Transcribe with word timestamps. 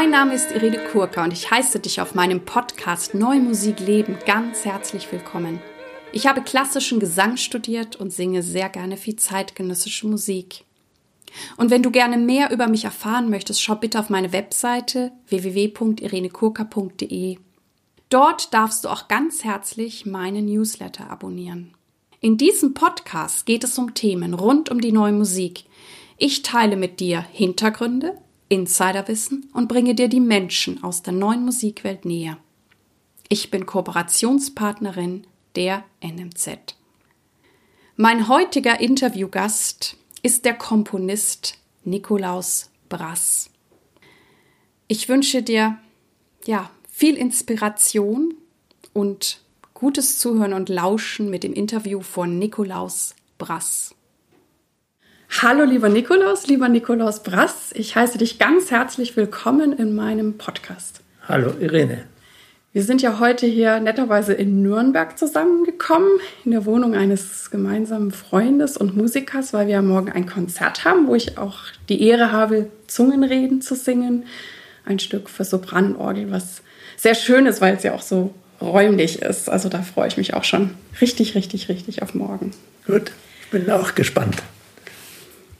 Mein 0.00 0.10
Name 0.10 0.32
ist 0.32 0.52
Irene 0.52 0.78
Kurka 0.92 1.24
und 1.24 1.32
ich 1.32 1.50
heiße 1.50 1.80
dich 1.80 2.00
auf 2.00 2.14
meinem 2.14 2.44
Podcast 2.44 3.14
Neue 3.14 3.40
Musik 3.40 3.80
Leben 3.80 4.16
ganz 4.26 4.64
herzlich 4.64 5.10
willkommen. 5.10 5.58
Ich 6.12 6.28
habe 6.28 6.40
klassischen 6.40 7.00
Gesang 7.00 7.36
studiert 7.36 7.96
und 7.96 8.12
singe 8.12 8.44
sehr 8.44 8.68
gerne 8.68 8.96
viel 8.96 9.16
zeitgenössische 9.16 10.06
Musik. 10.06 10.62
Und 11.56 11.70
wenn 11.70 11.82
du 11.82 11.90
gerne 11.90 12.16
mehr 12.16 12.52
über 12.52 12.68
mich 12.68 12.84
erfahren 12.84 13.28
möchtest, 13.28 13.60
schau 13.60 13.74
bitte 13.74 13.98
auf 13.98 14.08
meine 14.08 14.32
Webseite 14.32 15.10
www.irenekurka.de. 15.26 17.38
Dort 18.08 18.54
darfst 18.54 18.84
du 18.84 18.90
auch 18.90 19.08
ganz 19.08 19.42
herzlich 19.42 20.06
meine 20.06 20.42
Newsletter 20.42 21.10
abonnieren. 21.10 21.74
In 22.20 22.36
diesem 22.36 22.72
Podcast 22.72 23.46
geht 23.46 23.64
es 23.64 23.76
um 23.76 23.94
Themen 23.94 24.34
rund 24.34 24.70
um 24.70 24.80
die 24.80 24.92
neue 24.92 25.10
Musik. 25.10 25.64
Ich 26.18 26.42
teile 26.42 26.76
mit 26.76 27.00
dir 27.00 27.26
Hintergründe, 27.32 28.16
Insiderwissen 28.48 29.50
und 29.52 29.68
bringe 29.68 29.94
dir 29.94 30.08
die 30.08 30.20
Menschen 30.20 30.82
aus 30.82 31.02
der 31.02 31.12
neuen 31.12 31.44
Musikwelt 31.44 32.04
näher. 32.04 32.38
Ich 33.28 33.50
bin 33.50 33.66
Kooperationspartnerin 33.66 35.26
der 35.54 35.84
NMZ. 36.02 36.74
Mein 37.96 38.28
heutiger 38.28 38.80
Interviewgast 38.80 39.96
ist 40.22 40.44
der 40.44 40.54
Komponist 40.54 41.58
Nikolaus 41.84 42.70
Brass. 42.88 43.50
Ich 44.86 45.08
wünsche 45.08 45.42
dir 45.42 45.78
ja 46.46 46.70
viel 46.88 47.16
Inspiration 47.16 48.34
und 48.94 49.40
gutes 49.74 50.18
Zuhören 50.18 50.54
und 50.54 50.68
Lauschen 50.68 51.28
mit 51.28 51.44
dem 51.44 51.52
Interview 51.52 52.00
von 52.00 52.38
Nikolaus 52.38 53.14
Brass. 53.36 53.94
Hallo 55.30 55.62
lieber 55.62 55.88
Nikolaus, 55.88 56.48
lieber 56.48 56.68
Nikolaus 56.68 57.22
Brass, 57.22 57.70
ich 57.74 57.94
heiße 57.94 58.18
dich 58.18 58.40
ganz 58.40 58.72
herzlich 58.72 59.16
willkommen 59.16 59.72
in 59.72 59.94
meinem 59.94 60.36
Podcast. 60.36 61.00
Hallo 61.28 61.52
Irene. 61.60 62.04
Wir 62.72 62.82
sind 62.82 63.02
ja 63.02 63.20
heute 63.20 63.46
hier 63.46 63.78
netterweise 63.78 64.32
in 64.32 64.62
Nürnberg 64.62 65.16
zusammengekommen, 65.16 66.08
in 66.44 66.50
der 66.50 66.64
Wohnung 66.64 66.94
eines 66.96 67.50
gemeinsamen 67.50 68.10
Freundes 68.10 68.76
und 68.76 68.96
Musikers, 68.96 69.52
weil 69.52 69.66
wir 69.66 69.74
ja 69.74 69.82
morgen 69.82 70.10
ein 70.10 70.26
Konzert 70.26 70.84
haben, 70.84 71.06
wo 71.06 71.14
ich 71.14 71.38
auch 71.38 71.58
die 71.88 72.02
Ehre 72.02 72.32
habe, 72.32 72.68
Zungenreden 72.88 73.60
zu 73.60 73.76
singen. 73.76 74.24
Ein 74.86 74.98
Stück 74.98 75.28
für 75.28 75.44
Sopran 75.44 75.94
und 75.94 75.96
Orgel, 76.00 76.32
was 76.32 76.62
sehr 76.96 77.14
schön 77.14 77.46
ist, 77.46 77.60
weil 77.60 77.76
es 77.76 77.84
ja 77.84 77.94
auch 77.94 78.02
so 78.02 78.34
räumlich 78.60 79.22
ist. 79.22 79.48
Also 79.48 79.68
da 79.68 79.82
freue 79.82 80.08
ich 80.08 80.16
mich 80.16 80.34
auch 80.34 80.44
schon 80.44 80.70
richtig, 81.00 81.36
richtig, 81.36 81.68
richtig 81.68 82.02
auf 82.02 82.14
morgen. 82.14 82.50
Gut, 82.86 83.12
ich 83.42 83.50
bin 83.50 83.70
auch 83.70 83.94
gespannt. 83.94 84.42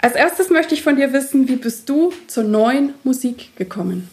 Als 0.00 0.14
erstes 0.14 0.50
möchte 0.50 0.74
ich 0.74 0.82
von 0.82 0.96
dir 0.96 1.12
wissen, 1.12 1.48
wie 1.48 1.56
bist 1.56 1.88
du 1.88 2.12
zur 2.28 2.44
neuen 2.44 2.94
Musik 3.02 3.56
gekommen? 3.56 4.08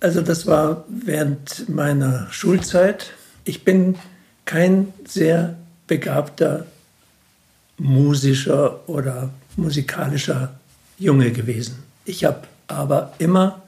Also 0.00 0.20
das 0.20 0.46
war 0.46 0.84
während 0.88 1.68
meiner 1.68 2.26
Schulzeit. 2.30 3.12
Ich 3.44 3.64
bin 3.64 3.96
kein 4.44 4.92
sehr 5.06 5.56
begabter 5.86 6.66
musischer 7.78 8.88
oder 8.88 9.30
musikalischer 9.56 10.58
Junge 10.98 11.30
gewesen. 11.30 11.82
Ich 12.04 12.24
habe 12.24 12.42
aber 12.66 13.14
immer 13.18 13.62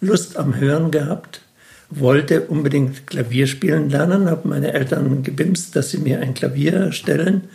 Lust 0.00 0.36
am 0.36 0.56
Hören 0.56 0.90
gehabt, 0.90 1.42
wollte 1.90 2.42
unbedingt 2.42 3.06
Klavier 3.06 3.46
spielen 3.46 3.90
lernen, 3.90 4.30
habe 4.30 4.48
meine 4.48 4.72
Eltern 4.72 5.22
gebimst, 5.22 5.76
dass 5.76 5.90
sie 5.90 5.98
mir 5.98 6.20
ein 6.20 6.34
Klavier 6.34 6.92
stellen. 6.92 7.48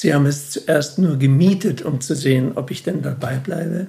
Sie 0.00 0.14
haben 0.14 0.24
es 0.24 0.48
zuerst 0.48 0.98
nur 0.98 1.18
gemietet, 1.18 1.82
um 1.82 2.00
zu 2.00 2.14
sehen, 2.14 2.52
ob 2.54 2.70
ich 2.70 2.82
denn 2.82 3.02
dabei 3.02 3.36
bleibe. 3.36 3.86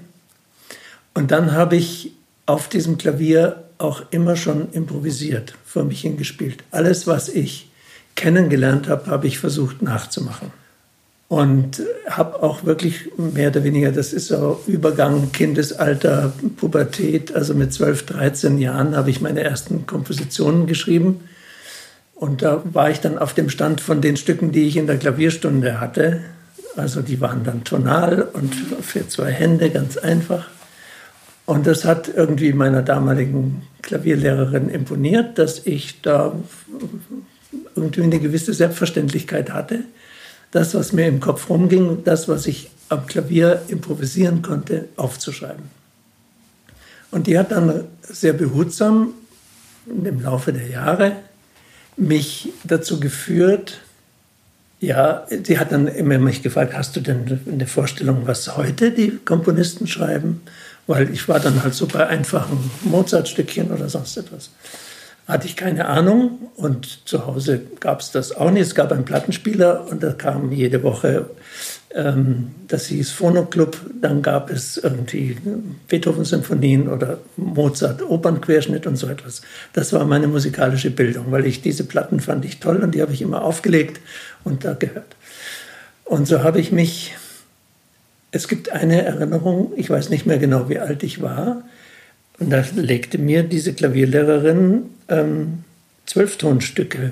Und 1.14 1.32
dann 1.32 1.54
habe 1.54 1.78
ich 1.78 2.12
auf 2.46 2.68
diesem 2.68 2.98
Klavier 2.98 3.64
auch 3.78 4.04
immer 4.12 4.36
schon 4.36 4.74
improvisiert, 4.74 5.54
vor 5.64 5.86
mich 5.86 6.02
hingespielt. 6.02 6.66
Alles, 6.70 7.08
was 7.08 7.30
ich 7.30 7.72
kennengelernt 8.16 8.90
habe, 8.90 9.10
habe 9.10 9.26
ich 9.26 9.40
versucht 9.40 9.82
nachzumachen. 9.82 10.52
Und 11.30 11.82
habe 12.10 12.44
auch 12.44 12.66
wirklich 12.66 13.10
mehr 13.16 13.48
oder 13.48 13.64
weniger, 13.64 13.94
das 13.94 14.12
ist 14.12 14.28
so 14.28 14.62
Übergang, 14.68 15.32
Kindesalter, 15.32 16.34
Pubertät, 16.58 17.34
also 17.34 17.54
mit 17.54 17.72
12, 17.72 18.08
13 18.08 18.58
Jahren 18.58 18.98
habe 18.98 19.12
ich 19.12 19.22
meine 19.22 19.44
ersten 19.46 19.86
Kompositionen 19.88 20.68
geschrieben. 20.68 21.22
Und 22.22 22.44
da 22.44 22.62
war 22.72 22.92
ich 22.92 23.00
dann 23.00 23.18
auf 23.18 23.34
dem 23.34 23.50
Stand 23.50 23.82
von 23.82 24.00
den 24.00 24.16
Stücken, 24.16 24.52
die 24.52 24.68
ich 24.68 24.78
in 24.78 24.86
der 24.86 25.00
Klavierstunde 25.00 25.82
hatte. 25.82 26.22
Also 26.76 27.02
die 27.02 27.20
waren 27.20 27.44
dann 27.44 27.64
tonal 27.64 28.22
und 28.34 28.54
für 28.54 29.08
zwei 29.08 29.32
Hände 29.32 29.72
ganz 29.72 29.98
einfach. 29.98 30.48
Und 31.48 31.66
das 31.66 31.84
hat 31.84 32.12
irgendwie 32.16 32.54
meiner 32.54 32.84
damaligen 32.84 33.64
Klavierlehrerin 33.82 34.70
imponiert, 34.70 35.40
dass 35.40 35.66
ich 35.66 36.02
da 36.02 36.36
irgendwie 37.76 38.04
eine 38.04 38.20
gewisse 38.20 38.54
Selbstverständlichkeit 38.54 39.52
hatte. 39.52 39.80
Das, 40.52 40.76
was 40.76 40.94
mir 40.94 41.08
im 41.08 41.22
Kopf 41.22 41.50
rumging, 41.50 42.04
das, 42.04 42.28
was 42.28 42.46
ich 42.46 42.70
am 42.90 43.08
Klavier 43.08 43.64
improvisieren 43.68 44.44
konnte, 44.44 44.90
aufzuschreiben. 44.96 45.64
Und 47.10 47.26
die 47.26 47.40
hat 47.40 47.52
dann 47.52 47.86
sehr 48.04 48.34
behutsam 48.34 49.16
im 49.88 50.22
Laufe 50.22 50.54
der 50.54 50.68
Jahre 50.68 51.14
mich 52.02 52.50
dazu 52.64 53.00
geführt, 53.00 53.80
ja, 54.80 55.28
sie 55.44 55.60
hat 55.60 55.72
dann 55.72 55.88
immer 55.88 56.18
mich 56.18 56.42
gefragt, 56.42 56.74
hast 56.74 56.96
du 56.96 57.02
denn 57.02 57.40
eine 57.46 57.68
Vorstellung, 57.68 58.24
was 58.26 58.58
heute 58.58 58.92
die 58.92 59.20
Komponisten 59.24 59.86
schreiben? 59.88 60.42
weil 60.88 61.10
ich 61.12 61.28
war 61.28 61.40
dann 61.40 61.64
halt 61.64 61.74
so 61.74 61.88
bei 61.88 62.08
einfachen 62.08 62.70
Mozart-Stückchen 62.84 63.72
oder 63.72 63.90
sonst 63.90 64.18
etwas. 64.18 64.50
Hatte 65.28 65.48
ich 65.48 65.56
keine 65.56 65.86
Ahnung 65.86 66.52
und 66.56 67.08
zu 67.08 67.26
Hause 67.26 67.62
gab 67.80 68.02
es 68.02 68.12
das 68.12 68.36
auch 68.36 68.52
nicht. 68.52 68.64
Es 68.64 68.76
gab 68.76 68.92
einen 68.92 69.06
Plattenspieler 69.06 69.88
und 69.90 70.04
da 70.04 70.14
kam 70.14 70.52
jede 70.52 70.84
Woche, 70.84 71.30
ähm, 71.96 72.52
das 72.68 72.88
hieß 72.88 73.12
Phonoclub, 73.12 73.78
dann 74.02 74.22
gab 74.22 74.50
es 74.50 74.78
irgendwie 74.78 75.38
Beethoven-Symphonien 75.88 76.88
oder 76.88 77.20
Mozart-Opernquerschnitt 77.38 78.88
und 78.88 78.96
so 78.96 79.08
etwas. 79.08 79.42
Das 79.74 79.94
war 79.94 80.06
meine 80.06 80.28
musikalische 80.28 80.92
Bildung, 80.92 81.32
weil 81.32 81.46
ich 81.46 81.62
diese 81.62 81.84
Platten 81.84 82.20
fand 82.20 82.46
ich 82.46 82.60
toll 82.60 82.78
und 82.78 82.96
die 82.96 83.02
habe 83.02 83.14
ich 83.14 83.22
immer 83.22 83.44
aufgelegt 83.44 84.00
und 84.44 84.64
da 84.66 84.74
gehört. 84.74 85.16
Und 86.06 86.28
so 86.28 86.44
habe 86.44 86.60
ich 86.60 86.72
mich 86.72 87.16
es 88.32 88.48
gibt 88.48 88.72
eine 88.72 89.04
Erinnerung, 89.04 89.74
ich 89.76 89.90
weiß 89.90 90.10
nicht 90.10 90.26
mehr 90.26 90.38
genau, 90.38 90.70
wie 90.70 90.80
alt 90.80 91.04
ich 91.04 91.22
war. 91.22 91.64
Und 92.40 92.50
da 92.50 92.64
legte 92.76 93.18
mir 93.18 93.44
diese 93.44 93.74
Klavierlehrerin 93.74 94.84
ähm, 95.10 95.64
Zwölftonstücke 96.06 97.12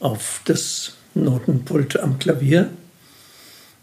auf 0.00 0.40
das 0.46 0.94
Notenpult 1.14 2.00
am 2.00 2.18
Klavier. 2.18 2.70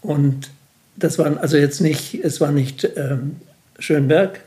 Und 0.02 0.50
das 0.96 1.18
waren 1.18 1.38
also 1.38 1.56
jetzt 1.56 1.80
nicht, 1.80 2.14
es 2.22 2.40
war 2.40 2.52
nicht 2.52 2.88
ähm, 2.96 3.36
Schönberg. 3.78 4.40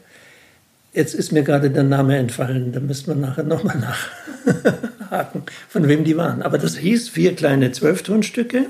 Jetzt 0.93 1.13
ist 1.13 1.31
mir 1.31 1.43
gerade 1.43 1.69
der 1.69 1.83
Name 1.83 2.17
entfallen, 2.17 2.71
da 2.71 2.79
müsste 2.79 3.09
man 3.09 3.21
nachher 3.21 3.43
nochmal 3.43 3.77
nachhaken, 3.79 5.43
von 5.69 5.87
wem 5.87 6.03
die 6.03 6.15
waren. 6.15 6.41
Aber 6.41 6.57
das 6.57 6.77
hieß 6.77 7.09
vier 7.09 7.35
kleine 7.35 7.71
Zwölftonstücke 7.71 8.67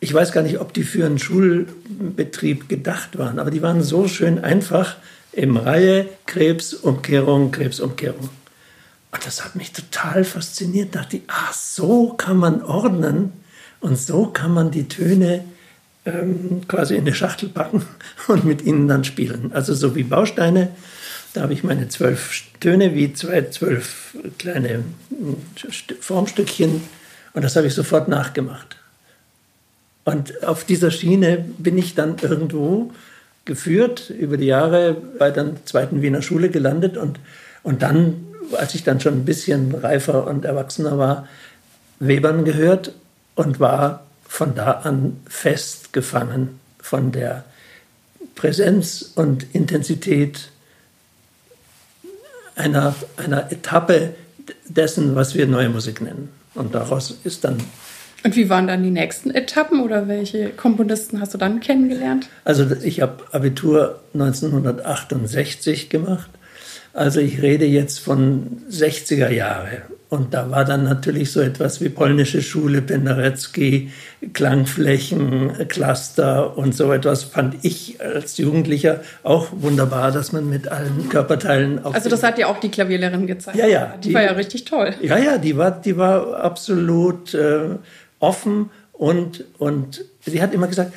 ich 0.00 0.12
weiß 0.12 0.32
gar 0.32 0.42
nicht, 0.42 0.60
ob 0.60 0.74
die 0.74 0.82
für 0.82 1.06
einen 1.06 1.18
Schulbetrieb 1.18 2.68
gedacht 2.68 3.18
waren, 3.18 3.38
aber 3.38 3.50
die 3.50 3.62
waren 3.62 3.82
so 3.82 4.08
schön 4.08 4.42
einfach 4.44 4.96
im 5.32 5.56
Reihe 5.56 6.08
Krebsumkehrung, 6.26 7.50
Krebsumkehrung. 7.50 8.28
Und 9.10 9.26
das 9.26 9.44
hat 9.44 9.56
mich 9.56 9.72
total 9.72 10.24
fasziniert. 10.24 10.94
Da 10.94 11.00
dachte 11.00 11.18
ich, 11.18 11.22
ach, 11.28 11.52
so 11.52 12.12
kann 12.12 12.36
man 12.36 12.62
ordnen 12.62 13.32
und 13.80 13.98
so 13.98 14.26
kann 14.26 14.52
man 14.52 14.70
die 14.70 14.88
Töne 14.88 15.44
ähm, 16.06 16.62
quasi 16.68 16.94
in 16.94 17.02
eine 17.02 17.14
Schachtel 17.14 17.48
packen 17.48 17.82
und 18.28 18.44
mit 18.44 18.62
ihnen 18.62 18.88
dann 18.88 19.04
spielen. 19.04 19.50
Also 19.52 19.74
so 19.74 19.94
wie 19.94 20.04
Bausteine. 20.04 20.68
Da 21.34 21.42
habe 21.42 21.52
ich 21.52 21.64
meine 21.64 21.88
zwölf 21.88 22.44
Töne 22.60 22.94
wie 22.94 23.12
zwei 23.12 23.42
zwölf 23.42 24.16
kleine 24.38 24.68
äh, 24.70 25.94
Formstückchen 26.00 26.80
und 27.34 27.44
das 27.44 27.56
habe 27.56 27.66
ich 27.66 27.74
sofort 27.74 28.08
nachgemacht. 28.08 28.76
Und 30.04 30.44
auf 30.44 30.64
dieser 30.64 30.90
Schiene 30.90 31.44
bin 31.58 31.76
ich 31.76 31.94
dann 31.94 32.16
irgendwo 32.22 32.92
geführt, 33.44 34.08
über 34.08 34.36
die 34.36 34.46
Jahre 34.46 34.96
bei 35.18 35.30
der 35.30 35.64
zweiten 35.66 36.00
Wiener 36.00 36.22
Schule 36.22 36.48
gelandet 36.48 36.96
und, 36.96 37.18
und 37.62 37.82
dann, 37.82 38.24
als 38.56 38.74
ich 38.74 38.84
dann 38.84 39.00
schon 39.00 39.14
ein 39.14 39.24
bisschen 39.24 39.74
reifer 39.74 40.26
und 40.26 40.44
erwachsener 40.44 40.96
war, 40.96 41.28
Webern 41.98 42.44
gehört 42.44 42.92
und 43.34 43.60
war 43.60 44.05
von 44.28 44.54
da 44.54 44.72
an 44.72 45.20
festgefangen 45.28 46.60
von 46.78 47.12
der 47.12 47.44
Präsenz 48.34 49.12
und 49.14 49.54
Intensität 49.54 50.50
einer, 52.54 52.94
einer 53.16 53.50
Etappe 53.50 54.14
dessen, 54.66 55.14
was 55.14 55.34
wir 55.34 55.46
neue 55.46 55.68
Musik 55.68 56.00
nennen. 56.00 56.30
Und 56.54 56.74
daraus 56.74 57.18
ist 57.24 57.44
dann 57.44 57.58
und 58.26 58.34
wie 58.34 58.48
waren 58.48 58.66
dann 58.66 58.82
die 58.82 58.90
nächsten 58.90 59.30
Etappen 59.30 59.80
oder 59.82 60.08
welche 60.08 60.48
Komponisten 60.48 61.20
hast 61.20 61.34
du 61.34 61.38
dann 61.38 61.60
kennengelernt? 61.60 62.28
Also 62.44 62.66
ich 62.82 63.00
habe 63.00 63.22
Abitur 63.30 64.00
1968 64.14 65.90
gemacht. 65.90 66.28
Also 66.92 67.20
ich 67.20 67.40
rede 67.40 67.66
jetzt 67.66 68.00
von 68.00 68.62
60er 68.68 69.30
Jahre. 69.30 69.82
Und 70.08 70.34
da 70.34 70.50
war 70.52 70.64
dann 70.64 70.84
natürlich 70.84 71.32
so 71.32 71.40
etwas 71.40 71.80
wie 71.80 71.88
polnische 71.88 72.40
Schule, 72.40 72.80
Penderecki, 72.80 73.90
Klangflächen, 74.32 75.68
Cluster 75.68 76.56
und 76.56 76.76
so 76.76 76.92
etwas 76.92 77.24
fand 77.24 77.56
ich 77.64 78.00
als 78.00 78.38
Jugendlicher 78.38 79.00
auch 79.24 79.48
wunderbar, 79.50 80.12
dass 80.12 80.32
man 80.32 80.48
mit 80.48 80.68
allen 80.68 81.08
Körperteilen. 81.08 81.84
Also 81.84 82.08
das 82.08 82.22
hat 82.22 82.38
ja 82.38 82.46
auch 82.46 82.60
die 82.60 82.68
Klavierlehrerin 82.68 83.26
gezeigt. 83.26 83.58
Ja, 83.58 83.66
ja. 83.66 83.96
Die, 83.96 84.08
die 84.08 84.14
war 84.14 84.22
ja 84.22 84.32
richtig 84.32 84.64
toll. 84.64 84.94
Ja, 85.02 85.18
ja, 85.18 85.38
die 85.38 85.56
war, 85.56 85.72
die 85.72 85.96
war 85.96 86.36
absolut 86.36 87.34
äh, 87.34 87.70
offen 88.20 88.70
und, 88.92 89.44
und 89.58 90.04
sie 90.24 90.40
hat 90.40 90.54
immer 90.54 90.68
gesagt, 90.68 90.92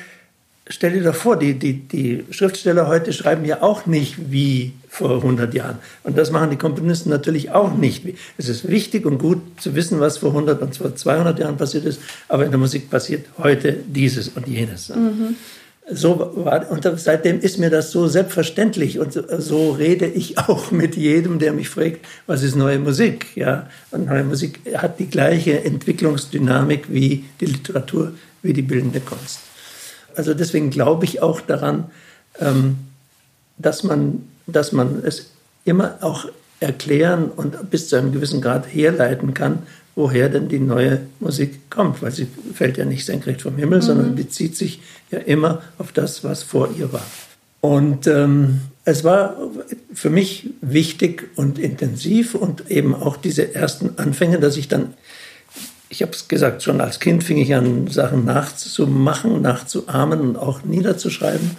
stell 0.70 0.92
dir 0.92 1.02
doch 1.02 1.14
vor, 1.14 1.36
die, 1.36 1.54
die, 1.54 1.74
die 1.74 2.24
Schriftsteller 2.30 2.86
heute 2.88 3.12
schreiben 3.12 3.44
ja 3.44 3.62
auch 3.62 3.86
nicht 3.86 4.30
wie 4.30 4.72
vor 4.88 5.16
100 5.16 5.52
Jahren. 5.52 5.78
Und 6.02 6.16
das 6.16 6.30
machen 6.30 6.50
die 6.50 6.56
Komponisten 6.56 7.10
natürlich 7.10 7.50
auch 7.50 7.74
nicht. 7.74 8.04
Es 8.38 8.48
ist 8.48 8.68
wichtig 8.68 9.04
und 9.04 9.18
gut 9.18 9.40
zu 9.58 9.74
wissen, 9.74 10.00
was 10.00 10.18
vor 10.18 10.30
100 10.30 10.62
und 10.62 10.76
vor 10.76 10.94
200 10.94 11.38
Jahren 11.38 11.56
passiert 11.56 11.84
ist, 11.84 12.00
aber 12.28 12.44
in 12.44 12.50
der 12.50 12.58
Musik 12.58 12.90
passiert 12.90 13.26
heute 13.38 13.76
dieses 13.86 14.28
und 14.28 14.46
jenes. 14.48 14.88
Mhm. 14.88 15.36
So 15.92 16.30
war, 16.36 16.70
und 16.70 16.88
seitdem 16.96 17.40
ist 17.40 17.58
mir 17.58 17.68
das 17.68 17.90
so 17.90 18.06
selbstverständlich 18.06 19.00
und 19.00 19.12
so, 19.12 19.22
so, 19.38 19.72
rede 19.72 20.06
ich 20.06 20.38
auch 20.38 20.70
mit 20.70 20.94
jedem, 20.94 21.40
der 21.40 21.52
mich 21.52 21.68
fragt, 21.68 22.06
was 22.28 22.44
ist 22.44 22.54
neue 22.54 22.78
Musik? 22.78 23.26
Ja, 23.34 23.68
und 23.90 24.06
neue 24.06 24.22
Musik 24.22 24.60
hat 24.76 25.00
die 25.00 25.06
gleiche 25.06 25.64
Entwicklungsdynamik 25.64 26.92
wie 26.92 27.24
die 27.40 27.46
Literatur, 27.46 28.12
wie 28.42 28.52
die 28.52 28.62
bildende 28.62 29.00
Kunst. 29.00 29.49
Also 30.16 30.34
deswegen 30.34 30.70
glaube 30.70 31.04
ich 31.04 31.22
auch 31.22 31.40
daran, 31.40 31.90
ähm, 32.38 32.78
dass, 33.58 33.82
man, 33.82 34.28
dass 34.46 34.72
man 34.72 35.02
es 35.04 35.30
immer 35.64 35.98
auch 36.00 36.26
erklären 36.60 37.30
und 37.30 37.70
bis 37.70 37.88
zu 37.88 37.96
einem 37.96 38.12
gewissen 38.12 38.40
Grad 38.40 38.66
herleiten 38.66 39.34
kann, 39.34 39.60
woher 39.96 40.28
denn 40.28 40.48
die 40.48 40.58
neue 40.60 41.00
Musik 41.18 41.70
kommt, 41.70 42.02
weil 42.02 42.12
sie 42.12 42.26
fällt 42.54 42.78
ja 42.78 42.84
nicht 42.84 43.04
senkrecht 43.04 43.42
vom 43.42 43.56
Himmel, 43.56 43.80
mhm. 43.80 43.84
sondern 43.84 44.14
bezieht 44.14 44.56
sich 44.56 44.80
ja 45.10 45.18
immer 45.18 45.62
auf 45.78 45.92
das, 45.92 46.22
was 46.22 46.42
vor 46.42 46.68
ihr 46.78 46.92
war. 46.92 47.04
Und 47.60 48.06
ähm, 48.06 48.60
es 48.84 49.04
war 49.04 49.36
für 49.92 50.10
mich 50.10 50.50
wichtig 50.62 51.28
und 51.36 51.58
intensiv 51.58 52.34
und 52.34 52.70
eben 52.70 52.94
auch 52.94 53.16
diese 53.16 53.54
ersten 53.54 53.98
Anfänge, 53.98 54.40
dass 54.40 54.56
ich 54.56 54.68
dann 54.68 54.94
ich 55.90 56.02
habe 56.02 56.12
es 56.12 56.28
gesagt, 56.28 56.62
schon 56.62 56.80
als 56.80 57.00
Kind 57.00 57.24
fing 57.24 57.36
ich 57.36 57.54
an, 57.54 57.88
Sachen 57.88 58.24
nachzumachen, 58.24 59.42
nachzuahmen 59.42 60.20
und 60.20 60.36
auch 60.36 60.62
niederzuschreiben. 60.62 61.50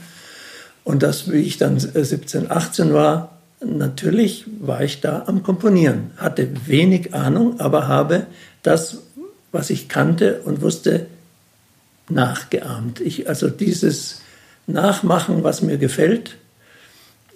Und 0.85 1.03
das, 1.03 1.31
wie 1.31 1.41
ich 1.41 1.57
dann 1.57 1.77
17, 1.79 2.49
18 2.49 2.93
war, 2.93 3.37
natürlich 3.63 4.45
war 4.59 4.83
ich 4.83 5.01
da 5.01 5.25
am 5.27 5.43
Komponieren. 5.43 6.11
Hatte 6.15 6.49
wenig 6.65 7.13
Ahnung, 7.13 7.59
aber 7.59 7.89
habe 7.89 8.25
das, 8.63 8.99
was 9.51 9.69
ich 9.69 9.89
kannte 9.89 10.41
und 10.45 10.61
wusste, 10.61 11.07
nachgeahmt. 12.07 13.01
Ich, 13.01 13.27
also 13.27 13.49
dieses 13.49 14.21
Nachmachen, 14.65 15.43
was 15.43 15.61
mir 15.61 15.77
gefällt, 15.77 16.37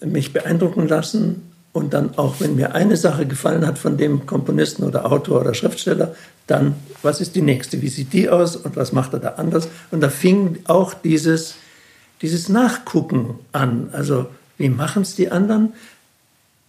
mich 0.01 0.31
beeindrucken 0.31 0.87
lassen 0.87 1.54
und 1.75 1.93
dann 1.93 2.17
auch, 2.17 2.35
wenn 2.39 2.55
mir 2.55 2.73
eine 2.73 2.95
Sache 2.95 3.25
gefallen 3.25 3.67
hat 3.67 3.77
von 3.77 3.97
dem 3.97 4.25
Komponisten 4.25 4.85
oder 4.85 5.11
Autor 5.11 5.41
oder 5.41 5.53
Schriftsteller, 5.53 6.15
dann, 6.47 6.75
was 7.01 7.19
ist 7.19 7.35
die 7.35 7.41
nächste? 7.41 7.81
Wie 7.81 7.89
sieht 7.89 8.13
die 8.13 8.29
aus 8.29 8.55
und 8.55 8.77
was 8.77 8.93
macht 8.93 9.11
er 9.11 9.19
da 9.19 9.29
anders? 9.31 9.67
Und 9.91 9.99
da 9.99 10.07
fing 10.07 10.59
auch 10.67 10.93
dieses, 10.93 11.55
dieses 12.21 12.47
Nachgucken 12.47 13.39
an. 13.51 13.89
Also, 13.91 14.27
wie 14.57 14.69
machen 14.69 15.01
es 15.01 15.15
die 15.15 15.29
anderen? 15.33 15.73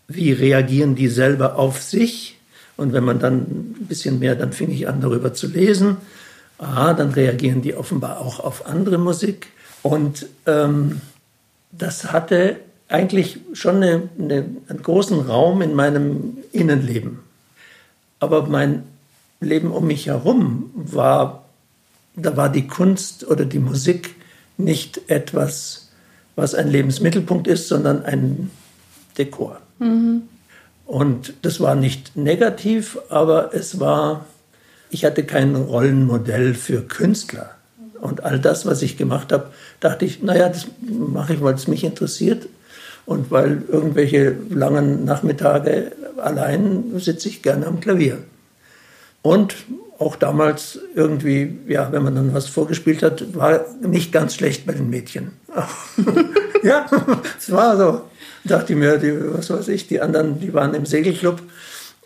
Wie 0.08 0.32
reagieren 0.32 0.96
die 0.96 1.06
selber 1.06 1.54
auf 1.54 1.80
sich? 1.80 2.40
Und 2.76 2.92
wenn 2.92 3.04
man 3.04 3.20
dann 3.20 3.42
ein 3.42 3.86
bisschen 3.88 4.18
mehr, 4.18 4.34
dann 4.34 4.52
fing 4.52 4.72
ich 4.72 4.88
an, 4.88 5.00
darüber 5.00 5.32
zu 5.32 5.46
lesen. 5.46 5.98
Ah, 6.58 6.94
dann 6.94 7.10
reagieren 7.10 7.62
die 7.62 7.76
offenbar 7.76 8.18
auch 8.20 8.40
auf 8.40 8.66
andere 8.66 8.98
Musik. 8.98 9.52
Und 9.82 10.26
ähm, 10.46 11.00
das 11.70 12.10
hatte 12.10 12.56
eigentlich 12.88 13.38
schon 13.52 13.76
eine, 13.76 14.08
eine, 14.18 14.44
einen 14.68 14.82
großen 14.82 15.20
Raum 15.20 15.62
in 15.62 15.74
meinem 15.74 16.38
Innenleben. 16.52 17.18
Aber 18.20 18.46
mein 18.46 18.84
Leben 19.40 19.70
um 19.70 19.86
mich 19.86 20.06
herum 20.06 20.70
war, 20.74 21.44
da 22.14 22.36
war 22.36 22.50
die 22.50 22.66
Kunst 22.66 23.26
oder 23.26 23.44
die 23.44 23.58
Musik 23.58 24.14
nicht 24.56 25.10
etwas, 25.10 25.88
was 26.34 26.54
ein 26.54 26.70
Lebensmittelpunkt 26.70 27.46
ist, 27.46 27.68
sondern 27.68 28.04
ein 28.04 28.50
Dekor. 29.18 29.60
Mhm. 29.78 30.22
Und 30.86 31.34
das 31.42 31.60
war 31.60 31.74
nicht 31.74 32.16
negativ, 32.16 32.98
aber 33.08 33.54
es 33.54 33.80
war, 33.80 34.26
ich 34.90 35.04
hatte 35.04 35.24
kein 35.24 35.56
Rollenmodell 35.56 36.54
für 36.54 36.82
Künstler. 36.82 37.50
Und 38.00 38.24
all 38.24 38.38
das, 38.38 38.66
was 38.66 38.82
ich 38.82 38.96
gemacht 38.96 39.32
habe, 39.32 39.50
dachte 39.80 40.04
ich, 40.04 40.22
naja, 40.22 40.48
das 40.48 40.66
mache 40.80 41.34
ich, 41.34 41.42
weil 41.42 41.54
es 41.54 41.66
mich 41.66 41.82
interessiert. 41.82 42.46
Und 43.06 43.30
weil 43.30 43.62
irgendwelche 43.68 44.36
langen 44.50 45.04
Nachmittage 45.04 45.92
allein 46.16 46.98
sitze 46.98 47.28
ich 47.28 47.42
gerne 47.42 47.66
am 47.66 47.80
Klavier. 47.80 48.18
Und 49.22 49.54
auch 49.98 50.16
damals 50.16 50.78
irgendwie, 50.94 51.58
ja, 51.66 51.90
wenn 51.90 52.02
man 52.02 52.14
dann 52.14 52.34
was 52.34 52.48
vorgespielt 52.48 53.02
hat, 53.02 53.34
war 53.34 53.64
nicht 53.80 54.12
ganz 54.12 54.34
schlecht 54.34 54.66
bei 54.66 54.72
den 54.72 54.90
Mädchen. 54.90 55.32
ja, 56.62 56.86
es 57.38 57.50
war 57.50 57.76
so. 57.76 58.02
Dachte 58.44 58.74
ich 58.74 58.78
mir, 58.78 58.98
die, 58.98 59.12
was 59.34 59.50
weiß 59.50 59.68
ich, 59.68 59.88
die 59.88 60.00
anderen, 60.00 60.38
die 60.38 60.52
waren 60.52 60.74
im 60.74 60.86
Segelclub 60.86 61.40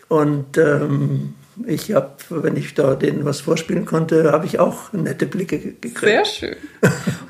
und 0.07 0.57
ähm, 0.57 1.35
ich 1.67 1.93
habe, 1.93 2.15
wenn 2.29 2.55
ich 2.55 2.73
da 2.73 2.95
denen 2.95 3.25
was 3.25 3.41
vorspielen 3.41 3.85
konnte, 3.85 4.31
habe 4.31 4.45
ich 4.45 4.59
auch 4.59 4.91
nette 4.93 5.25
Blicke 5.25 5.59
gekriegt. 5.59 5.99
Sehr 5.99 6.25
schön. 6.25 6.55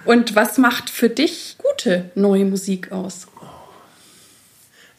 Und 0.06 0.36
was 0.36 0.58
macht 0.58 0.90
für 0.90 1.10
dich 1.10 1.58
gute 1.58 2.12
neue 2.16 2.46
Musik 2.46 2.92
aus? 2.92 3.28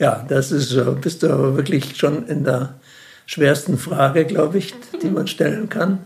Ja, 0.02 0.26
das 0.28 0.50
ist, 0.50 0.76
bist 1.00 1.22
du 1.22 1.28
wirklich 1.54 1.96
schon 1.96 2.26
in 2.26 2.42
der 2.42 2.74
schwersten 3.24 3.78
Frage, 3.78 4.24
glaube 4.24 4.58
ich, 4.58 4.74
die 5.00 5.06
man 5.06 5.28
stellen 5.28 5.68
kann. 5.68 6.00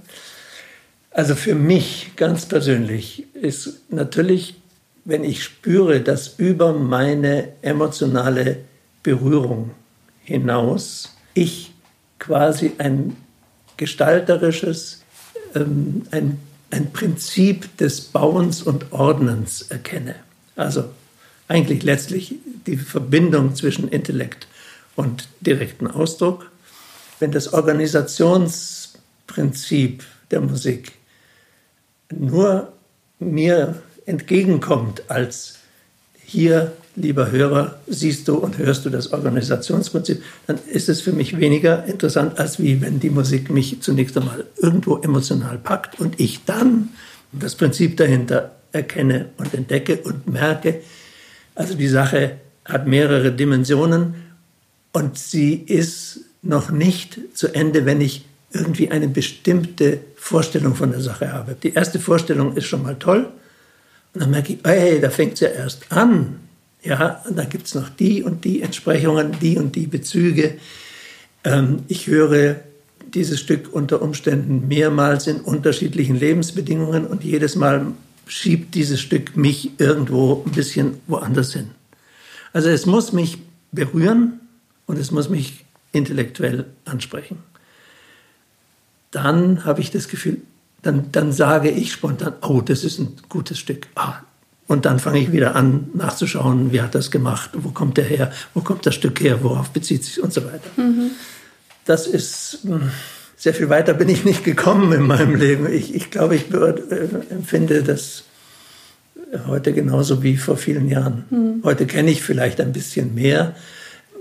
Also 1.12 1.34
für 1.34 1.54
mich 1.54 2.12
ganz 2.14 2.44
persönlich 2.44 3.24
ist 3.32 3.90
natürlich, 3.90 4.60
wenn 5.06 5.24
ich 5.24 5.42
spüre, 5.42 6.02
dass 6.02 6.34
über 6.36 6.74
meine 6.74 7.48
emotionale 7.62 8.58
Berührung 9.02 9.70
hinaus 10.24 11.16
ich 11.32 11.72
quasi 12.18 12.72
ein 12.76 13.16
gestalterisches, 13.78 15.04
ähm, 15.54 16.02
ein, 16.10 16.38
ein 16.70 16.92
Prinzip 16.92 17.74
des 17.78 18.02
Bauens 18.02 18.62
und 18.62 18.92
Ordnens 18.92 19.62
erkenne. 19.70 20.16
Also 20.54 20.84
eigentlich 21.48 21.82
letztlich 21.82 22.34
die 22.66 22.76
Verbindung 22.76 23.54
zwischen 23.54 23.88
Intellekt 23.88 24.46
und 24.94 25.28
direkten 25.40 25.86
Ausdruck. 25.86 26.50
Wenn 27.20 27.32
das 27.32 27.52
Organisationsprinzip 27.52 30.04
der 30.30 30.40
Musik 30.40 30.92
nur 32.10 32.72
mir 33.18 33.82
entgegenkommt 34.06 35.02
als 35.08 35.58
hier, 36.24 36.72
lieber 36.96 37.30
Hörer, 37.30 37.78
siehst 37.86 38.26
du 38.26 38.36
und 38.36 38.58
hörst 38.58 38.84
du 38.84 38.90
das 38.90 39.12
Organisationsprinzip, 39.12 40.22
dann 40.46 40.58
ist 40.70 40.88
es 40.88 41.00
für 41.00 41.12
mich 41.12 41.38
weniger 41.38 41.84
interessant, 41.84 42.38
als 42.38 42.58
wie 42.58 42.80
wenn 42.80 43.00
die 43.00 43.10
Musik 43.10 43.50
mich 43.50 43.80
zunächst 43.80 44.16
einmal 44.16 44.44
irgendwo 44.60 44.98
emotional 44.98 45.58
packt 45.58 46.00
und 46.00 46.18
ich 46.18 46.44
dann 46.44 46.90
das 47.32 47.54
Prinzip 47.54 47.96
dahinter 47.96 48.56
erkenne 48.72 49.26
und 49.36 49.54
entdecke 49.54 49.98
und 49.98 50.26
merke, 50.26 50.80
also 51.56 51.74
die 51.74 51.88
Sache 51.88 52.36
hat 52.64 52.86
mehrere 52.86 53.32
Dimensionen 53.32 54.14
und 54.92 55.18
sie 55.18 55.54
ist 55.54 56.20
noch 56.42 56.70
nicht 56.70 57.18
zu 57.34 57.48
Ende, 57.48 57.84
wenn 57.84 58.00
ich 58.00 58.24
irgendwie 58.52 58.90
eine 58.90 59.08
bestimmte 59.08 60.00
Vorstellung 60.14 60.74
von 60.74 60.92
der 60.92 61.00
Sache 61.00 61.32
habe. 61.32 61.56
Die 61.60 61.74
erste 61.74 61.98
Vorstellung 61.98 62.56
ist 62.56 62.66
schon 62.66 62.82
mal 62.82 62.94
toll 62.96 63.26
und 64.14 64.20
dann 64.20 64.30
merke 64.30 64.52
ich, 64.52 64.58
hey, 64.64 65.00
da 65.00 65.10
fängt 65.10 65.34
es 65.34 65.40
ja 65.40 65.48
erst 65.48 65.90
an. 65.90 66.40
Ja, 66.82 67.22
und 67.28 67.36
da 67.36 67.44
gibt 67.44 67.66
es 67.66 67.74
noch 67.74 67.88
die 67.88 68.22
und 68.22 68.44
die 68.44 68.62
Entsprechungen, 68.62 69.32
die 69.40 69.58
und 69.58 69.74
die 69.74 69.86
Bezüge. 69.86 70.54
Ähm, 71.42 71.80
ich 71.88 72.06
höre 72.06 72.56
dieses 73.12 73.40
Stück 73.40 73.72
unter 73.72 74.02
Umständen 74.02 74.68
mehrmals 74.68 75.26
in 75.26 75.40
unterschiedlichen 75.40 76.16
Lebensbedingungen 76.16 77.06
und 77.06 77.24
jedes 77.24 77.56
Mal 77.56 77.86
schiebt 78.26 78.74
dieses 78.74 79.00
Stück 79.00 79.36
mich 79.36 79.78
irgendwo 79.78 80.42
ein 80.44 80.52
bisschen 80.52 81.00
woanders 81.06 81.52
hin. 81.52 81.70
Also 82.52 82.68
es 82.68 82.86
muss 82.86 83.12
mich 83.12 83.38
berühren 83.72 84.40
und 84.86 84.98
es 84.98 85.10
muss 85.10 85.28
mich 85.28 85.64
intellektuell 85.92 86.66
ansprechen. 86.84 87.38
Dann 89.10 89.64
habe 89.64 89.80
ich 89.80 89.90
das 89.90 90.08
Gefühl, 90.08 90.38
dann, 90.82 91.10
dann 91.12 91.32
sage 91.32 91.70
ich 91.70 91.92
spontan, 91.92 92.34
oh, 92.42 92.60
das 92.60 92.84
ist 92.84 92.98
ein 92.98 93.16
gutes 93.28 93.58
Stück. 93.58 93.86
Ah, 93.94 94.20
Und 94.66 94.84
dann 94.84 94.98
fange 94.98 95.18
ich 95.20 95.32
wieder 95.32 95.54
an, 95.54 95.88
nachzuschauen, 95.94 96.72
wie 96.72 96.80
hat 96.80 96.94
das 96.94 97.10
gemacht, 97.10 97.50
wo 97.54 97.70
kommt 97.70 97.96
der 97.96 98.04
her, 98.04 98.32
wo 98.54 98.60
kommt 98.60 98.84
das 98.84 98.94
Stück 98.94 99.20
her, 99.20 99.42
worauf 99.42 99.70
bezieht 99.70 100.04
sich 100.04 100.22
und 100.22 100.32
so 100.32 100.44
weiter. 100.44 100.70
Mhm. 100.76 101.12
Das 101.84 102.06
ist, 102.06 102.58
hm, 102.62 102.90
sehr 103.46 103.54
viel 103.54 103.68
weiter 103.68 103.94
bin 103.94 104.08
ich 104.08 104.24
nicht 104.24 104.42
gekommen 104.42 104.92
in 104.92 105.06
meinem 105.06 105.36
Leben. 105.36 105.72
Ich, 105.72 105.94
ich 105.94 106.10
glaube, 106.10 106.34
ich 106.34 106.52
äh, 106.52 107.04
empfinde 107.30 107.84
das 107.84 108.24
heute 109.46 109.72
genauso 109.72 110.24
wie 110.24 110.36
vor 110.36 110.56
vielen 110.56 110.88
Jahren. 110.88 111.26
Mhm. 111.30 111.60
Heute 111.62 111.86
kenne 111.86 112.10
ich 112.10 112.24
vielleicht 112.24 112.60
ein 112.60 112.72
bisschen 112.72 113.14
mehr. 113.14 113.54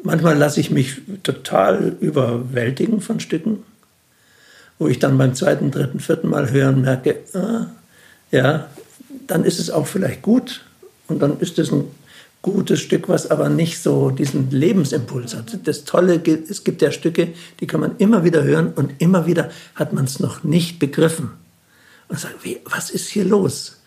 Manchmal 0.03 0.37
lasse 0.37 0.59
ich 0.59 0.69
mich 0.69 1.01
total 1.23 1.95
überwältigen 1.99 3.01
von 3.01 3.19
Stücken, 3.19 3.63
wo 4.77 4.87
ich 4.87 4.99
dann 4.99 5.17
beim 5.17 5.33
zweiten, 5.33 5.71
dritten, 5.71 5.99
vierten 5.99 6.29
Mal 6.29 6.51
hören 6.51 6.81
merke, 6.81 7.15
ah, 7.33 7.65
ja, 8.29 8.67
dann 9.25 9.43
ist 9.43 9.59
es 9.59 9.71
auch 9.71 9.87
vielleicht 9.87 10.21
gut 10.21 10.61
und 11.07 11.19
dann 11.19 11.39
ist 11.39 11.57
es 11.57 11.71
ein 11.71 11.85
gutes 12.45 12.79
Stück, 12.79 13.09
was 13.09 13.31
aber 13.31 13.49
nicht 13.49 13.81
so 13.81 14.11
diesen 14.11 14.51
Lebensimpuls 14.51 15.35
hat. 15.35 15.57
Das 15.67 15.83
Tolle, 15.83 16.21
es 16.47 16.63
gibt 16.63 16.83
ja 16.83 16.91
Stücke, 16.91 17.33
die 17.59 17.65
kann 17.65 17.79
man 17.79 17.97
immer 17.97 18.23
wieder 18.23 18.43
hören 18.43 18.71
und 18.71 19.01
immer 19.01 19.25
wieder 19.25 19.49
hat 19.73 19.93
man 19.93 20.05
es 20.05 20.19
noch 20.19 20.43
nicht 20.43 20.77
begriffen. 20.77 21.31
Und 22.07 22.19
sagt, 22.19 22.45
wie, 22.45 22.59
was 22.65 22.91
ist 22.91 23.09
hier 23.09 23.25
los? 23.25 23.77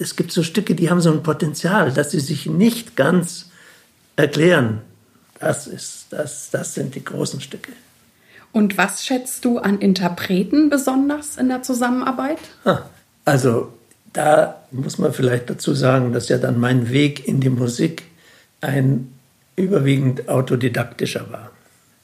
Es 0.00 0.16
gibt 0.16 0.32
so 0.32 0.42
Stücke, 0.42 0.74
die 0.74 0.90
haben 0.90 1.00
so 1.00 1.12
ein 1.12 1.22
Potenzial, 1.22 1.92
dass 1.92 2.10
sie 2.10 2.18
sich 2.18 2.46
nicht 2.46 2.96
ganz 2.96 3.50
erklären. 4.16 4.80
Das, 5.38 5.68
ist, 5.68 6.06
das, 6.10 6.50
das 6.50 6.74
sind 6.74 6.96
die 6.96 7.04
großen 7.04 7.40
Stücke. 7.40 7.70
Und 8.50 8.76
was 8.76 9.04
schätzt 9.04 9.44
du 9.44 9.58
an 9.58 9.78
Interpreten 9.78 10.68
besonders 10.68 11.36
in 11.36 11.48
der 11.48 11.62
Zusammenarbeit? 11.62 12.40
Ah, 12.64 12.82
also 13.24 13.72
da 14.14 14.62
muss 14.70 14.96
man 14.98 15.12
vielleicht 15.12 15.50
dazu 15.50 15.74
sagen, 15.74 16.12
dass 16.12 16.28
ja 16.28 16.38
dann 16.38 16.58
mein 16.58 16.90
Weg 16.90 17.28
in 17.28 17.40
die 17.40 17.50
Musik 17.50 18.04
ein 18.60 19.12
überwiegend 19.56 20.28
autodidaktischer 20.28 21.30
war. 21.30 21.50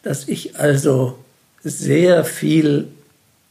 Dass 0.02 0.28
ich 0.28 0.58
also 0.58 1.18
sehr 1.62 2.24
viel, 2.24 2.88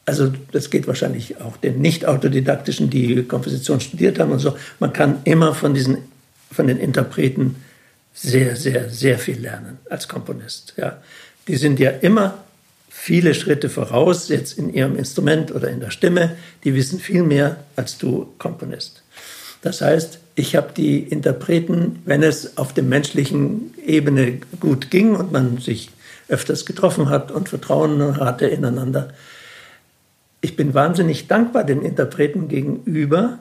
also 0.06 0.32
das 0.52 0.70
geht 0.70 0.88
wahrscheinlich 0.88 1.40
auch 1.42 1.58
den 1.58 1.82
nicht-autodidaktischen, 1.82 2.90
die 2.90 3.24
Komposition 3.24 3.80
studiert 3.80 4.20
haben 4.20 4.32
und 4.32 4.40
so, 4.40 4.58
man 4.80 4.94
kann 4.94 5.20
immer 5.24 5.56
von 5.56 5.74
diesen, 5.74 6.00
von 6.52 6.68
den 6.68 6.78
Interpreten 6.78 7.56
sehr, 8.14 8.58
sehr, 8.58 8.90
sehr 8.90 9.20
viel 9.20 9.40
lernen 9.40 9.78
als 9.90 10.08
Komponist. 10.08 10.74
Ja. 10.76 10.98
Die 11.48 11.56
sind 11.56 11.80
ja 11.80 11.92
immer 11.92 12.44
viele 12.90 13.34
Schritte 13.34 13.70
voraus, 13.70 14.28
jetzt 14.30 14.58
in 14.58 14.74
ihrem 14.74 14.98
Instrument 14.98 15.54
oder 15.54 15.70
in 15.70 15.80
der 15.80 15.92
Stimme. 15.92 16.36
Die 16.64 16.76
wissen 16.76 17.00
viel 17.00 17.24
mehr 17.24 17.58
als 17.76 17.98
du 17.98 18.34
Komponist. 18.40 19.04
Das 19.62 19.82
heißt, 19.82 20.20
ich 20.36 20.56
habe 20.56 20.70
die 20.76 21.00
Interpreten, 21.00 22.02
wenn 22.06 22.24
es 22.24 22.58
auf 22.58 22.74
der 22.74 22.84
menschlichen 22.84 23.74
Ebene 23.86 24.40
gut 24.60 24.90
ging 24.90 25.16
und 25.16 25.32
man 25.32 25.58
sich 25.58 25.92
öfters 26.28 26.66
getroffen 26.66 27.10
hat 27.10 27.32
und 27.32 27.50
Vertrauen 27.50 28.18
hatte 28.18 28.48
ineinander, 28.48 29.14
ich 30.42 30.56
bin 30.56 30.74
wahnsinnig 30.74 31.28
dankbar 31.28 31.66
den 31.66 31.82
Interpreten 31.82 32.48
gegenüber 32.48 33.40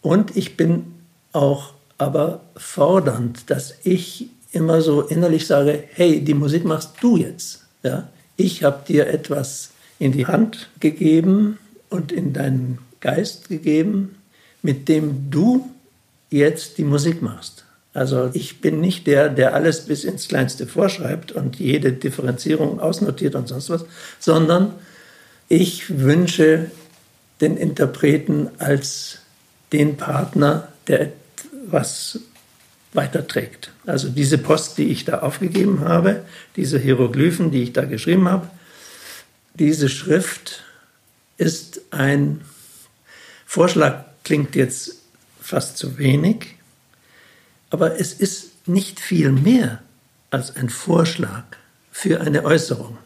und 0.00 0.36
ich 0.36 0.56
bin 0.56 0.94
auch 1.32 1.74
aber 1.98 2.40
fordernd, 2.56 3.50
dass 3.50 3.74
ich 3.84 4.28
immer 4.52 4.80
so 4.80 5.02
innerlich 5.02 5.46
sage, 5.46 5.84
hey, 5.92 6.24
die 6.24 6.34
Musik 6.34 6.64
machst 6.64 6.92
du 7.00 7.16
jetzt. 7.16 7.64
Ja? 7.82 8.08
Ich 8.36 8.64
habe 8.64 8.84
dir 8.86 9.06
etwas 9.06 9.70
in 9.98 10.12
die 10.12 10.26
Hand 10.26 10.68
gegeben 10.80 11.58
und 11.88 12.12
in 12.12 12.32
deinen 12.32 12.78
Geist 13.00 13.48
gegeben, 13.48 14.16
mit 14.62 14.88
dem 14.88 15.30
du 15.30 15.70
jetzt 16.30 16.78
die 16.78 16.84
Musik 16.84 17.22
machst. 17.22 17.64
Also 17.92 18.30
ich 18.32 18.60
bin 18.60 18.80
nicht 18.80 19.06
der, 19.06 19.28
der 19.28 19.54
alles 19.54 19.82
bis 19.86 20.02
ins 20.02 20.26
Kleinste 20.26 20.66
vorschreibt 20.66 21.30
und 21.30 21.60
jede 21.60 21.92
Differenzierung 21.92 22.80
ausnotiert 22.80 23.36
und 23.36 23.46
sonst 23.46 23.70
was, 23.70 23.84
sondern 24.18 24.72
ich 25.48 26.00
wünsche 26.00 26.70
den 27.40 27.56
Interpreten 27.56 28.48
als 28.58 29.18
den 29.72 29.96
Partner, 29.96 30.68
der 30.88 31.12
etwas 31.66 32.18
weiterträgt. 32.94 33.70
Also 33.86 34.08
diese 34.08 34.38
Post, 34.38 34.78
die 34.78 34.84
ich 34.84 35.04
da 35.04 35.18
aufgegeben 35.18 35.80
habe, 35.80 36.24
diese 36.56 36.78
Hieroglyphen, 36.78 37.50
die 37.50 37.64
ich 37.64 37.72
da 37.72 37.84
geschrieben 37.84 38.28
habe, 38.28 38.48
diese 39.54 39.88
Schrift 39.88 40.62
ist 41.36 41.80
ein 41.90 42.40
Vorschlag, 43.44 44.04
klingt 44.22 44.56
jetzt 44.56 44.96
fast 45.40 45.76
zu 45.76 45.98
wenig, 45.98 46.56
aber 47.70 48.00
es 48.00 48.12
ist 48.14 48.66
nicht 48.66 49.00
viel 49.00 49.32
mehr 49.32 49.82
als 50.30 50.56
ein 50.56 50.70
Vorschlag 50.70 51.44
für 51.90 52.20
eine 52.20 52.44
Äußerung. 52.44 52.96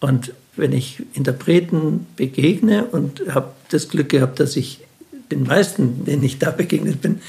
Und 0.00 0.32
wenn 0.56 0.72
ich 0.72 1.02
Interpreten 1.14 2.06
begegne 2.16 2.84
und 2.84 3.22
habe 3.28 3.52
das 3.70 3.88
Glück 3.88 4.10
gehabt, 4.10 4.40
dass 4.40 4.56
ich 4.56 4.80
den 5.30 5.44
meisten, 5.44 6.04
denen 6.04 6.22
ich 6.22 6.38
da 6.38 6.50
begegnet 6.50 7.02
bin, 7.02 7.20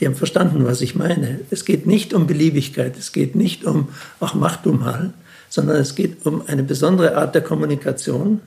die 0.00 0.06
haben 0.06 0.14
verstanden, 0.14 0.64
was 0.64 0.80
ich 0.80 0.94
meine. 0.94 1.40
Es 1.50 1.64
geht 1.64 1.86
nicht 1.86 2.14
um 2.14 2.26
Beliebigkeit, 2.26 2.96
es 2.96 3.12
geht 3.12 3.34
nicht 3.34 3.64
um, 3.64 3.88
ach, 4.20 4.34
mach 4.34 4.56
du 4.56 4.72
mal, 4.72 5.12
sondern 5.48 5.76
es 5.76 5.94
geht 5.94 6.24
um 6.24 6.42
eine 6.46 6.62
besondere 6.62 7.16
Art 7.16 7.34
der 7.34 7.42
Kommunikation 7.42 8.40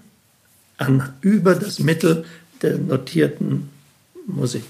an, 0.77 1.13
über 1.21 1.55
das 1.55 1.79
Mittel 1.79 2.25
der 2.61 2.77
notierten 2.77 3.69
Musik. 4.27 4.63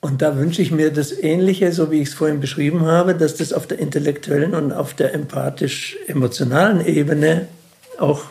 Und 0.00 0.22
da 0.22 0.36
wünsche 0.36 0.62
ich 0.62 0.70
mir 0.70 0.90
das 0.90 1.12
Ähnliche, 1.12 1.72
so 1.72 1.90
wie 1.90 2.00
ich 2.00 2.08
es 2.08 2.14
vorhin 2.14 2.40
beschrieben 2.40 2.86
habe, 2.86 3.14
dass 3.14 3.36
das 3.36 3.52
auf 3.52 3.66
der 3.66 3.78
intellektuellen 3.78 4.54
und 4.54 4.72
auf 4.72 4.94
der 4.94 5.12
empathisch-emotionalen 5.12 6.86
Ebene 6.86 7.48
auch 7.98 8.24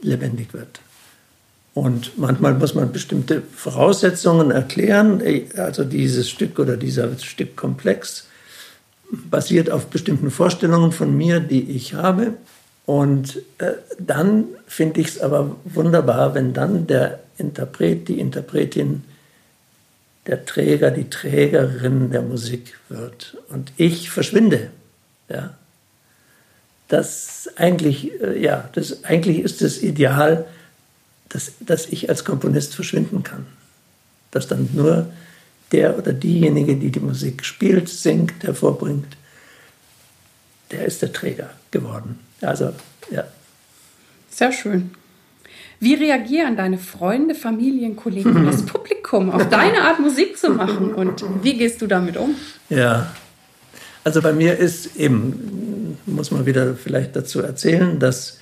lebendig 0.00 0.54
wird. 0.54 0.80
Und 1.78 2.18
manchmal 2.18 2.54
muss 2.54 2.74
man 2.74 2.90
bestimmte 2.90 3.40
Voraussetzungen 3.54 4.50
erklären. 4.50 5.22
Also 5.56 5.84
dieses 5.84 6.28
Stück 6.28 6.58
oder 6.58 6.76
dieser 6.76 7.16
Stückkomplex 7.16 8.26
basiert 9.12 9.70
auf 9.70 9.86
bestimmten 9.86 10.32
Vorstellungen 10.32 10.90
von 10.90 11.16
mir, 11.16 11.38
die 11.38 11.70
ich 11.70 11.94
habe. 11.94 12.32
Und 12.84 13.40
äh, 13.58 13.74
dann 14.00 14.46
finde 14.66 15.00
ich 15.00 15.06
es 15.06 15.20
aber 15.20 15.54
wunderbar, 15.66 16.34
wenn 16.34 16.52
dann 16.52 16.88
der 16.88 17.20
Interpret, 17.38 18.08
die 18.08 18.18
Interpretin, 18.18 19.04
der 20.26 20.44
Träger, 20.46 20.90
die 20.90 21.08
Trägerin 21.08 22.10
der 22.10 22.22
Musik 22.22 22.74
wird 22.88 23.36
und 23.50 23.70
ich 23.76 24.10
verschwinde. 24.10 24.70
Ja, 25.28 25.54
das 26.88 27.48
eigentlich, 27.54 28.20
äh, 28.20 28.42
ja, 28.42 28.68
das 28.72 29.04
eigentlich 29.04 29.38
ist 29.38 29.62
das 29.62 29.80
Ideal, 29.80 30.44
dass, 31.28 31.52
dass 31.60 31.86
ich 31.86 32.08
als 32.08 32.24
Komponist 32.24 32.74
verschwinden 32.74 33.22
kann. 33.22 33.46
Dass 34.30 34.48
dann 34.48 34.68
nur 34.72 35.10
der 35.72 35.98
oder 35.98 36.12
diejenige, 36.12 36.76
die 36.76 36.90
die 36.90 37.00
Musik 37.00 37.44
spielt, 37.44 37.88
singt, 37.88 38.42
hervorbringt, 38.42 39.16
der 40.70 40.84
ist 40.84 41.02
der 41.02 41.12
Träger 41.12 41.50
geworden. 41.70 42.18
Also, 42.40 42.72
ja. 43.10 43.24
Sehr 44.30 44.52
schön. 44.52 44.90
Wie 45.80 45.94
reagieren 45.94 46.56
deine 46.56 46.78
Freunde, 46.78 47.34
Familien, 47.34 47.96
Kollegen, 47.96 48.46
das 48.46 48.62
Publikum 48.66 49.30
auf 49.30 49.48
deine 49.48 49.82
Art 49.82 50.00
Musik 50.00 50.36
zu 50.36 50.50
machen 50.50 50.92
und 50.92 51.24
wie 51.42 51.56
gehst 51.56 51.80
du 51.80 51.86
damit 51.86 52.16
um? 52.16 52.34
Ja, 52.68 53.14
also 54.04 54.20
bei 54.22 54.32
mir 54.32 54.56
ist 54.56 54.96
eben, 54.96 55.98
muss 56.06 56.30
man 56.30 56.46
wieder 56.46 56.74
vielleicht 56.74 57.14
dazu 57.14 57.40
erzählen, 57.42 57.98
dass 57.98 58.38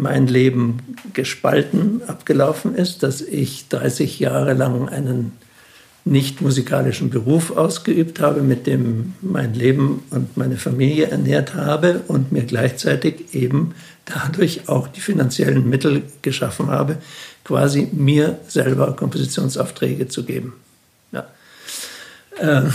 mein 0.00 0.26
Leben 0.26 0.78
gespalten 1.12 2.02
abgelaufen 2.06 2.74
ist, 2.74 3.02
dass 3.02 3.20
ich 3.20 3.68
30 3.68 4.18
Jahre 4.18 4.54
lang 4.54 4.88
einen 4.88 5.32
nicht 6.04 6.40
musikalischen 6.40 7.10
Beruf 7.10 7.56
ausgeübt 7.56 8.20
habe, 8.20 8.42
mit 8.42 8.66
dem 8.66 9.14
mein 9.20 9.54
Leben 9.54 10.02
und 10.10 10.36
meine 10.36 10.56
Familie 10.56 11.08
ernährt 11.08 11.54
habe 11.54 12.02
und 12.08 12.32
mir 12.32 12.44
gleichzeitig 12.44 13.34
eben 13.34 13.74
dadurch 14.06 14.68
auch 14.68 14.88
die 14.88 15.00
finanziellen 15.00 15.68
Mittel 15.68 16.02
geschaffen 16.22 16.68
habe, 16.68 16.96
quasi 17.44 17.88
mir 17.92 18.38
selber 18.48 18.96
Kompositionsaufträge 18.96 20.08
zu 20.08 20.24
geben. 20.24 20.54
Ja. 21.12 21.26
Äh, 22.38 22.70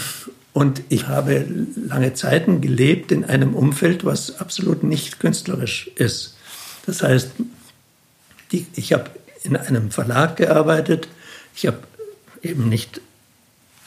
und 0.54 0.84
ich 0.88 1.08
habe 1.08 1.46
lange 1.76 2.14
Zeiten 2.14 2.62
gelebt 2.62 3.12
in 3.12 3.26
einem 3.26 3.56
Umfeld, 3.56 4.06
was 4.06 4.40
absolut 4.40 4.84
nicht 4.84 5.20
künstlerisch 5.20 5.92
ist. 5.96 6.35
Das 6.86 7.02
heißt, 7.04 7.32
die, 8.52 8.68
ich 8.76 8.94
habe 8.94 9.10
in 9.44 9.56
einem 9.56 9.92
Verlag 9.92 10.38
gearbeitet. 10.38 11.08
Ich 11.56 11.68
habe 11.68 11.80
eben 12.42 12.70
nicht 12.70 13.02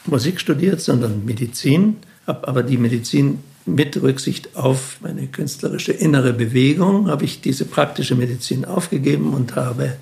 Musik 0.06 0.40
studiert, 0.40 0.80
sondern 0.80 1.24
Medizin, 1.24 1.96
habe 2.26 2.48
aber 2.48 2.62
die 2.62 2.78
Medizin 2.78 3.40
mit 3.66 4.00
Rücksicht 4.00 4.56
auf 4.56 4.98
meine 5.00 5.26
künstlerische 5.26 5.92
innere 5.92 6.32
Bewegung, 6.32 7.08
habe 7.08 7.24
ich 7.24 7.40
diese 7.40 7.66
praktische 7.66 8.14
Medizin 8.14 8.64
aufgegeben 8.64 9.34
und 9.34 9.56
habe 9.56 9.96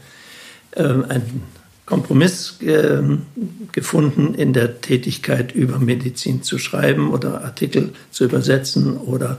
äh, 0.73 0.83
ein 0.85 1.43
Kompromiss 1.87 2.61
äh, 2.62 3.00
gefunden 3.71 4.35
in 4.35 4.52
der 4.52 4.81
Tätigkeit 4.81 5.52
über 5.52 5.78
Medizin 5.78 6.43
zu 6.43 6.59
schreiben 6.59 7.11
oder 7.12 7.45
Artikel 7.45 7.93
zu 8.11 8.25
übersetzen 8.25 8.97
oder 8.97 9.38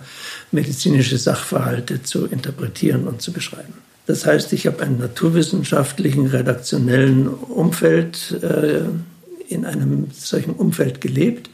medizinische 0.51 1.17
Sachverhalte 1.17 2.03
zu 2.03 2.25
interpretieren 2.25 3.05
und 3.05 3.21
zu 3.21 3.33
beschreiben. 3.33 3.73
Das 4.05 4.25
heißt, 4.25 4.53
ich 4.53 4.65
habe 4.65 4.81
einen 4.81 4.97
naturwissenschaftlichen, 4.97 6.27
redaktionellen 6.27 7.27
Umfeld, 7.27 8.41
äh, 8.41 8.83
in 9.49 9.65
einem 9.65 10.07
solchen 10.13 10.53
Umfeld 10.53 11.01
gelebt. 11.01 11.49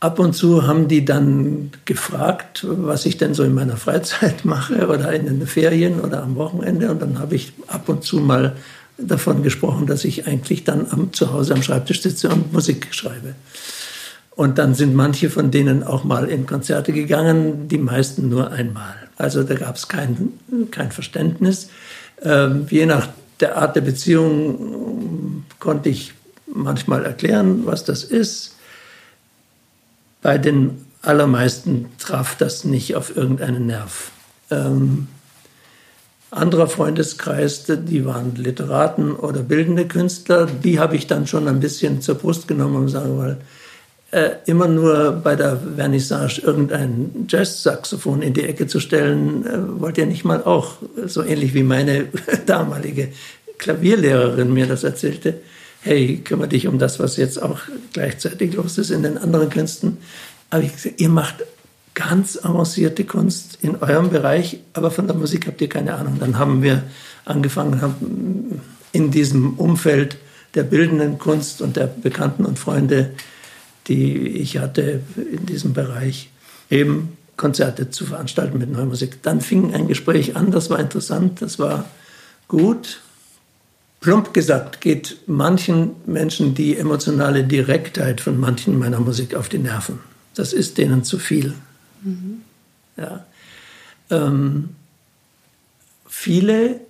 Ab 0.00 0.18
und 0.18 0.34
zu 0.34 0.66
haben 0.66 0.88
die 0.88 1.04
dann 1.04 1.70
gefragt, 1.84 2.66
was 2.68 3.06
ich 3.06 3.18
denn 3.18 3.34
so 3.34 3.44
in 3.44 3.54
meiner 3.54 3.76
Freizeit 3.76 4.44
mache 4.44 4.88
oder 4.88 5.12
in 5.12 5.26
den 5.26 5.46
Ferien 5.46 6.00
oder 6.00 6.24
am 6.24 6.34
Wochenende. 6.34 6.90
Und 6.90 7.00
dann 7.00 7.20
habe 7.20 7.36
ich 7.36 7.52
ab 7.68 7.88
und 7.88 8.02
zu 8.02 8.18
mal 8.18 8.56
davon 9.06 9.42
gesprochen, 9.42 9.86
dass 9.86 10.04
ich 10.04 10.26
eigentlich 10.26 10.64
dann 10.64 10.86
am, 10.90 11.12
zu 11.12 11.32
Hause 11.32 11.54
am 11.54 11.62
Schreibtisch 11.62 12.02
sitze 12.02 12.28
und 12.28 12.52
Musik 12.52 12.88
schreibe. 12.90 13.34
Und 14.34 14.58
dann 14.58 14.74
sind 14.74 14.94
manche 14.94 15.28
von 15.28 15.50
denen 15.50 15.82
auch 15.82 16.04
mal 16.04 16.28
in 16.28 16.46
Konzerte 16.46 16.92
gegangen, 16.92 17.68
die 17.68 17.78
meisten 17.78 18.28
nur 18.28 18.50
einmal. 18.50 18.94
Also 19.16 19.42
da 19.42 19.54
gab 19.54 19.76
es 19.76 19.88
kein, 19.88 20.32
kein 20.70 20.90
Verständnis. 20.90 21.68
Ähm, 22.22 22.66
je 22.70 22.86
nach 22.86 23.08
der 23.40 23.58
Art 23.58 23.76
der 23.76 23.82
Beziehung 23.82 25.44
konnte 25.58 25.90
ich 25.90 26.14
manchmal 26.46 27.04
erklären, 27.04 27.66
was 27.66 27.84
das 27.84 28.04
ist. 28.04 28.56
Bei 30.22 30.38
den 30.38 30.86
allermeisten 31.02 31.86
traf 31.98 32.36
das 32.36 32.64
nicht 32.64 32.94
auf 32.94 33.16
irgendeinen 33.16 33.66
Nerv. 33.66 34.12
Ähm, 34.50 35.08
anderer 36.32 36.66
Freundeskreis, 36.66 37.64
die 37.68 38.04
waren 38.04 38.34
Literaten 38.36 39.12
oder 39.12 39.40
bildende 39.40 39.86
Künstler, 39.86 40.46
die 40.46 40.80
habe 40.80 40.96
ich 40.96 41.06
dann 41.06 41.26
schon 41.26 41.46
ein 41.46 41.60
bisschen 41.60 42.00
zur 42.00 42.14
Brust 42.16 42.48
genommen 42.48 42.76
und 42.76 42.88
sagen, 42.88 43.18
weil 43.18 43.36
äh, 44.12 44.30
immer 44.46 44.66
nur 44.66 45.12
bei 45.12 45.36
der 45.36 45.58
Vernissage 45.76 46.40
irgendein 46.42 47.26
Jazz-Saxophon 47.28 48.22
in 48.22 48.32
die 48.32 48.44
Ecke 48.44 48.66
zu 48.66 48.80
stellen, 48.80 49.46
äh, 49.46 49.80
wollt 49.80 49.98
ihr 49.98 50.06
nicht 50.06 50.24
mal 50.24 50.42
auch, 50.42 50.76
so 51.06 51.22
ähnlich 51.22 51.52
wie 51.54 51.62
meine 51.62 52.08
damalige 52.46 53.08
Klavierlehrerin 53.58 54.52
mir 54.52 54.66
das 54.66 54.84
erzählte, 54.84 55.40
hey, 55.82 56.18
kümmere 56.24 56.48
dich 56.48 56.66
um 56.66 56.78
das, 56.78 56.98
was 56.98 57.16
jetzt 57.18 57.42
auch 57.42 57.60
gleichzeitig 57.92 58.54
los 58.54 58.78
ist 58.78 58.90
in 58.90 59.02
den 59.02 59.18
anderen 59.18 59.50
Künsten. 59.50 59.98
Aber 60.50 60.62
ich 60.62 60.72
gesagt, 60.72 61.00
ihr 61.00 61.08
macht 61.08 61.36
ganz 61.94 62.38
avancierte 62.42 63.04
Kunst 63.04 63.58
in 63.60 63.76
eurem 63.76 64.10
Bereich, 64.10 64.60
aber 64.72 64.90
von 64.90 65.06
der 65.06 65.16
Musik 65.16 65.46
habt 65.46 65.60
ihr 65.60 65.68
keine 65.68 65.94
Ahnung. 65.94 66.16
Dann 66.18 66.38
haben 66.38 66.62
wir 66.62 66.82
angefangen, 67.24 67.80
haben 67.82 68.60
in 68.92 69.10
diesem 69.10 69.54
Umfeld 69.54 70.16
der 70.54 70.62
bildenden 70.62 71.18
Kunst 71.18 71.62
und 71.62 71.76
der 71.76 71.86
Bekannten 71.86 72.44
und 72.44 72.58
Freunde, 72.58 73.10
die 73.88 74.28
ich 74.28 74.58
hatte 74.58 75.00
in 75.16 75.46
diesem 75.46 75.72
Bereich, 75.72 76.30
eben 76.70 77.16
Konzerte 77.36 77.90
zu 77.90 78.06
veranstalten 78.06 78.58
mit 78.58 78.70
neuer 78.70 78.86
Musik. 78.86 79.22
Dann 79.22 79.40
fing 79.40 79.74
ein 79.74 79.88
Gespräch 79.88 80.36
an, 80.36 80.50
das 80.50 80.70
war 80.70 80.78
interessant, 80.78 81.42
das 81.42 81.58
war 81.58 81.86
gut. 82.48 83.00
Plump 84.00 84.34
gesagt 84.34 84.80
geht 84.80 85.18
manchen 85.26 85.92
Menschen 86.06 86.54
die 86.54 86.76
emotionale 86.76 87.44
Direktheit 87.44 88.20
von 88.20 88.38
manchen 88.38 88.78
meiner 88.78 89.00
Musik 89.00 89.34
auf 89.34 89.48
die 89.48 89.58
Nerven. 89.58 90.00
Das 90.34 90.52
ist 90.52 90.78
denen 90.78 91.04
zu 91.04 91.18
viel. 91.18 91.54
Mhm. 92.02 92.42
Ja. 92.96 93.24
Ähm, 94.10 94.70
viele 96.06 96.80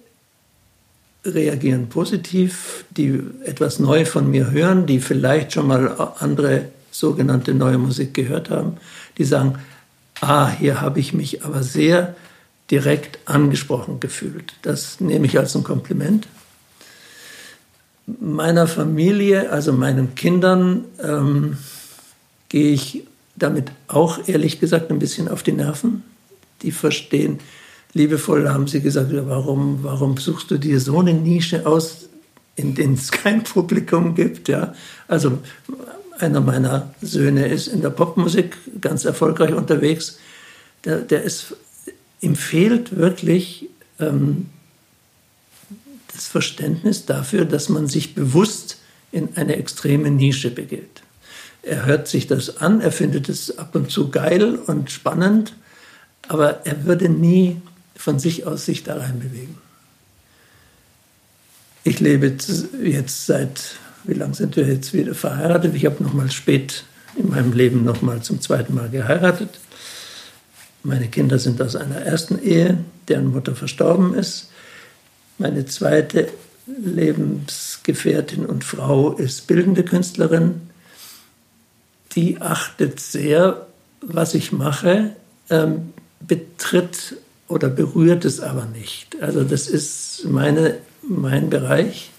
reagieren 1.24 1.88
positiv, 1.88 2.84
die 2.90 3.22
etwas 3.44 3.78
neu 3.78 4.04
von 4.04 4.30
mir 4.30 4.50
hören, 4.50 4.86
die 4.86 5.00
vielleicht 5.00 5.52
schon 5.52 5.68
mal 5.68 6.12
andere 6.18 6.66
sogenannte 6.90 7.54
neue 7.54 7.78
Musik 7.78 8.12
gehört 8.14 8.50
haben, 8.50 8.76
die 9.18 9.24
sagen, 9.24 9.58
ah, 10.20 10.50
hier 10.50 10.80
habe 10.80 11.00
ich 11.00 11.12
mich 11.12 11.44
aber 11.44 11.62
sehr 11.62 12.14
direkt 12.70 13.18
angesprochen 13.26 14.00
gefühlt. 14.00 14.54
Das 14.62 15.00
nehme 15.00 15.26
ich 15.26 15.38
als 15.38 15.54
ein 15.54 15.64
Kompliment. 15.64 16.26
Meiner 18.20 18.66
Familie, 18.66 19.50
also 19.50 19.72
meinen 19.72 20.14
Kindern, 20.14 20.84
ähm, 21.02 21.56
gehe 22.48 22.72
ich 22.72 23.04
damit 23.42 23.72
auch 23.88 24.28
ehrlich 24.28 24.60
gesagt 24.60 24.90
ein 24.90 24.98
bisschen 24.98 25.28
auf 25.28 25.42
die 25.42 25.52
Nerven. 25.52 26.04
Die 26.62 26.70
verstehen, 26.70 27.40
liebevoll 27.92 28.48
haben 28.48 28.68
sie 28.68 28.80
gesagt, 28.80 29.10
warum, 29.12 29.80
warum 29.82 30.16
suchst 30.16 30.50
du 30.50 30.58
dir 30.58 30.80
so 30.80 31.00
eine 31.00 31.14
Nische 31.14 31.66
aus, 31.66 32.08
in 32.56 32.74
der 32.74 32.90
es 32.90 33.10
kein 33.10 33.42
Publikum 33.42 34.14
gibt? 34.14 34.48
Ja? 34.48 34.74
Also 35.08 35.38
einer 36.18 36.40
meiner 36.40 36.94
Söhne 37.00 37.48
ist 37.48 37.66
in 37.66 37.82
der 37.82 37.90
Popmusik 37.90 38.56
ganz 38.80 39.04
erfolgreich 39.04 39.54
unterwegs. 39.54 40.18
Der, 40.84 40.98
der 40.98 41.22
ist, 41.22 41.56
ihm 42.20 42.36
fehlt 42.36 42.96
wirklich 42.96 43.68
ähm, 43.98 44.46
das 46.14 46.28
Verständnis 46.28 47.06
dafür, 47.06 47.44
dass 47.44 47.68
man 47.68 47.88
sich 47.88 48.14
bewusst 48.14 48.78
in 49.10 49.36
eine 49.36 49.56
extreme 49.56 50.10
Nische 50.10 50.50
begeht. 50.50 51.02
Er 51.62 51.86
hört 51.86 52.08
sich 52.08 52.26
das 52.26 52.58
an, 52.58 52.80
er 52.80 52.92
findet 52.92 53.28
es 53.28 53.56
ab 53.58 53.74
und 53.74 53.90
zu 53.90 54.10
geil 54.10 54.56
und 54.66 54.90
spannend, 54.90 55.54
aber 56.28 56.66
er 56.66 56.84
würde 56.84 57.08
nie 57.08 57.60
von 57.94 58.18
sich 58.18 58.46
aus 58.46 58.64
sich 58.64 58.82
da 58.82 58.96
reinbewegen. 58.96 59.56
Ich 61.84 62.00
lebe 62.00 62.26
jetzt 62.82 63.26
seit, 63.26 63.76
wie 64.04 64.14
lange 64.14 64.34
sind 64.34 64.56
wir 64.56 64.66
jetzt 64.66 64.92
wieder 64.92 65.14
verheiratet? 65.14 65.74
Ich 65.74 65.86
habe 65.86 66.02
noch 66.02 66.12
mal 66.12 66.30
spät 66.30 66.84
in 67.16 67.28
meinem 67.28 67.52
Leben 67.52 67.84
noch 67.84 68.02
mal 68.02 68.22
zum 68.22 68.40
zweiten 68.40 68.74
Mal 68.74 68.88
geheiratet. 68.88 69.50
Meine 70.82 71.08
Kinder 71.08 71.38
sind 71.38 71.62
aus 71.62 71.76
einer 71.76 71.96
ersten 71.96 72.42
Ehe, 72.42 72.78
deren 73.08 73.30
Mutter 73.30 73.54
verstorben 73.54 74.14
ist. 74.14 74.50
Meine 75.38 75.66
zweite 75.66 76.28
Lebensgefährtin 76.66 78.46
und 78.46 78.64
Frau 78.64 79.12
ist 79.12 79.46
bildende 79.46 79.84
Künstlerin 79.84 80.71
die 82.14 82.40
achtet 82.40 83.00
sehr, 83.00 83.66
was 84.00 84.34
ich 84.34 84.52
mache, 84.52 85.16
ähm, 85.50 85.92
betritt 86.20 87.16
oder 87.48 87.68
berührt 87.68 88.24
es 88.24 88.40
aber 88.40 88.66
nicht. 88.66 89.20
Also 89.20 89.44
das 89.44 89.68
ist 89.68 90.24
meine, 90.24 90.78
mein 91.02 91.50
Bereich, 91.50 92.10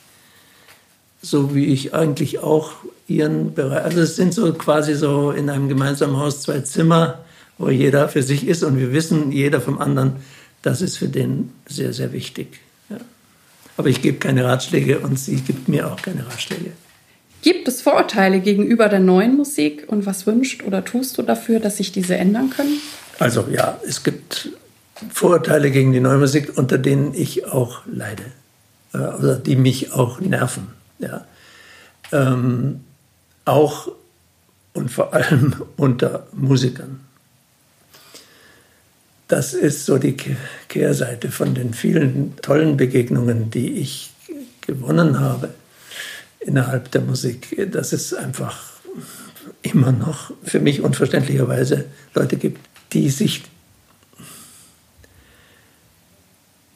so 1.21 1.56
wie 1.56 1.65
ich 1.65 1.93
eigentlich 1.93 2.39
auch 2.39 2.73
ihren 3.08 3.53
Bereich. 3.53 3.84
Also 3.84 4.01
es 4.01 4.15
sind 4.15 4.34
so 4.34 4.51
quasi 4.53 4.95
so 4.95 5.32
in 5.32 5.49
einem 5.49 5.69
gemeinsamen 5.69 6.17
Haus 6.17 6.41
zwei 6.41 6.60
Zimmer, 6.62 7.23
wo 7.58 7.69
jeder 7.69 8.10
für 8.10 8.23
sich 8.23 8.47
ist 8.47 8.63
und 8.63 8.77
wir 8.77 8.91
wissen, 8.91 9.32
jeder 9.32 9.62
vom 9.62 9.79
anderen, 9.79 10.17
das 10.62 10.82
ist 10.82 10.97
für 10.97 11.08
den 11.08 11.51
sehr, 11.67 11.93
sehr 11.93 12.12
wichtig. 12.12 12.60
Ja. 12.89 12.97
Aber 13.77 13.89
ich 13.89 14.01
gebe 14.01 14.17
keine 14.17 14.43
Ratschläge 14.45 14.99
und 14.99 15.17
sie 15.19 15.38
gibt 15.38 15.67
mir 15.67 15.91
auch 15.91 16.01
keine 16.01 16.25
Ratschläge. 16.25 16.71
Gibt 17.43 17.67
es 17.67 17.82
Vorurteile 17.82 18.39
gegenüber 18.39 18.88
der 18.88 19.01
neuen 19.01 19.36
Musik 19.36 19.84
und 19.88 20.06
was 20.06 20.25
wünscht 20.25 20.63
oder 20.63 20.86
tust 20.86 21.17
du 21.17 21.23
dafür, 21.23 21.60
dass 21.60 21.75
sich 21.75 21.91
diese 21.91 22.15
ändern 22.15 22.49
können? 22.49 22.79
Also 23.19 23.45
ja, 23.51 23.77
es 23.86 24.01
gibt 24.03 24.49
Vorurteile 25.12 25.69
gegen 25.69 25.91
die 25.91 25.99
neue 25.99 26.19
Musik, 26.19 26.58
unter 26.58 26.77
denen 26.77 27.13
ich 27.13 27.45
auch 27.45 27.82
leide 27.86 28.23
äh, 28.93 28.97
oder 28.97 29.36
die 29.36 29.58
mich 29.58 29.91
auch 29.91 30.21
nerven. 30.21 30.69
Ja. 30.99 31.25
Ähm, 32.13 32.79
auch 33.43 33.91
und 34.71 34.89
vor 34.89 35.13
allem 35.13 35.56
unter 35.75 36.27
Musikern. 36.32 37.01
Das 39.27 39.53
ist 39.53 39.86
so 39.86 39.97
die 39.97 40.15
Kehrseite 40.69 41.29
von 41.29 41.56
den 41.56 41.73
vielen 41.73 42.38
tollen 42.38 42.77
Begegnungen, 42.77 43.51
die 43.51 43.73
ich 43.73 44.12
gewonnen 44.62 45.19
habe 45.19 45.49
innerhalb 46.45 46.91
der 46.91 47.01
Musik, 47.01 47.71
dass 47.71 47.93
es 47.93 48.13
einfach 48.13 48.73
immer 49.62 49.91
noch 49.91 50.32
für 50.43 50.60
mich 50.60 50.82
unverständlicherweise 50.82 51.86
Leute 52.13 52.38
gibt, 52.38 52.60
die 52.91 53.10
sich, 53.10 53.43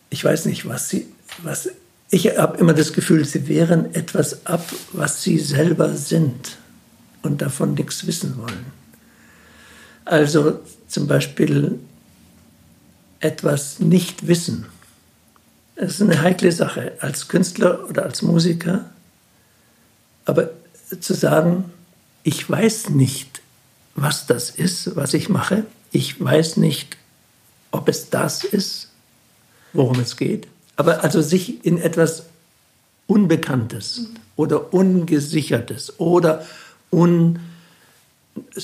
ich 0.09 0.23
weiß 0.23 0.45
nicht, 0.45 0.67
was 0.67 0.89
sie, 0.89 1.07
was, 1.43 1.69
ich 2.09 2.37
habe 2.37 2.57
immer 2.57 2.73
das 2.73 2.93
Gefühl, 2.93 3.25
sie 3.25 3.47
wehren 3.47 3.93
etwas 3.93 4.45
ab, 4.45 4.65
was 4.93 5.23
sie 5.23 5.37
selber 5.37 5.93
sind 5.95 6.57
und 7.21 7.41
davon 7.41 7.73
nichts 7.73 8.07
wissen 8.07 8.37
wollen. 8.37 8.65
Also 10.05 10.59
zum 10.87 11.07
Beispiel 11.07 11.79
etwas 13.19 13.79
nicht 13.79 14.27
wissen. 14.27 14.67
Das 15.75 15.95
ist 15.95 16.01
eine 16.01 16.21
heikle 16.21 16.51
Sache. 16.51 16.93
Als 16.99 17.27
Künstler 17.27 17.87
oder 17.89 18.03
als 18.03 18.21
Musiker 18.21 18.89
aber 20.27 20.51
zu 20.99 21.13
sagen, 21.13 21.71
ich 22.23 22.47
weiß 22.49 22.89
nicht, 22.89 23.41
was 23.95 24.27
das 24.27 24.49
ist, 24.49 24.95
was 24.95 25.13
ich 25.13 25.29
mache. 25.29 25.63
Ich 25.91 26.23
weiß 26.23 26.57
nicht, 26.57 26.97
ob 27.71 27.87
es 27.87 28.09
das 28.09 28.43
ist, 28.43 28.89
worum 29.73 29.99
es 29.99 30.17
geht. 30.17 30.47
Aber 30.75 31.03
also 31.03 31.21
sich 31.21 31.65
in 31.65 31.77
etwas 31.77 32.23
Unbekanntes 33.07 34.09
oder 34.35 34.73
Ungesichertes 34.73 35.97
oder 35.99 36.45
un 36.91 37.39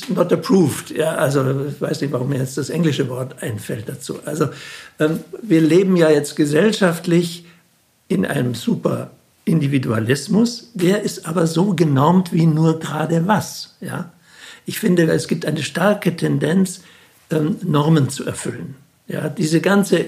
not 0.09 0.31
approved. 0.31 0.91
Ja, 0.91 1.15
also 1.15 1.65
ich 1.65 1.81
weiß 1.81 2.01
nicht, 2.01 2.11
warum 2.11 2.29
mir 2.29 2.37
jetzt 2.39 2.57
das 2.57 2.69
englische 2.69 3.09
Wort 3.09 3.41
einfällt 3.41 3.87
dazu. 3.87 4.19
Also 4.25 4.49
ähm, 4.99 5.21
wir 5.41 5.61
leben 5.61 5.95
ja 5.95 6.09
jetzt 6.11 6.35
gesellschaftlich 6.35 7.45
in 8.09 8.25
einem 8.25 8.53
super 8.53 9.11
Individualismus. 9.45 10.71
Der 10.73 11.01
ist 11.01 11.25
aber 11.25 11.47
so 11.47 11.73
genormt 11.73 12.31
wie 12.33 12.45
nur 12.45 12.79
gerade 12.79 13.27
was. 13.27 13.75
Ja, 13.81 14.11
ich 14.65 14.79
finde, 14.79 15.03
es 15.11 15.27
gibt 15.27 15.45
eine 15.45 15.63
starke 15.63 16.15
Tendenz, 16.15 16.81
ähm, 17.29 17.57
Normen 17.63 18.09
zu 18.09 18.25
erfüllen. 18.25 18.75
Ja, 19.07 19.29
diese 19.29 19.59
ganze 19.59 20.05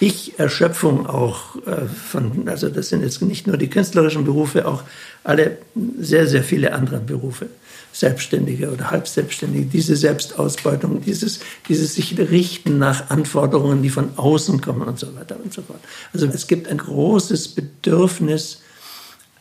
Ich-Erschöpfung 0.00 1.06
auch 1.06 1.56
äh, 1.66 1.86
von, 1.86 2.48
also 2.48 2.68
das 2.68 2.88
sind 2.88 3.02
jetzt 3.02 3.22
nicht 3.22 3.46
nur 3.46 3.56
die 3.56 3.70
künstlerischen 3.70 4.24
Berufe, 4.24 4.66
auch 4.66 4.82
alle 5.22 5.58
sehr, 5.98 6.26
sehr 6.26 6.42
viele 6.42 6.72
andere 6.72 6.98
Berufe. 6.98 7.46
Selbstständige 7.92 8.70
oder 8.72 8.90
Halbselbstständige, 8.90 9.66
diese 9.66 9.96
Selbstausbeutung, 9.96 11.02
dieses, 11.02 11.40
dieses 11.68 11.94
sich 11.94 12.18
richten 12.18 12.78
nach 12.78 13.10
Anforderungen, 13.10 13.82
die 13.82 13.90
von 13.90 14.16
außen 14.16 14.62
kommen 14.62 14.88
und 14.88 14.98
so 14.98 15.14
weiter 15.14 15.36
und 15.42 15.52
so 15.52 15.60
fort. 15.60 15.80
Also 16.14 16.26
es 16.26 16.46
gibt 16.46 16.68
ein 16.68 16.78
großes 16.78 17.48
Bedürfnis, 17.48 18.62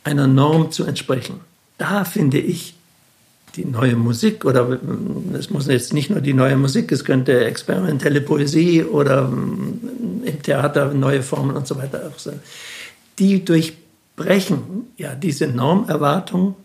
einer 0.04 0.28
Norm 0.28 0.72
zu 0.72 0.86
entsprechen. 0.86 1.42
Da 1.78 2.06
finde 2.06 2.40
ich 2.40 2.76
die 3.56 3.66
neue 3.66 3.96
Musik 3.96 4.46
oder 4.46 4.80
es 5.34 5.50
muss 5.50 5.68
jetzt 5.68 5.94
nicht 5.94 6.10
nur 6.10 6.22
die 6.22 6.34
neue 6.34 6.56
Musik, 6.56 6.92
es 6.92 7.04
könnte 7.04 7.46
experimentelle 7.46 8.22
Poesie 8.22 8.84
oder 8.84 9.28
mm, 9.28 10.24
im 10.24 10.42
Theater 10.42 10.94
neue 10.94 11.22
Formen 11.22 11.56
und 11.56 11.68
so 11.68 11.78
weiter 11.78 12.10
auch 12.10 12.18
sein. 12.18 12.40
Die 13.20 13.44
durchbrechen 13.44 14.88
ja 14.98 15.16
diese 15.16 15.48
Normerwartung 15.48 16.56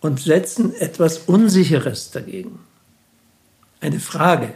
und 0.00 0.20
setzen 0.20 0.74
etwas 0.74 1.18
Unsicheres 1.18 2.10
dagegen. 2.10 2.60
Eine 3.80 3.98
Frage 3.98 4.54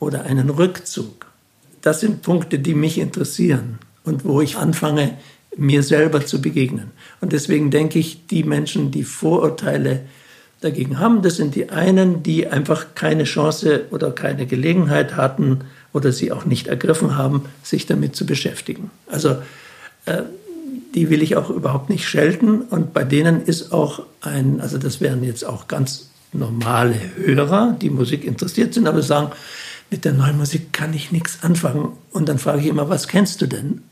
oder 0.00 0.24
einen 0.24 0.50
Rückzug. 0.50 1.26
Das 1.80 2.00
sind 2.00 2.22
Punkte, 2.22 2.58
die 2.58 2.74
mich 2.74 2.98
interessieren 2.98 3.78
und 4.04 4.24
wo 4.24 4.40
ich 4.40 4.56
anfange, 4.56 5.16
mir 5.58 5.82
selber 5.82 6.24
zu 6.24 6.40
begegnen. 6.40 6.90
Und 7.20 7.32
deswegen 7.32 7.70
denke 7.70 7.98
ich, 7.98 8.26
die 8.26 8.44
Menschen, 8.44 8.90
die 8.90 9.04
Vorurteile 9.04 10.00
dagegen 10.60 10.98
haben. 10.98 11.22
Das 11.22 11.36
sind 11.36 11.54
die 11.54 11.70
einen, 11.70 12.22
die 12.22 12.48
einfach 12.48 12.86
keine 12.94 13.24
Chance 13.24 13.86
oder 13.90 14.10
keine 14.10 14.46
Gelegenheit 14.46 15.16
hatten 15.16 15.60
oder 15.92 16.12
sie 16.12 16.32
auch 16.32 16.44
nicht 16.44 16.66
ergriffen 16.66 17.16
haben, 17.16 17.44
sich 17.62 17.86
damit 17.86 18.16
zu 18.16 18.26
beschäftigen. 18.26 18.90
Also 19.06 19.36
äh, 20.06 20.22
die 20.94 21.10
will 21.10 21.22
ich 21.22 21.36
auch 21.36 21.50
überhaupt 21.50 21.90
nicht 21.90 22.08
schelten. 22.08 22.62
Und 22.62 22.92
bei 22.92 23.04
denen 23.04 23.42
ist 23.42 23.72
auch 23.72 24.02
ein, 24.20 24.60
also 24.60 24.78
das 24.78 25.00
wären 25.00 25.22
jetzt 25.22 25.44
auch 25.44 25.68
ganz 25.68 26.10
normale 26.32 26.96
Hörer, 27.16 27.76
die 27.80 27.90
Musik 27.90 28.24
interessiert 28.24 28.74
sind, 28.74 28.86
aber 28.86 29.02
sagen, 29.02 29.32
mit 29.90 30.04
der 30.04 30.12
neuen 30.12 30.36
Musik 30.36 30.72
kann 30.72 30.92
ich 30.92 31.12
nichts 31.12 31.38
anfangen. 31.42 31.92
Und 32.10 32.28
dann 32.28 32.38
frage 32.38 32.60
ich 32.60 32.66
immer, 32.66 32.88
was 32.90 33.08
kennst 33.08 33.40
du 33.40 33.46
denn? 33.46 33.82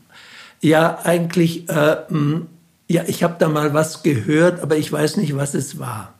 Ja, 0.61 0.99
eigentlich, 1.03 1.69
äh, 1.69 1.97
hm, 2.07 2.47
ja, 2.87 3.03
ich 3.07 3.23
habe 3.23 3.35
da 3.37 3.49
mal 3.49 3.73
was 3.73 4.03
gehört, 4.03 4.61
aber 4.61 4.77
ich 4.77 4.91
weiß 4.91 5.17
nicht, 5.17 5.35
was 5.35 5.53
es 5.53 5.77
war 5.77 6.13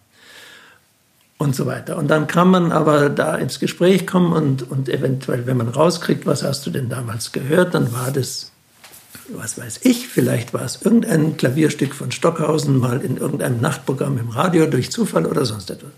und 1.37 1.55
so 1.55 1.65
weiter. 1.65 1.97
Und 1.97 2.07
dann 2.07 2.27
kann 2.27 2.49
man 2.49 2.71
aber 2.71 3.09
da 3.09 3.35
ins 3.35 3.59
Gespräch 3.59 4.07
kommen 4.07 4.33
und, 4.33 4.69
und 4.69 4.89
eventuell, 4.89 5.45
wenn 5.45 5.57
man 5.57 5.69
rauskriegt, 5.69 6.25
was 6.25 6.43
hast 6.43 6.65
du 6.65 6.71
denn 6.71 6.89
damals 6.89 7.31
gehört, 7.31 7.73
dann 7.73 7.93
war 7.93 8.11
das, 8.11 8.51
was 9.29 9.57
weiß 9.57 9.81
ich, 9.83 10.07
vielleicht 10.07 10.53
war 10.53 10.63
es 10.63 10.81
irgendein 10.81 11.37
Klavierstück 11.37 11.93
von 11.93 12.11
Stockhausen 12.11 12.77
mal 12.77 13.01
in 13.01 13.17
irgendeinem 13.17 13.61
Nachtprogramm 13.61 14.17
im 14.17 14.29
Radio 14.29 14.65
durch 14.65 14.91
Zufall 14.91 15.25
oder 15.25 15.45
sonst 15.45 15.69
etwas. 15.69 15.91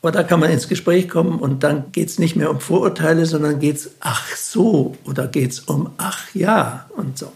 Aber 0.00 0.12
da 0.12 0.22
kann 0.22 0.38
man 0.40 0.50
ins 0.50 0.68
Gespräch 0.68 1.08
kommen 1.08 1.40
und 1.40 1.64
dann 1.64 1.90
geht 1.92 2.08
es 2.08 2.18
nicht 2.18 2.36
mehr 2.36 2.50
um 2.50 2.60
Vorurteile, 2.60 3.24
sondern 3.26 3.58
geht 3.58 3.76
es 3.76 3.90
ach 4.00 4.36
so 4.36 4.96
oder 5.04 5.26
geht 5.26 5.52
es 5.52 5.60
um 5.60 5.90
ach 5.98 6.34
ja 6.34 6.88
und 6.96 7.18
so. 7.18 7.32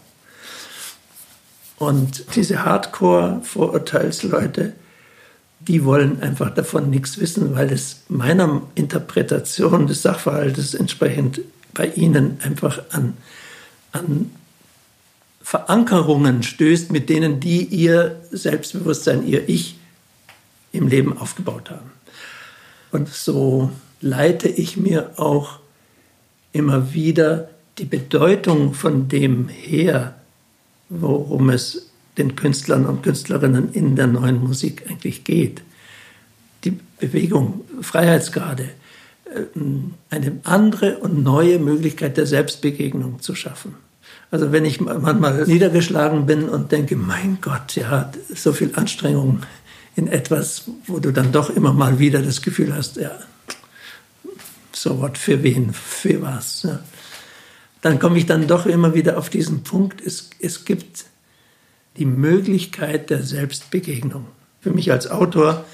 Und 1.77 2.35
diese 2.35 2.63
Hardcore-Vorurteilsleute, 2.63 4.73
die 5.59 5.83
wollen 5.83 6.21
einfach 6.21 6.53
davon 6.53 6.89
nichts 6.89 7.19
wissen, 7.19 7.53
weil 7.55 7.69
es 7.71 8.03
meiner 8.07 8.61
Interpretation 8.75 9.87
des 9.87 10.01
Sachverhaltes 10.01 10.73
entsprechend 10.73 11.41
bei 11.73 11.87
ihnen 11.87 12.39
einfach 12.43 12.81
an, 12.91 13.17
an 13.91 14.31
Verankerungen 15.41 16.43
stößt, 16.43 16.91
mit 16.91 17.09
denen 17.09 17.41
die 17.41 17.65
ihr 17.65 18.21
Selbstbewusstsein, 18.31 19.27
ihr 19.27 19.49
Ich 19.49 19.77
im 20.71 20.87
Leben 20.87 21.17
aufgebaut 21.17 21.69
haben. 21.69 21.92
Und 22.93 23.09
so 23.09 23.71
leite 24.01 24.47
ich 24.47 24.77
mir 24.77 25.13
auch 25.17 25.59
immer 26.51 26.93
wieder 26.93 27.49
die 27.79 27.85
Bedeutung 27.85 28.75
von 28.75 29.07
dem 29.07 29.47
her, 29.47 30.13
worum 30.89 31.49
es 31.49 31.89
den 32.19 32.35
Künstlern 32.35 32.85
und 32.85 33.01
Künstlerinnen 33.01 33.73
in 33.73 33.95
der 33.95 34.05
neuen 34.05 34.39
Musik 34.43 34.83
eigentlich 34.87 35.23
geht. 35.23 35.63
Die 36.65 36.77
Bewegung, 36.99 37.61
Freiheitsgrade, 37.81 38.69
äh, 39.25 39.41
eine 40.11 40.39
andere 40.43 40.99
und 40.99 41.23
neue 41.23 41.57
Möglichkeit 41.57 42.15
der 42.17 42.27
Selbstbegegnung 42.27 43.21
zu 43.21 43.33
schaffen. 43.33 43.73
Also 44.29 44.51
wenn 44.51 44.65
ich 44.65 44.79
manchmal 44.79 45.47
niedergeschlagen 45.47 46.27
bin 46.27 46.47
und 46.47 46.71
denke, 46.71 46.95
mein 46.95 47.39
Gott, 47.41 47.75
ja, 47.75 48.11
so 48.35 48.53
viel 48.53 48.71
Anstrengung 48.75 49.41
in 49.95 50.07
etwas, 50.07 50.63
wo 50.87 50.99
du 50.99 51.11
dann 51.11 51.31
doch 51.31 51.49
immer 51.49 51.73
mal 51.73 51.99
wieder 51.99 52.21
das 52.21 52.41
Gefühl 52.41 52.73
hast, 52.75 52.97
ja, 52.97 53.11
so 54.71 55.01
was 55.01 55.17
für 55.17 55.43
wen, 55.43 55.73
für 55.73 56.21
was. 56.21 56.63
Ja. 56.63 56.79
Dann 57.81 57.99
komme 57.99 58.17
ich 58.17 58.25
dann 58.25 58.47
doch 58.47 58.65
immer 58.65 58.93
wieder 58.93 59.17
auf 59.17 59.29
diesen 59.29 59.63
Punkt, 59.63 60.01
es, 60.01 60.29
es 60.39 60.65
gibt 60.65 61.05
die 61.97 62.05
Möglichkeit 62.05 63.09
der 63.09 63.23
Selbstbegegnung. 63.23 64.25
Für 64.61 64.71
mich 64.71 64.91
als 64.91 65.09
Autor, 65.09 65.65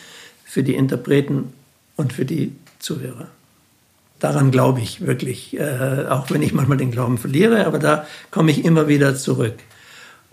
für 0.43 0.63
die 0.63 0.75
Interpreten 0.75 1.53
und 1.95 2.11
für 2.11 2.25
die 2.25 2.53
Zuhörer. 2.79 3.27
Daran 4.19 4.51
glaube 4.51 4.81
ich 4.81 5.05
wirklich, 5.05 5.57
äh, 5.57 6.05
auch 6.09 6.29
wenn 6.29 6.41
ich 6.41 6.53
manchmal 6.53 6.77
den 6.77 6.91
Glauben 6.91 7.17
verliere, 7.17 7.65
aber 7.65 7.79
da 7.79 8.05
komme 8.31 8.51
ich 8.51 8.65
immer 8.65 8.87
wieder 8.87 9.15
zurück. 9.15 9.55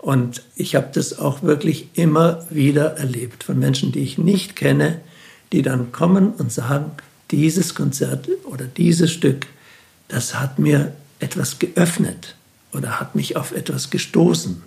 Und 0.07 0.41
ich 0.55 0.73
habe 0.73 0.87
das 0.93 1.19
auch 1.19 1.43
wirklich 1.43 1.89
immer 1.95 2.45
wieder 2.49 2.95
erlebt 2.95 3.43
von 3.43 3.59
Menschen, 3.59 3.91
die 3.91 3.99
ich 3.99 4.17
nicht 4.17 4.55
kenne, 4.55 5.01
die 5.51 5.63
dann 5.63 5.91
kommen 5.91 6.31
und 6.31 6.49
sagen, 6.49 6.91
dieses 7.29 7.75
Konzert 7.75 8.29
oder 8.45 8.63
dieses 8.63 9.11
Stück, 9.11 9.47
das 10.07 10.39
hat 10.39 10.59
mir 10.59 10.93
etwas 11.19 11.59
geöffnet 11.59 12.37
oder 12.71 13.01
hat 13.01 13.15
mich 13.15 13.35
auf 13.35 13.51
etwas 13.51 13.89
gestoßen 13.89 14.63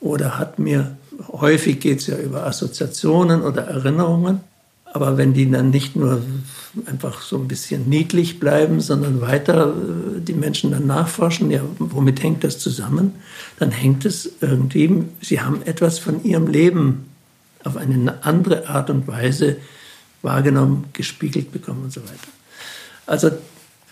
oder 0.00 0.40
hat 0.40 0.58
mir, 0.58 0.96
häufig 1.28 1.78
geht 1.78 2.00
es 2.00 2.08
ja 2.08 2.16
über 2.16 2.44
Assoziationen 2.44 3.42
oder 3.42 3.68
Erinnerungen, 3.68 4.40
aber 4.92 5.16
wenn 5.16 5.32
die 5.32 5.50
dann 5.50 5.70
nicht 5.70 5.96
nur 5.96 6.22
einfach 6.86 7.22
so 7.22 7.36
ein 7.36 7.48
bisschen 7.48 7.88
niedlich 7.88 8.40
bleiben, 8.40 8.80
sondern 8.80 9.20
weiter 9.20 9.74
äh, 9.74 10.20
die 10.20 10.34
Menschen 10.34 10.70
dann 10.72 10.86
nachforschen, 10.86 11.50
ja, 11.50 11.62
womit 11.78 12.22
hängt 12.22 12.44
das 12.44 12.58
zusammen? 12.58 13.14
Dann 13.58 13.70
hängt 13.70 14.04
es 14.04 14.30
irgendwie, 14.40 15.04
sie 15.20 15.40
haben 15.40 15.62
etwas 15.64 15.98
von 15.98 16.22
ihrem 16.24 16.46
Leben 16.46 17.06
auf 17.64 17.76
eine 17.76 18.24
andere 18.24 18.68
Art 18.68 18.90
und 18.90 19.06
Weise 19.06 19.56
wahrgenommen, 20.22 20.86
gespiegelt 20.92 21.52
bekommen 21.52 21.84
und 21.84 21.92
so 21.92 22.02
weiter. 22.02 22.28
Also 23.06 23.30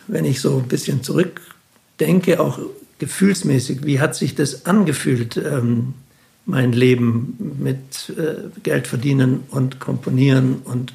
wenn 0.07 0.25
ich 0.25 0.41
so 0.41 0.59
ein 0.59 0.69
bisschen 0.69 1.03
zurückdenke, 1.03 2.41
auch 2.41 2.59
gefühlsmäßig, 2.99 3.85
wie 3.85 4.01
hat 4.01 4.15
sich 4.17 4.35
das 4.35 4.67
angefühlt, 4.67 5.37
ähm, 5.37 5.95
mein 6.49 6.73
Leben 6.73 7.57
mit 7.61 8.11
äh, 8.17 8.49
Geld 8.63 8.87
verdienen 8.87 9.45
und 9.51 9.81
komponieren 9.81 10.63
und 10.65 10.95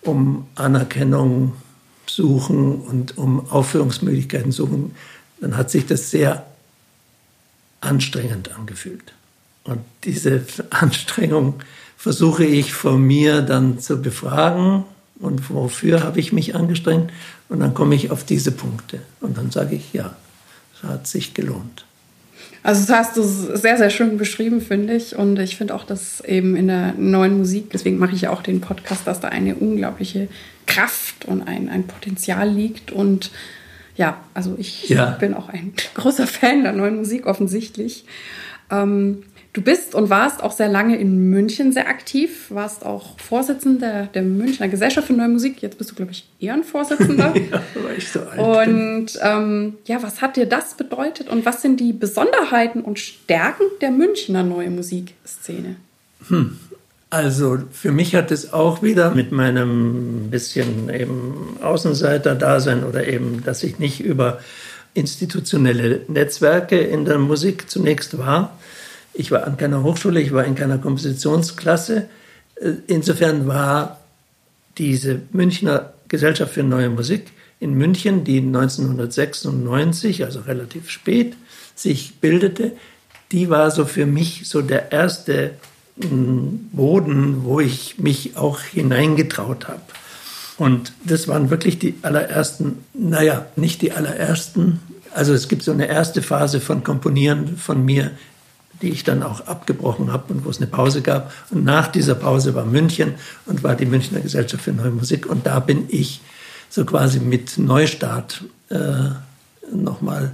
um 0.00 0.46
Anerkennung 0.54 1.52
suchen 2.06 2.80
und 2.80 3.18
um 3.18 3.48
Aufführungsmöglichkeiten 3.50 4.50
suchen, 4.50 4.94
dann 5.40 5.56
hat 5.56 5.70
sich 5.70 5.86
das 5.86 6.10
sehr 6.10 6.46
anstrengend 7.80 8.56
angefühlt. 8.56 9.12
Und 9.64 9.80
diese 10.04 10.44
Anstrengung 10.70 11.60
versuche 11.96 12.44
ich 12.44 12.72
von 12.72 13.00
mir 13.02 13.42
dann 13.42 13.78
zu 13.78 14.00
befragen 14.00 14.84
und 15.20 15.50
wofür 15.50 16.02
habe 16.02 16.18
ich 16.18 16.32
mich 16.32 16.56
angestrengt 16.56 17.12
und 17.50 17.60
dann 17.60 17.74
komme 17.74 17.94
ich 17.94 18.10
auf 18.10 18.24
diese 18.24 18.52
Punkte 18.52 19.00
und 19.20 19.36
dann 19.36 19.50
sage 19.50 19.76
ich, 19.76 19.92
ja, 19.92 20.16
es 20.74 20.82
hat 20.82 21.06
sich 21.06 21.34
gelohnt. 21.34 21.84
Also 22.62 22.86
das 22.86 22.96
hast 22.96 23.16
du 23.16 23.22
sehr, 23.22 23.76
sehr 23.76 23.90
schön 23.90 24.18
beschrieben, 24.18 24.60
finde 24.60 24.94
ich. 24.94 25.16
Und 25.16 25.38
ich 25.38 25.56
finde 25.56 25.74
auch, 25.74 25.84
dass 25.84 26.20
eben 26.20 26.54
in 26.54 26.68
der 26.68 26.94
neuen 26.96 27.38
Musik, 27.38 27.70
deswegen 27.72 27.98
mache 27.98 28.14
ich 28.14 28.22
ja 28.22 28.30
auch 28.30 28.42
den 28.42 28.60
Podcast, 28.60 29.06
dass 29.06 29.20
da 29.20 29.28
eine 29.28 29.56
unglaubliche 29.56 30.28
Kraft 30.66 31.24
und 31.24 31.42
ein, 31.42 31.68
ein 31.68 31.86
Potenzial 31.86 32.48
liegt. 32.48 32.92
Und 32.92 33.32
ja, 33.96 34.20
also 34.32 34.54
ich 34.58 34.88
ja. 34.88 35.10
bin 35.10 35.34
auch 35.34 35.48
ein 35.48 35.72
großer 35.94 36.26
Fan 36.26 36.62
der 36.62 36.72
neuen 36.72 36.96
Musik 36.96 37.26
offensichtlich. 37.26 38.04
Ähm, 38.70 39.24
Du 39.54 39.60
bist 39.60 39.94
und 39.94 40.08
warst 40.08 40.42
auch 40.42 40.52
sehr 40.52 40.68
lange 40.68 40.96
in 40.96 41.28
München 41.28 41.72
sehr 41.72 41.86
aktiv, 41.88 42.46
warst 42.48 42.86
auch 42.86 43.18
Vorsitzender 43.18 44.08
der 44.14 44.22
Münchner 44.22 44.68
Gesellschaft 44.68 45.08
für 45.08 45.12
Neue 45.12 45.28
Musik. 45.28 45.60
Jetzt 45.60 45.76
bist 45.76 45.90
du, 45.90 45.94
glaube 45.94 46.12
ich, 46.12 46.26
Ehrenvorsitzender. 46.40 47.34
ja, 47.50 47.62
weil 47.74 47.98
ich 47.98 48.08
so 48.08 48.20
alt 48.20 48.38
Und 48.38 49.18
ähm, 49.20 49.74
ja, 49.84 50.02
was 50.02 50.22
hat 50.22 50.36
dir 50.36 50.46
das 50.46 50.74
bedeutet 50.74 51.28
und 51.28 51.44
was 51.44 51.60
sind 51.60 51.80
die 51.80 51.92
Besonderheiten 51.92 52.80
und 52.80 52.98
Stärken 52.98 53.64
der 53.82 53.90
Münchner 53.90 54.42
Neue 54.42 54.70
Musikszene? 54.70 55.76
Hm. 56.28 56.56
Also 57.10 57.58
für 57.72 57.92
mich 57.92 58.14
hat 58.14 58.30
es 58.30 58.54
auch 58.54 58.82
wieder 58.82 59.10
mit 59.10 59.32
meinem 59.32 60.30
bisschen 60.30 60.88
eben 60.88 61.58
Außenseiter-Dasein 61.60 62.84
oder 62.84 63.06
eben, 63.06 63.44
dass 63.44 63.62
ich 63.64 63.78
nicht 63.78 64.00
über 64.00 64.40
institutionelle 64.94 66.00
Netzwerke 66.08 66.78
in 66.78 67.04
der 67.04 67.18
Musik 67.18 67.68
zunächst 67.68 68.16
war, 68.16 68.56
ich 69.14 69.30
war 69.30 69.44
an 69.44 69.56
keiner 69.56 69.82
Hochschule, 69.82 70.20
ich 70.20 70.32
war 70.32 70.44
in 70.44 70.54
keiner 70.54 70.78
Kompositionsklasse. 70.78 72.08
Äh, 72.56 72.72
insofern 72.86 73.46
war 73.46 74.00
diese 74.78 75.20
Münchner 75.32 75.92
Gesellschaft 76.08 76.54
für 76.54 76.62
neue 76.62 76.90
Musik 76.90 77.32
in 77.58 77.74
München, 77.74 78.24
die 78.24 78.38
1996, 78.38 80.24
also 80.24 80.40
relativ 80.40 80.90
spät, 80.90 81.34
sich 81.74 82.16
bildete, 82.16 82.72
die 83.30 83.48
war 83.48 83.70
so 83.70 83.86
für 83.86 84.04
mich 84.04 84.42
so 84.46 84.62
der 84.62 84.92
erste 84.92 85.52
hm, 86.00 86.70
Boden, 86.72 87.44
wo 87.44 87.60
ich 87.60 87.98
mich 87.98 88.36
auch 88.36 88.60
hineingetraut 88.60 89.68
habe. 89.68 89.80
Und 90.58 90.92
das 91.04 91.28
waren 91.28 91.50
wirklich 91.50 91.78
die 91.78 91.94
allerersten, 92.02 92.84
naja, 92.92 93.46
nicht 93.56 93.80
die 93.80 93.92
allerersten. 93.92 94.80
Also 95.14 95.32
es 95.32 95.48
gibt 95.48 95.62
so 95.62 95.72
eine 95.72 95.86
erste 95.86 96.20
Phase 96.20 96.60
von 96.60 96.84
Komponieren 96.84 97.56
von 97.56 97.84
mir 97.84 98.10
die 98.80 98.90
ich 98.90 99.04
dann 99.04 99.22
auch 99.22 99.46
abgebrochen 99.46 100.12
habe 100.12 100.32
und 100.32 100.44
wo 100.44 100.50
es 100.50 100.58
eine 100.58 100.66
Pause 100.66 101.02
gab. 101.02 101.32
Und 101.50 101.64
nach 101.64 101.88
dieser 101.88 102.14
Pause 102.14 102.54
war 102.54 102.64
München 102.64 103.14
und 103.46 103.62
war 103.62 103.74
die 103.74 103.86
Münchner 103.86 104.20
Gesellschaft 104.20 104.64
für 104.64 104.72
Neue 104.72 104.90
Musik. 104.90 105.26
Und 105.26 105.46
da 105.46 105.60
bin 105.60 105.84
ich 105.88 106.20
so 106.68 106.84
quasi 106.84 107.20
mit 107.20 107.58
Neustart 107.58 108.44
äh, 108.70 109.10
nochmal 109.72 110.32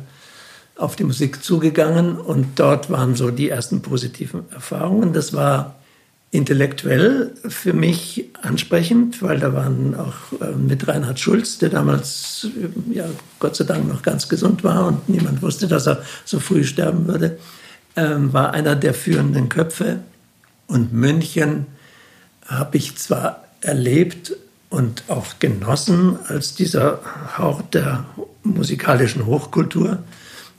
auf 0.76 0.96
die 0.96 1.04
Musik 1.04 1.42
zugegangen. 1.42 2.16
Und 2.16 2.58
dort 2.58 2.90
waren 2.90 3.16
so 3.16 3.30
die 3.30 3.50
ersten 3.50 3.82
positiven 3.82 4.44
Erfahrungen. 4.52 5.12
Das 5.12 5.32
war 5.32 5.74
intellektuell 6.30 7.32
für 7.48 7.72
mich 7.72 8.26
ansprechend, 8.42 9.22
weil 9.22 9.40
da 9.40 9.54
waren 9.54 9.94
auch 9.94 10.40
äh, 10.40 10.52
mit 10.52 10.86
Reinhard 10.86 11.18
Schulz, 11.18 11.58
der 11.58 11.70
damals 11.70 12.46
ja 12.90 13.06
Gott 13.38 13.56
sei 13.56 13.64
Dank 13.64 13.88
noch 13.88 14.02
ganz 14.02 14.28
gesund 14.28 14.62
war 14.62 14.86
und 14.86 15.08
niemand 15.08 15.40
wusste, 15.40 15.68
dass 15.68 15.86
er 15.86 16.02
so 16.26 16.38
früh 16.38 16.64
sterben 16.64 17.06
würde, 17.06 17.38
war 18.32 18.52
einer 18.52 18.76
der 18.76 18.94
führenden 18.94 19.48
Köpfe. 19.48 20.00
Und 20.66 20.92
München 20.92 21.66
habe 22.46 22.76
ich 22.76 22.96
zwar 22.96 23.44
erlebt 23.60 24.34
und 24.70 25.04
auch 25.08 25.38
genossen 25.38 26.18
als 26.28 26.54
dieser 26.54 27.00
Hauch 27.36 27.62
der 27.62 28.04
musikalischen 28.42 29.26
Hochkultur. 29.26 29.98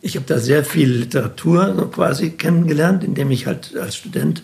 Ich 0.02 0.16
habe 0.16 0.26
da 0.26 0.40
sehr 0.40 0.64
viel 0.64 0.90
Literatur 0.90 1.76
so 1.76 1.86
quasi 1.88 2.32
kennengelernt, 2.32 3.04
indem 3.04 3.32
ich 3.32 3.46
halt 3.46 3.76
als 3.76 3.96
Student 3.96 4.44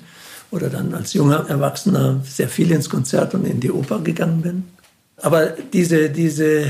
oder 0.51 0.69
dann 0.69 0.93
als 0.93 1.13
junger 1.13 1.45
Erwachsener 1.49 2.21
sehr 2.23 2.49
viel 2.49 2.71
ins 2.71 2.89
Konzert 2.89 3.33
und 3.33 3.45
in 3.45 3.59
die 3.59 3.71
Oper 3.71 3.99
gegangen 3.99 4.41
bin. 4.41 4.63
Aber 5.17 5.53
diese, 5.73 6.09
diese 6.09 6.65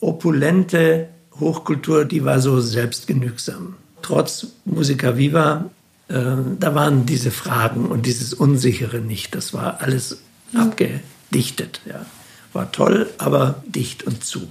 opulente 0.00 1.08
Hochkultur, 1.38 2.04
die 2.04 2.24
war 2.24 2.40
so 2.40 2.60
selbstgenügsam 2.60 3.76
trotz 4.04 4.48
Musica 4.66 5.16
Viva, 5.16 5.70
äh, 6.08 6.14
da 6.60 6.74
waren 6.74 7.06
diese 7.06 7.30
Fragen 7.30 7.86
und 7.86 8.06
dieses 8.06 8.34
Unsichere 8.34 8.98
nicht. 8.98 9.34
Das 9.34 9.54
war 9.54 9.80
alles 9.80 10.18
mhm. 10.52 10.60
abgedichtet. 10.60 11.80
Ja. 11.86 12.04
War 12.52 12.70
toll, 12.70 13.10
aber 13.18 13.62
dicht 13.66 14.04
und 14.04 14.24
zu. 14.24 14.46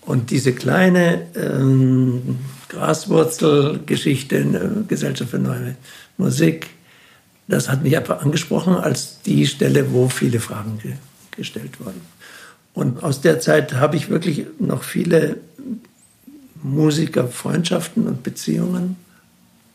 Und 0.00 0.30
diese 0.30 0.52
kleine 0.52 1.26
ähm, 1.36 2.38
Graswurzelgeschichte 2.68 4.36
in 4.36 4.52
der 4.52 4.70
Gesellschaft 4.88 5.30
für 5.30 5.38
Neue 5.38 5.76
Musik, 6.16 6.70
das 7.46 7.68
hat 7.68 7.84
mich 7.84 7.96
einfach 7.96 8.22
angesprochen 8.22 8.74
als 8.74 9.22
die 9.22 9.46
Stelle, 9.46 9.92
wo 9.92 10.08
viele 10.08 10.40
Fragen 10.40 10.78
ge 10.82 10.94
gestellt 11.34 11.80
wurden. 11.80 12.02
Und 12.74 13.02
aus 13.02 13.22
der 13.22 13.40
Zeit 13.40 13.72
habe 13.74 13.96
ich 13.96 14.10
wirklich 14.10 14.44
noch 14.58 14.82
viele 14.82 15.38
Musikerfreundschaften 16.62 18.06
und 18.06 18.22
Beziehungen. 18.22 18.96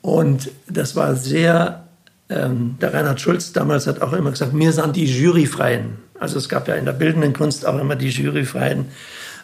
Und 0.02 0.52
das 0.68 0.96
war 0.96 1.16
sehr, 1.16 1.84
ähm, 2.30 2.78
der 2.82 2.94
Reinhard 2.94 3.20
Schulz 3.20 3.52
damals 3.54 3.88
hat 3.88 4.02
auch 4.02 4.14
immer 4.14 4.32
gesagt, 4.32 4.54
mir 4.54 4.72
sind 4.72 4.96
die 4.96 5.06
Juryfreien. 5.06 5.98
Also 6.20 6.38
es 6.38 6.50
gab 6.50 6.68
ja 6.68 6.76
in 6.76 6.86
der 6.86 6.94
bildenden 6.94 7.34
Kunst 7.34 7.66
auch 7.66 7.78
immer 7.80 7.96
die 7.96 8.10
Juryfreien. 8.10 8.86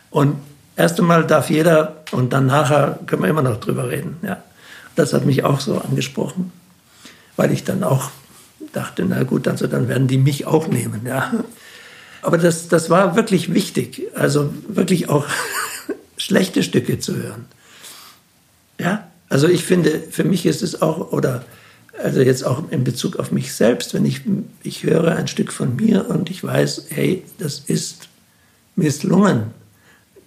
Und 0.09 0.37
erst 0.75 0.99
einmal 0.99 1.25
darf 1.25 1.49
jeder 1.49 1.97
und 2.11 2.33
dann 2.33 2.45
nachher 2.45 2.99
können 3.05 3.23
wir 3.23 3.29
immer 3.29 3.41
noch 3.41 3.59
drüber 3.59 3.89
reden. 3.89 4.17
Ja. 4.21 4.41
Das 4.95 5.13
hat 5.13 5.25
mich 5.25 5.43
auch 5.43 5.59
so 5.59 5.79
angesprochen, 5.79 6.51
weil 7.35 7.51
ich 7.51 7.63
dann 7.63 7.83
auch 7.83 8.11
dachte, 8.73 9.05
na 9.07 9.23
gut, 9.23 9.47
also 9.47 9.67
dann 9.67 9.87
werden 9.87 10.07
die 10.07 10.17
mich 10.17 10.45
auch 10.45 10.67
nehmen. 10.67 11.01
Ja. 11.05 11.31
Aber 12.21 12.37
das, 12.37 12.69
das 12.69 12.89
war 12.89 13.15
wirklich 13.15 13.53
wichtig. 13.53 14.03
Also 14.15 14.53
wirklich 14.67 15.09
auch 15.09 15.25
schlechte 16.23 16.63
Stücke 16.63 16.99
zu 16.99 17.15
hören. 17.15 17.45
Ja, 18.79 19.07
also 19.29 19.47
ich 19.47 19.63
finde, 19.63 20.03
für 20.09 20.23
mich 20.23 20.45
ist 20.45 20.61
es 20.61 20.81
auch, 20.81 21.11
oder 21.11 21.43
also 22.01 22.21
jetzt 22.21 22.43
auch 22.45 22.71
in 22.71 22.83
Bezug 22.83 23.17
auf 23.17 23.31
mich 23.31 23.53
selbst, 23.53 23.93
wenn 23.93 24.05
ich, 24.05 24.21
ich 24.63 24.83
höre 24.83 25.15
ein 25.15 25.27
Stück 25.27 25.51
von 25.51 25.75
mir 25.75 26.09
und 26.09 26.29
ich 26.29 26.43
weiß, 26.43 26.85
hey, 26.89 27.23
das 27.37 27.59
ist 27.59 28.07
misslungen, 28.75 29.51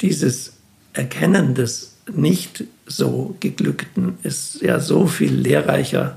dieses 0.01 0.53
Erkennen 0.93 1.55
des 1.55 1.95
nicht 2.13 2.65
so 2.87 3.37
geglückten 3.41 4.19
ist 4.23 4.63
ja 4.63 4.79
so 4.79 5.07
viel 5.07 5.35
lehrreicher 5.35 6.17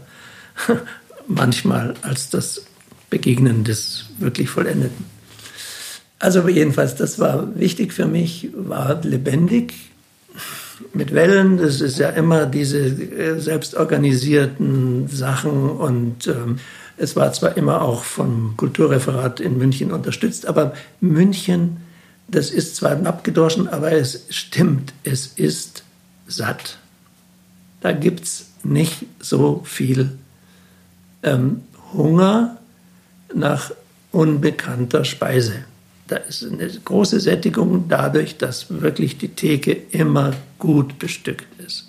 manchmal 1.28 1.96
als 2.04 2.30
das 2.30 2.64
Begegnen 3.10 3.64
des 3.64 4.06
wirklich 4.20 4.50
Vollendeten. 4.50 5.19
Also 6.20 6.48
jedenfalls, 6.50 6.96
das 6.96 7.18
war 7.18 7.58
wichtig 7.58 7.94
für 7.94 8.06
mich, 8.06 8.50
war 8.54 9.02
lebendig 9.04 9.74
mit 10.94 11.14
Wellen. 11.14 11.58
Das 11.58 11.80
ist 11.80 11.98
ja 11.98 12.10
immer 12.10 12.46
diese 12.46 12.80
äh, 12.80 13.40
selbstorganisierten 13.40 15.08
Sachen 15.08 15.70
und 15.70 16.28
ähm, 16.28 16.60
es 16.98 17.16
war 17.16 17.32
zwar 17.32 17.56
immer 17.56 17.82
auch 17.82 18.04
vom 18.04 18.56
Kulturreferat 18.58 19.40
in 19.40 19.58
München 19.58 19.92
unterstützt, 19.94 20.46
aber 20.46 20.74
München, 21.00 21.78
das 22.28 22.52
ist 22.52 22.76
zwar 22.76 22.92
abgedroschen, 23.06 23.70
aber 23.70 23.94
es 23.94 24.26
stimmt, 24.30 24.94
es 25.06 25.28
ist 25.28 25.84
satt. 26.28 26.78
Da 27.80 27.94
gibt 27.94 28.26
es 28.26 28.48
nicht 28.64 29.06
so 29.22 29.62
viel 29.64 30.12
ähm, 31.24 31.62
Hunger 31.94 32.58
nach 33.34 33.72
unbekannter 34.12 35.06
Speise. 35.06 35.64
Da 36.10 36.16
ist 36.18 36.44
eine 36.44 36.68
große 36.68 37.20
Sättigung 37.20 37.86
dadurch, 37.88 38.38
dass 38.38 38.66
wirklich 38.82 39.20
die 39.20 39.30
Theke 39.30 39.78
immer 39.92 40.34
gut 40.58 40.98
bestückt 40.98 41.48
ist. 41.64 41.86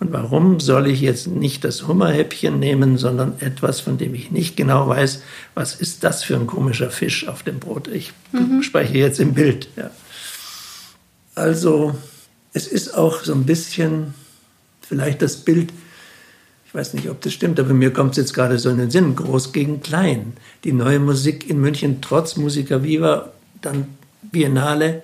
Und 0.00 0.12
warum 0.12 0.58
soll 0.58 0.88
ich 0.88 1.02
jetzt 1.02 1.28
nicht 1.28 1.62
das 1.62 1.86
Hummerhäppchen 1.86 2.58
nehmen, 2.58 2.98
sondern 2.98 3.34
etwas, 3.38 3.80
von 3.80 3.96
dem 3.96 4.14
ich 4.14 4.32
nicht 4.32 4.56
genau 4.56 4.88
weiß, 4.88 5.22
was 5.54 5.74
ist 5.76 6.02
das 6.02 6.24
für 6.24 6.34
ein 6.34 6.48
komischer 6.48 6.90
Fisch 6.90 7.28
auf 7.28 7.44
dem 7.44 7.60
Brot? 7.60 7.86
Ich 7.86 8.12
mhm. 8.32 8.62
spreche 8.62 8.98
jetzt 8.98 9.20
im 9.20 9.34
Bild. 9.34 9.68
Ja. 9.76 9.90
Also 11.36 11.94
es 12.52 12.66
ist 12.66 12.96
auch 12.96 13.22
so 13.22 13.34
ein 13.34 13.44
bisschen 13.44 14.14
vielleicht 14.80 15.22
das 15.22 15.36
Bild, 15.36 15.72
ich 16.66 16.74
weiß 16.74 16.94
nicht, 16.94 17.08
ob 17.08 17.20
das 17.20 17.32
stimmt, 17.32 17.60
aber 17.60 17.72
mir 17.72 17.92
kommt 17.92 18.12
es 18.12 18.16
jetzt 18.16 18.34
gerade 18.34 18.58
so 18.58 18.68
in 18.68 18.78
den 18.78 18.90
Sinn, 18.90 19.14
groß 19.14 19.52
gegen 19.52 19.80
klein. 19.80 20.32
Die 20.64 20.72
neue 20.72 20.98
Musik 20.98 21.48
in 21.48 21.60
München 21.60 22.00
trotz 22.00 22.36
Musica 22.36 22.82
Viva 22.82 23.32
dann 23.62 23.86
Biennale. 24.22 25.02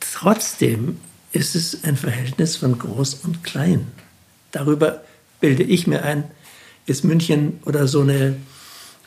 Trotzdem 0.00 0.98
ist 1.32 1.54
es 1.54 1.84
ein 1.84 1.96
Verhältnis 1.96 2.56
von 2.56 2.78
groß 2.78 3.14
und 3.24 3.42
klein. 3.42 3.86
Darüber 4.50 5.02
bilde 5.40 5.62
ich 5.62 5.86
mir 5.86 6.04
ein, 6.04 6.24
ist 6.86 7.04
München 7.04 7.60
oder 7.64 7.88
so, 7.88 8.02
eine, 8.02 8.36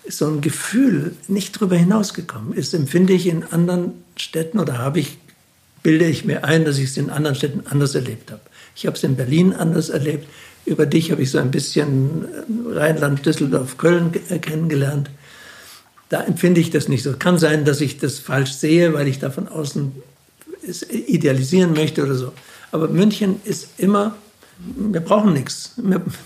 so 0.08 0.28
ein 0.28 0.42
Gefühl 0.42 1.16
nicht 1.28 1.58
darüber 1.58 1.76
hinausgekommen. 1.76 2.56
Das 2.56 2.74
empfinde 2.74 3.14
ich 3.14 3.28
in 3.28 3.44
anderen 3.44 4.04
Städten 4.18 4.60
oder 4.60 4.80
habe 4.80 5.00
ich, 5.00 5.18
bilde 5.84 6.06
ich 6.06 6.26
mir 6.26 6.44
ein, 6.44 6.66
dass 6.66 6.78
ich 6.78 6.86
es 6.86 6.98
in 6.98 7.10
anderen 7.10 7.36
Städten 7.36 7.68
anders 7.68 7.94
erlebt 7.94 8.32
habe. 8.32 8.42
Ich 8.76 8.88
habe 8.88 8.98
es 8.98 9.04
in 9.04 9.16
Berlin 9.16 9.54
anders 9.54 9.90
erlebt. 9.90 10.28
Über 10.66 10.88
dich 10.88 11.12
habe 11.12 11.22
ich 11.22 11.30
so 11.30 11.38
ein 11.38 11.52
bisschen 11.52 12.26
Rheinland, 12.72 13.26
Düsseldorf, 13.26 13.78
Köln 13.78 14.12
kennengelernt 14.42 15.12
da 16.16 16.24
empfinde 16.24 16.62
ich 16.62 16.70
das 16.70 16.88
nicht 16.88 17.04
so. 17.04 17.14
Kann 17.14 17.38
sein, 17.38 17.66
dass 17.66 17.82
ich 17.82 17.98
das 17.98 18.20
falsch 18.20 18.54
sehe, 18.54 18.94
weil 18.94 19.08
ich 19.10 19.20
da 19.20 19.30
von 19.30 19.50
außen 19.50 19.92
idealisieren 20.90 21.74
möchte 21.74 22.04
oder 22.04 22.16
so. 22.16 22.32
Aber 22.72 22.88
München 22.88 23.42
ist 23.44 23.68
immer, 23.78 24.16
wir 24.58 25.02
brauchen 25.02 25.34
nichts. 25.34 25.74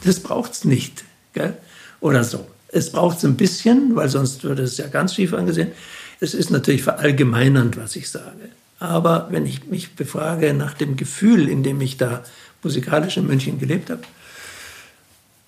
Das 0.03 0.19
braucht 0.19 0.53
es 0.53 0.65
nicht. 0.65 1.03
Gell? 1.33 1.57
oder 2.01 2.23
so. 2.23 2.45
Es 2.67 2.91
braucht 2.91 3.17
es 3.17 3.25
ein 3.25 3.35
bisschen, 3.35 3.95
weil 3.95 4.09
sonst 4.09 4.43
würde 4.43 4.61
es 4.61 4.77
ja 4.77 4.87
ganz 4.87 5.15
schief 5.15 5.33
angesehen. 5.33 5.71
Es 6.19 6.33
ist 6.33 6.51
natürlich 6.51 6.83
verallgemeinernd, 6.83 7.77
was 7.77 7.95
ich 7.95 8.09
sage. 8.09 8.49
Aber 8.79 9.27
wenn 9.31 9.47
ich 9.47 9.65
mich 9.67 9.95
befrage 9.95 10.53
nach 10.53 10.75
dem 10.75 10.95
Gefühl, 10.95 11.49
in 11.49 11.63
dem 11.63 11.81
ich 11.81 11.97
da 11.97 12.23
musikalisch 12.61 13.17
in 13.17 13.27
München 13.27 13.59
gelebt 13.59 13.89
habe, 13.89 14.01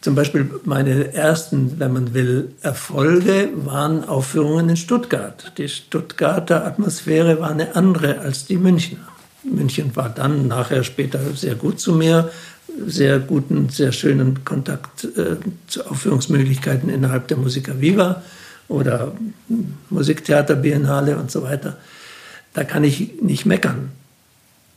zum 0.01 0.15
Beispiel 0.15 0.49
meine 0.65 1.13
ersten, 1.13 1.79
wenn 1.79 1.93
man 1.93 2.13
will, 2.15 2.53
Erfolge 2.61 3.49
waren 3.55 4.03
Aufführungen 4.03 4.69
in 4.69 4.77
Stuttgart. 4.77 5.53
Die 5.59 5.69
Stuttgarter 5.69 6.65
Atmosphäre 6.65 7.39
war 7.39 7.51
eine 7.51 7.75
andere 7.75 8.19
als 8.19 8.45
die 8.45 8.57
Münchner. 8.57 9.07
München 9.43 9.95
war 9.95 10.09
dann 10.09 10.47
nachher 10.47 10.83
später 10.83 11.19
sehr 11.35 11.53
gut 11.53 11.79
zu 11.79 11.93
mir, 11.93 12.31
sehr 12.87 13.19
guten, 13.19 13.69
sehr 13.69 13.91
schönen 13.91 14.43
Kontakt 14.43 15.03
äh, 15.03 15.37
zu 15.67 15.85
Aufführungsmöglichkeiten 15.85 16.89
innerhalb 16.89 17.27
der 17.27 17.37
Musica 17.37 17.79
Viva 17.79 18.23
oder 18.69 19.13
Musiktheater 19.89 20.55
Biennale 20.55 21.17
und 21.17 21.29
so 21.29 21.43
weiter. 21.43 21.77
Da 22.53 22.63
kann 22.63 22.83
ich 22.83 23.21
nicht 23.21 23.45
meckern. 23.45 23.91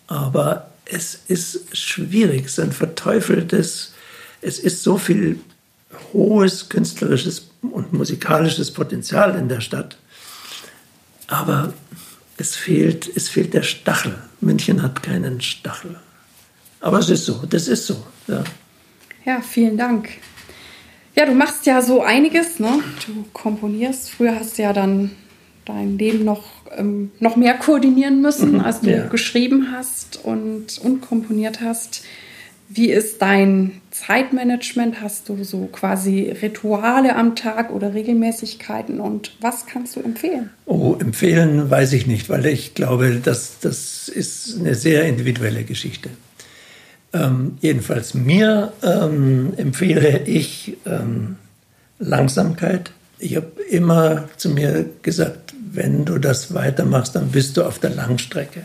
Aber 0.07 0.71
es 0.85 1.19
ist 1.29 1.77
schwierig, 1.77 2.51
so 2.51 2.61
ein 2.61 2.73
verteufeltes 2.73 3.94
es 4.45 4.59
ist 4.59 4.83
so 4.83 4.99
viel 4.99 5.41
hohes 6.13 6.69
künstlerisches 6.69 7.49
und 7.63 7.93
musikalisches 7.93 8.73
Potenzial 8.73 9.37
in 9.37 9.49
der 9.49 9.61
Stadt, 9.61 9.97
aber 11.27 11.73
es 12.37 12.55
fehlt, 12.55 13.11
es 13.15 13.29
fehlt 13.29 13.55
der 13.55 13.63
Stachel. 13.63 14.19
München 14.41 14.83
hat 14.83 15.03
keinen 15.03 15.41
Stachel. 15.41 15.99
Aber 16.81 16.99
es 16.99 17.09
ist 17.09 17.25
so, 17.25 17.43
das 17.49 17.69
ist 17.69 17.87
so. 17.87 17.97
Ja, 18.27 18.45
ja 19.25 19.41
vielen 19.41 19.79
Dank. 19.79 20.09
Ja, 21.17 21.27
du 21.27 21.33
machst 21.33 21.65
ja 21.65 21.81
so 21.81 22.03
einiges, 22.03 22.59
ne? 22.59 22.83
Du 23.07 23.25
komponierst. 23.33 24.11
Früher 24.11 24.35
hast 24.39 24.59
du 24.59 24.63
ja 24.63 24.73
dann 24.73 25.13
dein 25.65 25.97
Leben 25.97 26.25
noch, 26.25 26.45
ähm, 26.77 27.13
noch 27.21 27.37
mehr 27.37 27.55
koordinieren 27.55 28.21
müssen, 28.21 28.61
als 28.61 28.81
du 28.81 28.91
ja. 28.91 29.07
geschrieben 29.07 29.69
hast 29.73 30.23
und, 30.25 30.79
und 30.79 31.01
komponiert 31.01 31.61
hast. 31.61 32.05
Wie 32.77 32.91
ist 32.91 33.23
dein 33.23 33.81
Zeitmanagement? 33.93 35.01
Hast 35.01 35.29
du 35.29 35.45
so 35.45 35.67
quasi 35.67 36.35
Rituale 36.43 37.15
am 37.15 37.37
Tag 37.37 37.71
oder 37.71 37.95
Regelmäßigkeiten 37.95 38.99
und 38.99 39.37
was 39.41 39.67
kannst 39.67 39.95
du 39.95 40.01
empfehlen? 40.01 40.51
Oh, 40.67 40.97
empfehlen 40.99 41.71
weiß 41.71 41.93
ich 41.93 42.09
nicht, 42.09 42.29
weil 42.29 42.47
ich 42.47 42.75
glaube, 42.75 43.21
dass 43.23 43.61
das 43.61 44.09
ist 44.09 44.59
eine 44.59 44.75
sehr 44.75 45.05
individuelle 45.05 45.63
Geschichte. 45.63 46.11
Ähm, 47.13 47.59
jedenfalls 47.61 48.13
mir 48.15 48.73
ähm, 48.83 49.53
empfehle 49.57 50.25
ich 50.25 50.77
ähm, 50.85 51.37
Langsamkeit. 52.01 52.91
Ich 53.21 53.37
habe 53.37 53.53
immer 53.71 54.29
zu 54.37 54.51
mir 54.51 54.91
gesagt, 55.03 55.55
wenn 55.71 56.05
du 56.05 56.19
das 56.19 56.55
weitermachst, 56.55 57.15
dann 57.15 57.29
bist 57.29 57.57
du 57.57 57.63
auf 57.63 57.79
der 57.79 57.91
Langstrecke. 57.91 58.63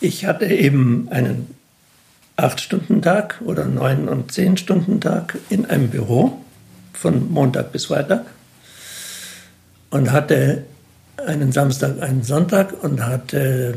Ich 0.00 0.24
hatte 0.24 0.46
eben 0.46 1.06
einen 1.10 1.61
Acht-Stunden-Tag 2.42 3.40
oder 3.44 3.64
Neun- 3.66 4.08
und 4.08 4.32
Zehn-Stunden-Tag 4.32 5.38
in 5.48 5.66
einem 5.66 5.88
Büro 5.88 6.38
von 6.92 7.30
Montag 7.32 7.72
bis 7.72 7.86
Freitag 7.86 8.24
und 9.90 10.10
hatte 10.10 10.64
einen 11.26 11.52
Samstag, 11.52 12.02
einen 12.02 12.22
Sonntag 12.22 12.82
und 12.82 13.06
hatte 13.06 13.74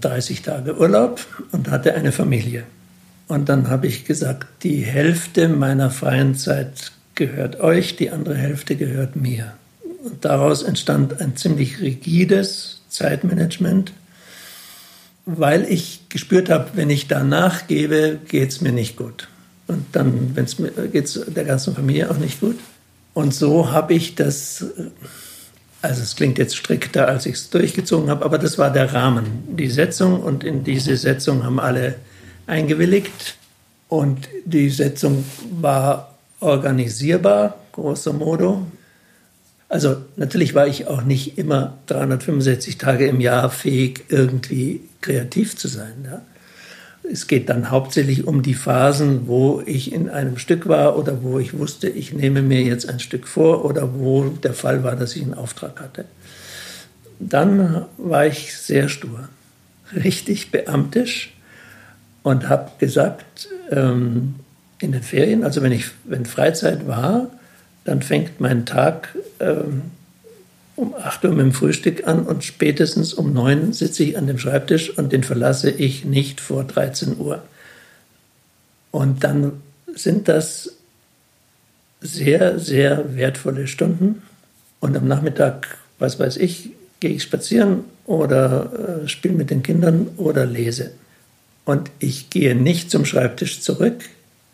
30 0.00 0.42
Tage 0.42 0.78
Urlaub 0.78 1.24
und 1.52 1.70
hatte 1.70 1.94
eine 1.94 2.12
Familie. 2.12 2.64
Und 3.26 3.48
dann 3.48 3.68
habe 3.68 3.86
ich 3.86 4.04
gesagt, 4.04 4.46
die 4.62 4.80
Hälfte 4.80 5.48
meiner 5.48 5.90
freien 5.90 6.34
Zeit 6.34 6.92
gehört 7.14 7.60
euch, 7.60 7.96
die 7.96 8.10
andere 8.10 8.36
Hälfte 8.36 8.76
gehört 8.76 9.16
mir. 9.16 9.52
Und 10.04 10.24
daraus 10.24 10.62
entstand 10.62 11.20
ein 11.20 11.36
ziemlich 11.36 11.80
rigides 11.80 12.82
Zeitmanagement, 12.88 13.92
weil 15.30 15.70
ich 15.70 16.08
gespürt 16.08 16.48
habe, 16.48 16.70
wenn 16.72 16.88
ich 16.88 17.06
da 17.06 17.22
nachgebe, 17.22 18.18
geht 18.28 18.48
es 18.48 18.62
mir 18.62 18.72
nicht 18.72 18.96
gut. 18.96 19.28
Und 19.66 19.84
dann 19.92 20.34
geht 20.34 21.04
es 21.04 21.20
der 21.26 21.44
ganzen 21.44 21.74
Familie 21.74 22.10
auch 22.10 22.16
nicht 22.16 22.40
gut. 22.40 22.58
Und 23.12 23.34
so 23.34 23.70
habe 23.70 23.92
ich 23.92 24.14
das, 24.14 24.64
also 25.82 26.02
es 26.02 26.16
klingt 26.16 26.38
jetzt 26.38 26.56
strikter, 26.56 27.08
als 27.08 27.26
ich 27.26 27.34
es 27.34 27.50
durchgezogen 27.50 28.08
habe, 28.08 28.24
aber 28.24 28.38
das 28.38 28.56
war 28.56 28.72
der 28.72 28.94
Rahmen, 28.94 29.44
die 29.54 29.68
Setzung. 29.68 30.22
Und 30.22 30.44
in 30.44 30.64
diese 30.64 30.96
Setzung 30.96 31.44
haben 31.44 31.60
alle 31.60 31.96
eingewilligt. 32.46 33.36
Und 33.88 34.30
die 34.46 34.70
Setzung 34.70 35.26
war 35.60 36.14
organisierbar, 36.40 37.54
grosso 37.72 38.14
modo. 38.14 38.66
Also 39.68 39.96
natürlich 40.16 40.54
war 40.54 40.66
ich 40.66 40.86
auch 40.86 41.02
nicht 41.02 41.36
immer 41.36 41.78
365 41.86 42.78
Tage 42.78 43.06
im 43.06 43.20
Jahr 43.20 43.50
fähig, 43.50 44.04
irgendwie 44.08 44.80
kreativ 45.00 45.56
zu 45.56 45.68
sein. 45.68 45.92
Ja. 46.04 46.22
Es 47.10 47.26
geht 47.26 47.48
dann 47.48 47.70
hauptsächlich 47.70 48.26
um 48.26 48.42
die 48.42 48.54
Phasen, 48.54 49.28
wo 49.28 49.62
ich 49.64 49.92
in 49.92 50.08
einem 50.08 50.38
Stück 50.38 50.68
war 50.68 50.98
oder 50.98 51.22
wo 51.22 51.38
ich 51.38 51.58
wusste, 51.58 51.88
ich 51.88 52.12
nehme 52.12 52.42
mir 52.42 52.62
jetzt 52.62 52.88
ein 52.88 52.98
Stück 52.98 53.26
vor 53.26 53.64
oder 53.64 53.94
wo 53.94 54.24
der 54.24 54.54
Fall 54.54 54.84
war, 54.84 54.96
dass 54.96 55.16
ich 55.16 55.22
einen 55.22 55.34
Auftrag 55.34 55.80
hatte. 55.80 56.06
Dann 57.20 57.84
war 57.98 58.26
ich 58.26 58.56
sehr 58.56 58.88
stur, 58.88 59.28
richtig 59.94 60.50
beamtisch 60.50 61.34
und 62.22 62.48
habe 62.48 62.70
gesagt, 62.78 63.48
ähm, 63.70 64.36
in 64.80 64.92
den 64.92 65.02
Ferien, 65.02 65.44
also 65.44 65.62
wenn, 65.62 65.72
ich, 65.72 65.86
wenn 66.04 66.24
Freizeit 66.24 66.86
war, 66.86 67.30
dann 67.88 68.02
fängt 68.02 68.38
mein 68.38 68.66
Tag 68.66 69.16
ähm, 69.40 69.84
um 70.76 70.94
8 70.94 71.24
Uhr 71.24 71.30
mit 71.30 71.40
dem 71.40 71.52
Frühstück 71.52 72.06
an 72.06 72.26
und 72.26 72.44
spätestens 72.44 73.14
um 73.14 73.32
9 73.32 73.72
sitze 73.72 74.04
ich 74.04 74.18
an 74.18 74.26
dem 74.26 74.38
Schreibtisch 74.38 74.96
und 74.98 75.10
den 75.10 75.24
verlasse 75.24 75.70
ich 75.70 76.04
nicht 76.04 76.42
vor 76.42 76.64
13 76.64 77.16
Uhr. 77.18 77.42
Und 78.90 79.24
dann 79.24 79.54
sind 79.94 80.28
das 80.28 80.74
sehr, 82.02 82.58
sehr 82.58 83.16
wertvolle 83.16 83.66
Stunden. 83.66 84.22
Und 84.80 84.94
am 84.94 85.08
Nachmittag, 85.08 85.78
was 85.98 86.20
weiß 86.20 86.36
ich, 86.36 86.72
gehe 87.00 87.12
ich 87.12 87.22
spazieren 87.22 87.84
oder 88.04 89.02
äh, 89.04 89.08
spiele 89.08 89.34
mit 89.34 89.48
den 89.48 89.62
Kindern 89.62 90.08
oder 90.18 90.44
lese. 90.44 90.90
Und 91.64 91.90
ich 92.00 92.28
gehe 92.28 92.54
nicht 92.54 92.90
zum 92.90 93.06
Schreibtisch 93.06 93.62
zurück, 93.62 94.04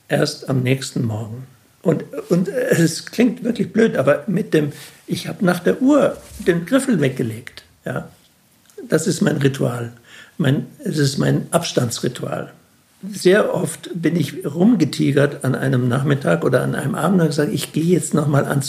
erst 0.06 0.48
am 0.48 0.62
nächsten 0.62 1.04
Morgen. 1.04 1.48
Und, 1.84 2.04
und 2.30 2.48
es 2.48 3.06
klingt 3.06 3.44
wirklich 3.44 3.72
blöd, 3.72 3.96
aber 3.96 4.24
mit 4.26 4.54
dem, 4.54 4.72
ich 5.06 5.28
habe 5.28 5.44
nach 5.44 5.60
der 5.60 5.82
Uhr 5.82 6.16
den 6.38 6.64
Griffel 6.64 7.00
weggelegt. 7.00 7.62
Ja? 7.84 8.08
Das 8.88 9.06
ist 9.06 9.20
mein 9.20 9.36
Ritual. 9.36 9.92
Mein, 10.38 10.66
es 10.82 10.98
ist 10.98 11.18
mein 11.18 11.46
Abstandsritual. 11.50 12.52
Sehr 13.12 13.54
oft 13.54 13.90
bin 13.94 14.16
ich 14.16 14.46
rumgetigert 14.46 15.44
an 15.44 15.54
einem 15.54 15.88
Nachmittag 15.88 16.42
oder 16.42 16.62
an 16.62 16.74
einem 16.74 16.94
Abend 16.94 17.20
und 17.20 17.26
gesagt, 17.28 17.52
ich 17.52 17.72
gehe 17.72 17.84
jetzt 17.84 18.14
nochmal 18.14 18.46
an 18.46 18.62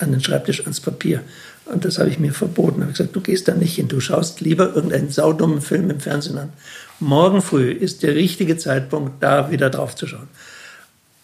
den 0.00 0.20
Schreibtisch, 0.20 0.62
ans 0.62 0.80
Papier. 0.80 1.22
Und 1.64 1.84
das 1.84 1.98
habe 1.98 2.08
ich 2.08 2.18
mir 2.18 2.32
verboten. 2.32 2.80
Ich 2.80 2.82
habe 2.82 2.92
gesagt, 2.92 3.16
du 3.16 3.20
gehst 3.20 3.46
da 3.46 3.54
nicht 3.54 3.76
hin, 3.76 3.86
du 3.86 4.00
schaust 4.00 4.40
lieber 4.40 4.74
irgendeinen 4.74 5.10
saudummen 5.10 5.60
Film 5.60 5.90
im 5.90 6.00
Fernsehen 6.00 6.38
an. 6.38 6.52
Morgen 6.98 7.40
früh 7.40 7.70
ist 7.70 8.02
der 8.02 8.16
richtige 8.16 8.56
Zeitpunkt, 8.56 9.22
da 9.22 9.52
wieder 9.52 9.70
drauf 9.70 9.94
zu 9.94 10.08
schauen. 10.08 10.28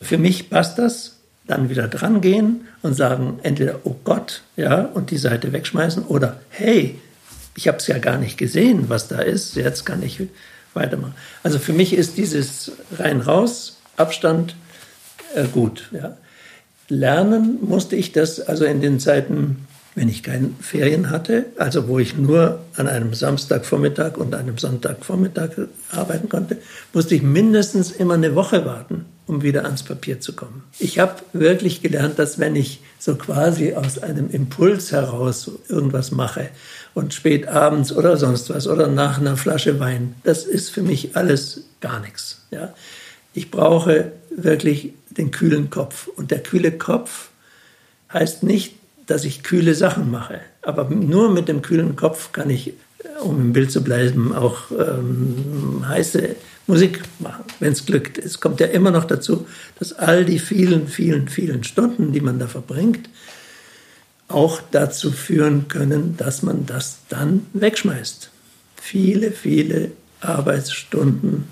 Für 0.01 0.19
mich 0.19 0.49
passt 0.49 0.79
das 0.79 1.17
dann 1.47 1.69
wieder 1.69 1.89
dran 1.89 2.21
gehen 2.21 2.63
und 2.83 2.95
sagen 2.95 3.39
entweder 3.43 3.81
oh 3.85 3.97
Gott, 4.05 4.43
ja, 4.57 4.83
und 4.83 5.11
die 5.11 5.19
Seite 5.19 5.53
wegschmeißen 5.53 6.05
oder 6.05 6.41
hey, 6.49 6.99
ich 7.57 7.69
habe 7.69 7.79
es 7.79 7.87
ja 7.87 7.99
gar 7.99 8.19
nicht 8.19 8.39
gesehen, 8.39 8.89
was 8.89 9.09
da 9.09 9.21
ist, 9.21 9.55
jetzt 9.55 9.85
kann 9.85 10.03
ich 10.03 10.23
weitermachen. 10.73 11.15
Also 11.43 11.59
für 11.59 11.73
mich 11.73 11.93
ist 11.93 12.17
dieses 12.17 12.73
rein 12.99 13.21
raus 13.21 13.79
Abstand 13.97 14.57
äh, 15.35 15.45
gut, 15.45 15.91
ja. 15.93 16.17
Lernen 16.89 17.59
musste 17.63 17.97
ich 17.97 18.13
das 18.13 18.41
also 18.41 18.65
in 18.65 18.81
den 18.81 19.01
Zeiten, 19.01 19.67
wenn 19.95 20.09
ich 20.09 20.23
keine 20.23 20.51
Ferien 20.61 21.11
hatte, 21.11 21.47
also 21.57 21.89
wo 21.89 21.99
ich 21.99 22.17
nur 22.17 22.61
an 22.77 22.89
einem 22.89 23.15
Samstagvormittag 23.15 24.17
und 24.17 24.35
einem 24.35 24.59
Sonntagvormittag 24.59 25.51
arbeiten 25.91 26.29
konnte, 26.29 26.59
musste 26.93 27.15
ich 27.15 27.23
mindestens 27.23 27.91
immer 27.93 28.15
eine 28.15 28.35
Woche 28.35 28.67
warten 28.67 29.07
um 29.27 29.43
wieder 29.43 29.65
ans 29.65 29.83
Papier 29.83 30.21
zu 30.21 30.35
kommen. 30.35 30.63
Ich 30.79 30.99
habe 30.99 31.15
wirklich 31.33 31.83
gelernt, 31.83 32.19
dass 32.19 32.39
wenn 32.39 32.57
ich 32.57 32.81
so 32.99 33.15
quasi 33.15 33.75
aus 33.75 33.99
einem 33.99 34.29
Impuls 34.31 34.93
heraus 34.93 35.51
irgendwas 35.69 36.11
mache 36.11 36.51
und 36.93 37.15
spät 37.15 37.49
abends 37.49 37.93
oder 37.93 38.17
sonst 38.17 38.51
was 38.51 38.67
oder 38.67 38.87
nach 38.89 39.19
einer 39.19 39.37
Flasche 39.37 39.81
Wein, 39.81 40.15
das 40.25 40.45
ist 40.45 40.71
für 40.71 40.83
mich 40.83 41.17
alles 41.17 41.63
gar 41.81 42.01
nichts. 42.01 42.43
Ja? 42.51 42.75
Ich 43.33 43.51
brauche 43.51 44.13
wirklich 44.35 44.93
den 45.11 45.31
kühlen 45.31 45.71
Kopf. 45.71 46.09
Und 46.09 46.31
der 46.31 46.43
kühle 46.43 46.73
Kopf 46.73 47.31
heißt 48.13 48.43
nicht, 48.43 48.75
dass 49.07 49.25
ich 49.25 49.43
kühle 49.43 49.75
Sachen 49.75 50.11
mache. 50.11 50.41
Aber 50.63 50.89
nur 50.89 51.31
mit 51.31 51.49
dem 51.49 51.63
kühlen 51.63 51.97
Kopf 51.97 52.33
kann 52.33 52.51
ich 52.51 52.75
um 53.21 53.41
im 53.41 53.53
Bild 53.53 53.71
zu 53.71 53.83
bleiben, 53.83 54.35
auch 54.35 54.71
ähm, 54.71 55.85
heiße 55.87 56.37
Musik 56.67 57.03
machen, 57.19 57.45
wenn 57.61 57.73
es 57.73 57.85
glückt. 57.85 58.19
Es 58.19 58.41
kommt 58.41 58.61
ja 58.61 58.67
immer 58.67 58.91
noch 58.91 59.05
dazu, 59.05 59.47
dass 59.79 59.93
all 59.93 60.25
die 60.25 60.39
vielen, 60.39 60.89
vielen, 60.89 61.29
vielen 61.29 61.63
Stunden, 61.65 62.13
die 62.13 62.21
man 62.21 62.39
da 62.39 62.47
verbringt, 62.47 63.09
auch 64.29 64.61
dazu 64.71 65.13
führen 65.13 65.69
können, 65.69 66.17
dass 66.17 66.43
man 66.43 66.65
das 66.65 66.99
dann 67.09 67.47
wegschmeißt. 67.53 68.31
Viele, 68.81 69.31
viele 69.31 69.93
Arbeitsstunden, 70.21 71.45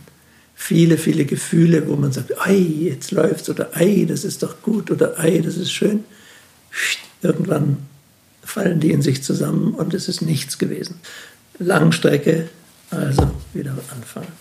viele, 0.55 0.97
viele 0.97 1.27
Gefühle, 1.27 1.89
wo 1.89 1.97
man 1.97 2.13
sagt, 2.13 2.33
ei, 2.41 2.57
jetzt 2.57 3.11
läuft's 3.11 3.51
oder 3.51 3.77
ei, 3.77 4.07
das 4.09 4.25
ist 4.25 4.43
doch 4.43 4.63
gut 4.63 4.91
oder 4.91 5.19
ei, 5.19 5.41
das 5.41 5.57
ist 5.57 5.73
schön. 5.73 6.05
Irgendwann 7.21 7.79
fallen 8.43 8.81
die 8.81 8.93
in 8.93 9.03
sich 9.03 9.23
zusammen 9.23 9.75
und 9.75 9.93
es 9.93 10.09
ist 10.09 10.23
nichts 10.23 10.59
gewesen. 10.59 10.97
Langstrecke, 11.59 12.49
also 12.91 13.31
wieder 13.53 13.77
anfangen. 13.95 14.33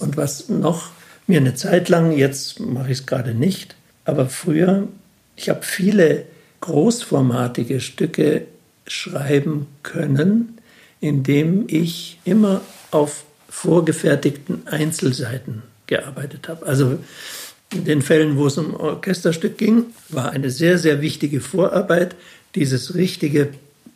Und 0.00 0.16
was 0.16 0.48
noch 0.48 0.90
mir 1.26 1.40
eine 1.40 1.54
Zeit 1.54 1.88
lang, 1.88 2.12
jetzt 2.12 2.60
mache 2.60 2.92
ich 2.92 3.00
es 3.00 3.06
gerade 3.06 3.34
nicht, 3.34 3.74
aber 4.04 4.28
früher, 4.28 4.88
ich 5.34 5.48
habe 5.48 5.62
viele 5.62 6.24
großformatige 6.60 7.80
Stücke 7.80 8.46
schreiben 8.86 9.66
können, 9.82 10.58
indem 11.00 11.64
ich 11.68 12.18
immer 12.24 12.60
auf 12.90 13.24
vorgefertigten 13.48 14.66
Einzelseiten 14.66 15.62
gearbeitet 15.86 16.48
habe. 16.48 16.66
Also 16.66 16.98
in 17.72 17.84
den 17.84 18.02
Fällen, 18.02 18.36
wo 18.36 18.46
es 18.46 18.58
um 18.58 18.74
Orchesterstück 18.74 19.58
ging, 19.58 19.86
war 20.08 20.30
eine 20.30 20.50
sehr, 20.50 20.78
sehr 20.78 21.00
wichtige 21.00 21.40
Vorarbeit, 21.40 22.14
dieses 22.54 22.94
richtige 22.94 23.48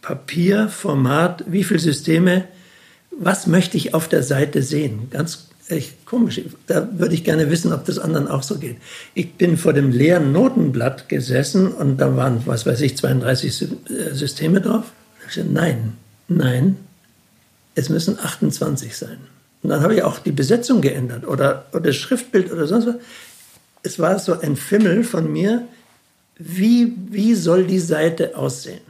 Papierformat, 0.03 1.45
wie 1.47 1.65
viele 1.65 1.81
Systeme, 1.81 2.45
was 3.11 3.47
möchte 3.47 3.77
ich 3.77 3.95
auf 3.95 4.09
der 4.09 4.23
Seite 4.23 4.63
sehen? 4.63 5.09
Ganz 5.11 5.49
echt 5.71 6.07
komisch. 6.07 6.41
Da 6.67 6.89
würde 6.93 7.15
ich 7.15 7.25
gerne 7.25 7.51
wissen, 7.51 7.73
ob 7.73 7.85
das 7.85 7.99
anderen 7.99 8.29
auch 8.29 8.43
so 8.43 8.59
geht. 8.59 8.77
Ich 9.15 9.35
bin 9.35 9.57
vor 9.57 9.73
dem 9.73 9.91
leeren 9.91 10.33
Notenblatt 10.33 11.09
gesessen 11.09 11.69
und 11.69 11.99
da 11.99 12.17
waren, 12.17 12.43
was 12.47 12.67
weiß 12.67 12.81
ich, 12.81 12.97
32 12.97 13.63
äh, 13.63 14.15
Systeme 14.15 14.61
drauf. 14.61 14.93
Nein, 15.51 15.95
nein, 16.29 16.77
es 17.75 17.89
müssen 17.89 18.19
28 18.19 18.97
sein. 18.97 19.19
Und 19.63 19.71
dann 19.71 19.83
habe 19.83 19.95
ich 19.95 20.03
auch 20.03 20.19
die 20.19 20.33
Besetzung 20.33 20.81
geändert 20.81 21.27
oder, 21.27 21.67
oder 21.73 21.83
das 21.83 21.97
Schriftbild 21.97 22.51
oder 22.51 22.67
sonst 22.67 22.87
was. 22.87 22.95
Es 23.83 23.99
war 23.99 24.19
so 24.19 24.39
ein 24.41 24.57
Fimmel 24.57 25.05
von 25.05 25.33
mir, 25.33 25.67
wie, 26.37 26.95
wie 27.11 27.35
soll 27.35 27.65
die 27.65 27.79
Seite 27.79 28.37
aussehen? 28.37 28.81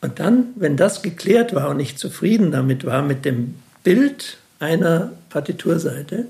Und 0.00 0.18
dann, 0.18 0.48
wenn 0.56 0.76
das 0.76 1.02
geklärt 1.02 1.54
war 1.54 1.68
und 1.68 1.80
ich 1.80 1.96
zufrieden 1.98 2.50
damit 2.50 2.84
war, 2.84 3.02
mit 3.02 3.24
dem 3.24 3.56
Bild 3.84 4.38
einer 4.60 5.12
Partiturseite, 5.28 6.26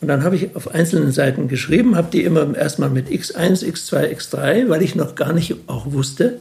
und 0.00 0.06
dann 0.08 0.22
habe 0.22 0.36
ich 0.36 0.54
auf 0.54 0.72
einzelnen 0.72 1.10
Seiten 1.10 1.48
geschrieben, 1.48 1.96
habe 1.96 2.10
die 2.12 2.22
immer 2.22 2.56
erstmal 2.56 2.88
mit 2.88 3.08
X1, 3.08 3.64
X2, 3.64 4.16
X3, 4.16 4.68
weil 4.68 4.82
ich 4.82 4.94
noch 4.94 5.16
gar 5.16 5.32
nicht 5.32 5.54
auch 5.66 5.90
wusste, 5.90 6.38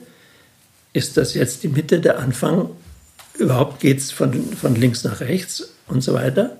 ist 0.93 1.17
das 1.17 1.33
jetzt 1.33 1.63
die 1.63 1.67
Mitte, 1.67 1.99
der 1.99 2.19
Anfang, 2.19 2.69
überhaupt 3.37 3.79
geht 3.79 3.97
es 3.97 4.11
von, 4.11 4.33
von 4.33 4.75
links 4.75 5.03
nach 5.03 5.21
rechts 5.21 5.69
und 5.87 6.01
so 6.01 6.13
weiter, 6.13 6.57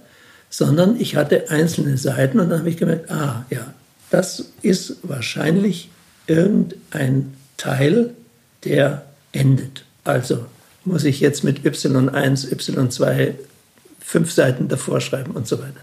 sondern 0.50 1.00
ich 1.00 1.16
hatte 1.16 1.50
einzelne 1.50 1.98
Seiten 1.98 2.40
und 2.40 2.50
dann 2.50 2.60
habe 2.60 2.70
ich 2.70 2.78
gemerkt, 2.78 3.12
ah 3.12 3.46
ja, 3.50 3.74
das 4.10 4.46
ist 4.62 4.98
wahrscheinlich 5.04 5.90
irgendein 6.26 7.34
Teil, 7.58 8.12
der 8.64 9.06
endet. 9.34 9.84
Also 10.04 10.46
muss 10.86 11.04
ich 11.04 11.20
jetzt 11.20 11.44
mit 11.44 11.60
Y1, 11.60 12.50
Y2 12.50 13.34
fünf 14.00 14.32
Seiten 14.32 14.68
davor 14.68 15.02
schreiben 15.02 15.32
und 15.32 15.48
so 15.48 15.60
weiter. 15.60 15.82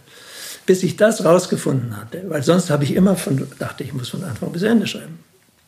Bis 0.67 0.83
ich 0.83 0.97
das 0.97 1.25
rausgefunden 1.25 1.97
hatte, 1.97 2.23
weil 2.29 2.43
sonst 2.43 2.71
habe 2.71 2.85
ich 2.85 2.95
immer 2.95 3.17
von, 3.17 3.47
dachte 3.59 3.85
ich, 3.85 3.93
muss 3.93 4.09
von 4.09 4.25
Anfang 4.25 4.53
bis 4.53 4.63
Ende 4.63 4.87
schreiben. 4.87 5.19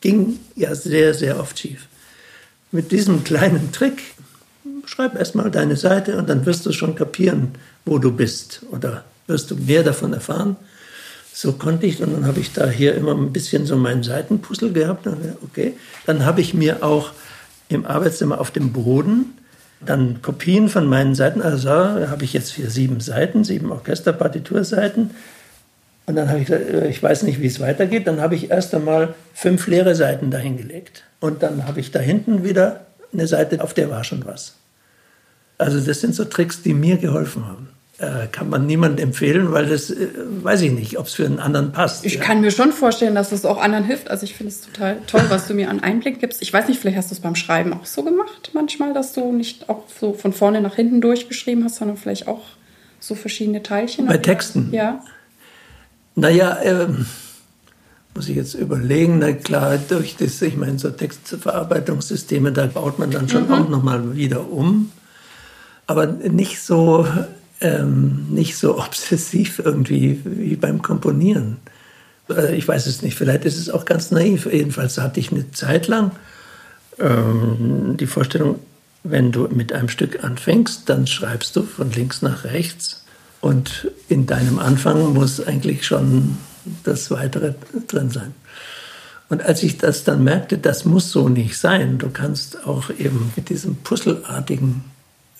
Ging 0.01 0.38
ja 0.55 0.74
sehr, 0.74 1.12
sehr 1.12 1.38
oft 1.38 1.59
schief. 1.59 1.86
Mit 2.72 2.92
diesem 2.92 3.24
kleinen 3.24 3.72
Trick, 3.72 4.03
schreib 4.86 5.16
erstmal 5.16 5.51
deine 5.51 5.76
Seite 5.76 6.16
und 6.16 6.28
dann 6.28 6.47
wirst 6.47 6.64
du 6.64 6.72
schon 6.72 6.94
kapieren, 6.94 7.55
wo 7.84 7.99
du 7.99 8.11
bist 8.11 8.62
oder 8.70 9.05
wirst 9.26 9.51
du 9.51 9.57
mehr 9.57 9.82
davon 9.82 10.12
erfahren. 10.12 10.57
So 11.32 11.53
konnte 11.53 11.86
ich, 11.86 12.03
und 12.03 12.14
dann 12.14 12.26
habe 12.26 12.40
ich 12.40 12.53
da 12.53 12.68
hier 12.68 12.94
immer 12.94 13.14
ein 13.14 13.32
bisschen 13.32 13.66
so 13.66 13.76
meinen 13.76 14.03
Seitenpuzzle 14.03 14.72
gehabt. 14.72 15.07
Okay, 15.42 15.74
dann 16.07 16.24
habe 16.24 16.40
ich 16.40 16.55
mir 16.55 16.82
auch 16.82 17.11
im 17.68 17.84
Arbeitszimmer 17.84 18.40
auf 18.40 18.51
dem 18.51 18.72
Boden 18.72 19.36
dann 19.80 20.22
Kopien 20.22 20.68
von 20.68 20.86
meinen 20.86 21.14
Seiten. 21.14 21.42
Also 21.42 21.70
habe 21.70 22.24
ich 22.24 22.32
jetzt 22.32 22.52
hier 22.52 22.70
sieben 22.70 23.00
Seiten, 23.00 23.44
sieben 23.44 23.70
Orchesterpartiturseiten. 23.72 25.10
Und 26.06 26.14
dann 26.14 26.28
habe 26.28 26.40
ich 26.40 26.46
gesagt, 26.46 26.70
äh, 26.70 26.88
ich 26.88 27.02
weiß 27.02 27.24
nicht, 27.24 27.40
wie 27.40 27.46
es 27.46 27.60
weitergeht. 27.60 28.06
Dann 28.06 28.20
habe 28.20 28.34
ich 28.34 28.50
erst 28.50 28.74
einmal 28.74 29.14
fünf 29.34 29.66
leere 29.66 29.94
Seiten 29.94 30.30
dahingelegt. 30.30 31.04
Und 31.20 31.42
dann 31.42 31.66
habe 31.66 31.80
ich 31.80 31.90
da 31.90 31.98
hinten 31.98 32.44
wieder 32.44 32.86
eine 33.12 33.26
Seite, 33.26 33.62
auf 33.62 33.74
der 33.74 33.90
war 33.90 34.04
schon 34.04 34.24
was. 34.24 34.54
Also 35.58 35.80
das 35.80 36.00
sind 36.00 36.14
so 36.14 36.24
Tricks, 36.24 36.62
die 36.62 36.74
mir 36.74 36.98
geholfen 36.98 37.46
haben 37.46 37.68
kann 38.30 38.51
man 38.51 38.66
niemandem 38.66 39.09
empfehlen, 39.09 39.53
weil 39.53 39.66
das 39.66 39.90
äh, 39.90 40.09
weiß 40.42 40.61
ich 40.61 40.72
nicht, 40.72 40.99
ob 40.99 41.07
es 41.07 41.14
für 41.14 41.24
einen 41.24 41.38
anderen 41.38 41.72
passt. 41.72 42.05
Ich 42.05 42.16
ja. 42.16 42.20
kann 42.20 42.42
mir 42.42 42.51
schon 42.51 42.72
vorstellen, 42.72 43.14
dass 43.14 43.32
es 43.32 43.47
auch 43.47 43.59
anderen 43.59 43.84
hilft. 43.84 44.11
Also 44.11 44.24
ich 44.24 44.34
finde 44.34 44.53
es 44.53 44.61
total 44.61 44.99
toll, 45.07 45.22
was 45.28 45.49
du 45.49 45.55
mir 45.55 45.70
an 45.70 45.80
Einblick 45.80 46.20
gibst. 46.20 46.42
Ich 46.42 46.53
weiß 46.53 46.68
nicht, 46.68 46.78
vielleicht 46.78 46.99
hast 46.99 47.11
du 47.11 47.14
es 47.14 47.20
beim 47.20 47.36
Schreiben 47.36 47.72
auch 47.72 47.86
so 47.86 48.03
gemacht 48.03 48.51
manchmal, 48.53 48.92
dass 48.92 49.14
du 49.14 49.32
nicht 49.32 49.70
auch 49.70 49.84
so 50.01 50.12
von 50.12 50.34
vorne 50.34 50.61
nach 50.61 50.74
hinten 50.74 51.01
durchgeschrieben 51.01 51.64
hast, 51.64 51.76
sondern 51.76 51.97
vielleicht 51.97 52.28
auch 52.28 52.42
so 53.01 53.14
verschiedene 53.14 53.62
Teilchen. 53.62 54.07
Bei 54.07 54.18
Texten? 54.18 54.68
Ja. 54.72 55.03
Naja, 56.16 56.59
ähm, 56.62 57.07
muss 58.14 58.28
ich 58.28 58.36
jetzt 58.36 58.55
überlegen. 58.55 59.20
Na 59.20 59.32
klar, 59.32 59.78
durch 59.78 60.16
das, 60.16 60.42
ich 60.42 60.57
meine, 60.57 60.78
so 60.78 60.90
Textverarbeitungssysteme, 60.90 62.53
da 62.53 62.66
baut 62.66 62.99
man 62.99 63.11
dann 63.11 63.28
schon 63.28 63.47
mhm. 63.47 63.53
auch 63.53 63.68
nochmal 63.68 64.16
wieder 64.16 64.51
um. 64.51 64.90
Aber 65.86 66.07
nicht 66.07 66.61
so 66.61 67.07
ähm, 67.61 68.26
nicht 68.30 68.57
so 68.57 68.78
obsessiv 68.82 69.61
irgendwie 69.64 70.20
wie 70.24 70.57
beim 70.57 70.82
Komponieren. 70.82 71.59
Äh, 72.28 72.57
ich 72.57 72.66
weiß 72.66 72.86
es 72.86 73.02
nicht, 73.02 73.16
vielleicht 73.16 73.44
ist 73.44 73.59
es 73.59 73.70
auch 73.70 73.84
ganz 73.84 74.11
naiv. 74.11 74.48
Jedenfalls 74.50 74.98
hatte 74.98 75.20
ich 75.20 75.32
eine 75.32 75.50
Zeit 75.52 75.86
lang 75.88 76.12
ähm, 76.98 77.96
die 77.98 78.07
Vorstellung, 78.07 78.59
wenn 79.04 79.32
du 79.32 79.48
mit 79.48 79.72
einem 79.72 79.88
Stück 79.88 80.24
anfängst, 80.24 80.88
dann 80.88 81.07
schreibst 81.07 81.54
du 81.57 81.62
von 81.62 81.92
links 81.92 82.22
nach 82.22 82.44
rechts 82.44 83.04
und 83.40 83.90
in 84.09 84.26
deinem 84.26 84.59
Anfang 84.59 85.12
muss 85.12 85.40
eigentlich 85.40 85.86
schon 85.86 86.38
das 86.82 87.11
Weitere 87.11 87.54
drin 87.86 88.11
sein. 88.11 88.34
Und 89.28 89.42
als 89.42 89.62
ich 89.62 89.78
das 89.78 90.04
dann 90.04 90.24
merkte, 90.24 90.59
das 90.59 90.84
muss 90.84 91.11
so 91.11 91.28
nicht 91.28 91.59
sein, 91.59 91.98
du 91.98 92.11
kannst 92.11 92.66
auch 92.66 92.90
eben 92.90 93.32
mit 93.36 93.48
diesem 93.48 93.76
Puzzleartigen 93.76 94.84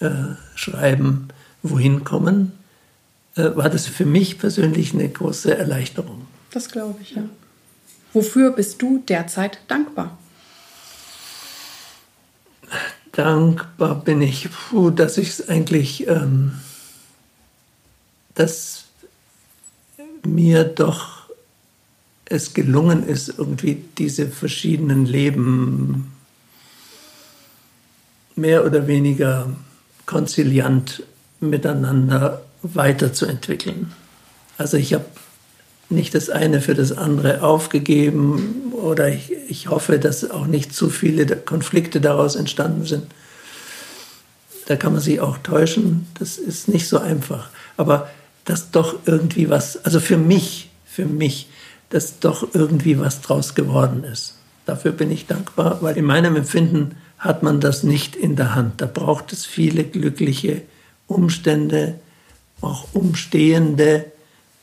äh, 0.01 0.11
Schreiben 0.55 1.29
wohin 1.63 2.05
kommen, 2.05 2.53
äh, 3.37 3.55
war 3.55 3.71
das 3.71 3.87
für 3.87 4.07
mich 4.07 4.39
persönlich 4.39 4.95
eine 4.95 5.09
große 5.09 5.57
Erleichterung. 5.57 6.27
Das 6.51 6.71
glaube 6.71 6.97
ich, 7.03 7.13
ja. 7.13 7.25
Wofür 8.13 8.53
bist 8.53 8.81
du 8.81 9.03
derzeit 9.07 9.59
dankbar? 9.69 10.17
Dankbar 13.13 14.03
bin 14.03 14.23
ich, 14.23 14.49
puh, 14.51 14.91
dass 14.91 15.19
ich 15.19 15.29
es 15.29 15.49
eigentlich, 15.49 16.07
ähm, 16.07 16.53
dass 18.35 18.85
mir 20.25 20.65
doch 20.65 21.31
es 22.25 22.55
gelungen 22.55 23.07
ist, 23.07 23.29
irgendwie 23.39 23.83
diese 23.99 24.29
verschiedenen 24.29 25.07
Leben 25.07 26.13
mehr 28.35 28.65
oder 28.65 28.87
weniger 28.87 29.55
konziliant 30.07 31.03
miteinander 31.41 32.43
weiterzuentwickeln. 32.63 33.93
Also 34.59 34.77
ich 34.77 34.95
habe 34.95 35.05
nicht 35.89 36.15
das 36.15 36.31
eine 36.31 36.61
für 36.61 36.75
das 36.75 36.93
andere 36.93 37.43
aufgegeben 37.43 38.73
oder 38.73 39.09
ich, 39.09 39.33
ich 39.49 39.69
hoffe, 39.69 39.99
dass 39.99 40.29
auch 40.31 40.47
nicht 40.47 40.75
zu 40.75 40.91
viele 40.91 41.27
Konflikte 41.37 42.01
daraus 42.01 42.35
entstanden 42.37 42.85
sind. 42.85 43.07
Da 44.67 44.75
kann 44.77 44.93
man 44.93 45.01
sich 45.01 45.21
auch 45.21 45.39
täuschen, 45.39 46.07
das 46.19 46.39
ist 46.39 46.69
nicht 46.69 46.89
so 46.89 46.99
einfach. 46.99 47.51
Aber 47.77 48.11
dass 48.45 48.71
doch 48.71 48.97
irgendwie 49.07 49.49
was, 49.49 49.85
also 49.85 50.01
für 50.01 50.17
mich, 50.17 50.71
für 50.85 51.05
mich, 51.05 51.49
dass 51.91 52.19
doch 52.19 52.49
irgendwie 52.55 52.99
was 52.99 53.21
draus 53.21 53.55
geworden 53.55 54.03
ist. 54.03 54.35
Dafür 54.65 54.91
bin 54.91 55.13
ich 55.13 55.27
dankbar, 55.27 55.79
weil 55.83 55.97
in 55.97 56.05
meinem 56.05 56.35
Empfinden 56.35 56.97
hat 57.19 57.45
man 57.45 57.61
das 57.61 57.85
nicht 57.85 58.17
in 58.17 58.35
der 58.35 58.57
Hand. 58.57 58.81
Da 58.81 58.87
braucht 58.87 59.33
es 59.33 59.47
viele 59.47 59.85
glückliche 59.85 60.63
Umstände, 61.07 61.99
auch 62.61 62.89
Umstehende, 62.93 64.07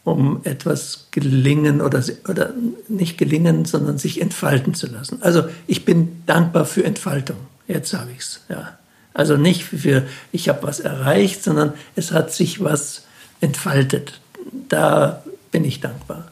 um 0.04 0.42
etwas 0.44 1.08
gelingen 1.12 1.82
oder, 1.82 2.04
oder 2.28 2.54
nicht 2.90 3.18
gelingen, 3.18 3.66
sondern 3.66 3.98
sich 3.98 4.22
entfalten 4.22 4.74
zu 4.74 4.88
lassen. 4.88 5.22
Also 5.22 5.44
ich 5.68 5.86
bin 5.86 6.24
dankbar 6.26 6.66
für 6.66 6.84
Entfaltung. 6.84 7.38
Jetzt 7.68 7.94
habe 7.94 8.12
ich 8.12 8.20
es. 8.20 8.42
Ja. 8.50 8.78
Also 9.14 9.38
nicht 9.38 9.64
für, 9.64 10.04
ich 10.32 10.50
habe 10.50 10.64
was 10.64 10.80
erreicht, 10.80 11.44
sondern 11.44 11.74
es 11.96 12.12
hat 12.12 12.34
sich 12.34 12.62
was 12.62 13.04
entfaltet. 13.40 14.20
Da 14.68 15.24
bin 15.52 15.64
ich 15.64 15.80
dankbar. 15.80 16.32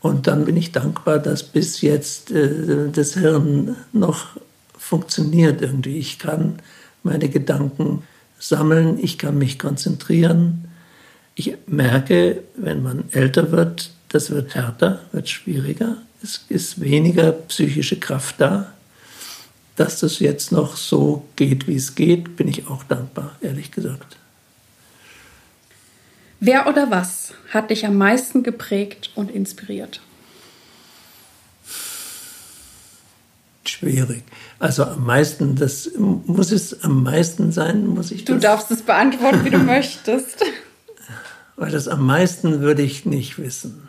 Und 0.00 0.26
dann 0.26 0.44
bin 0.44 0.56
ich 0.56 0.72
dankbar, 0.72 1.18
dass 1.18 1.42
bis 1.42 1.80
jetzt 1.80 2.30
äh, 2.30 2.90
das 2.92 3.14
Hirn 3.14 3.76
noch 3.92 4.36
funktioniert 4.76 5.62
irgendwie. 5.62 5.96
Ich 5.96 6.18
kann 6.18 6.58
meine 7.02 7.30
Gedanken 7.30 8.02
sammeln, 8.48 8.98
ich 9.02 9.18
kann 9.18 9.38
mich 9.38 9.58
konzentrieren. 9.58 10.68
Ich 11.34 11.56
merke, 11.66 12.42
wenn 12.56 12.82
man 12.82 13.04
älter 13.12 13.50
wird, 13.50 13.90
das 14.08 14.30
wird 14.30 14.54
härter, 14.54 15.00
wird 15.12 15.28
schwieriger. 15.28 15.96
Es 16.22 16.44
ist 16.48 16.80
weniger 16.80 17.32
psychische 17.32 17.98
Kraft 17.98 18.36
da. 18.38 18.72
Dass 19.76 20.00
das 20.00 20.20
jetzt 20.20 20.52
noch 20.52 20.76
so 20.76 21.24
geht, 21.34 21.66
wie 21.66 21.74
es 21.74 21.96
geht, 21.96 22.36
bin 22.36 22.46
ich 22.46 22.68
auch 22.68 22.84
dankbar, 22.84 23.36
ehrlich 23.40 23.72
gesagt. 23.72 24.16
Wer 26.38 26.68
oder 26.68 26.90
was 26.90 27.34
hat 27.50 27.70
dich 27.70 27.86
am 27.86 27.96
meisten 27.96 28.42
geprägt 28.42 29.10
und 29.14 29.30
inspiriert? 29.30 30.00
Schwierig. 33.66 34.22
Also 34.58 34.84
am 34.84 35.04
meisten, 35.04 35.56
das 35.56 35.90
muss 35.96 36.52
es 36.52 36.82
am 36.84 37.02
meisten 37.02 37.52
sein, 37.52 37.86
muss 37.86 38.10
ich 38.10 38.24
das? 38.24 38.34
Du 38.34 38.40
darfst 38.40 38.70
es 38.70 38.82
beantworten, 38.82 39.44
wie 39.44 39.50
du 39.50 39.58
möchtest. 39.64 40.44
Weil 41.56 41.70
das 41.70 41.88
am 41.88 42.04
meisten 42.04 42.60
würde 42.60 42.82
ich 42.82 43.06
nicht 43.06 43.38
wissen. 43.38 43.88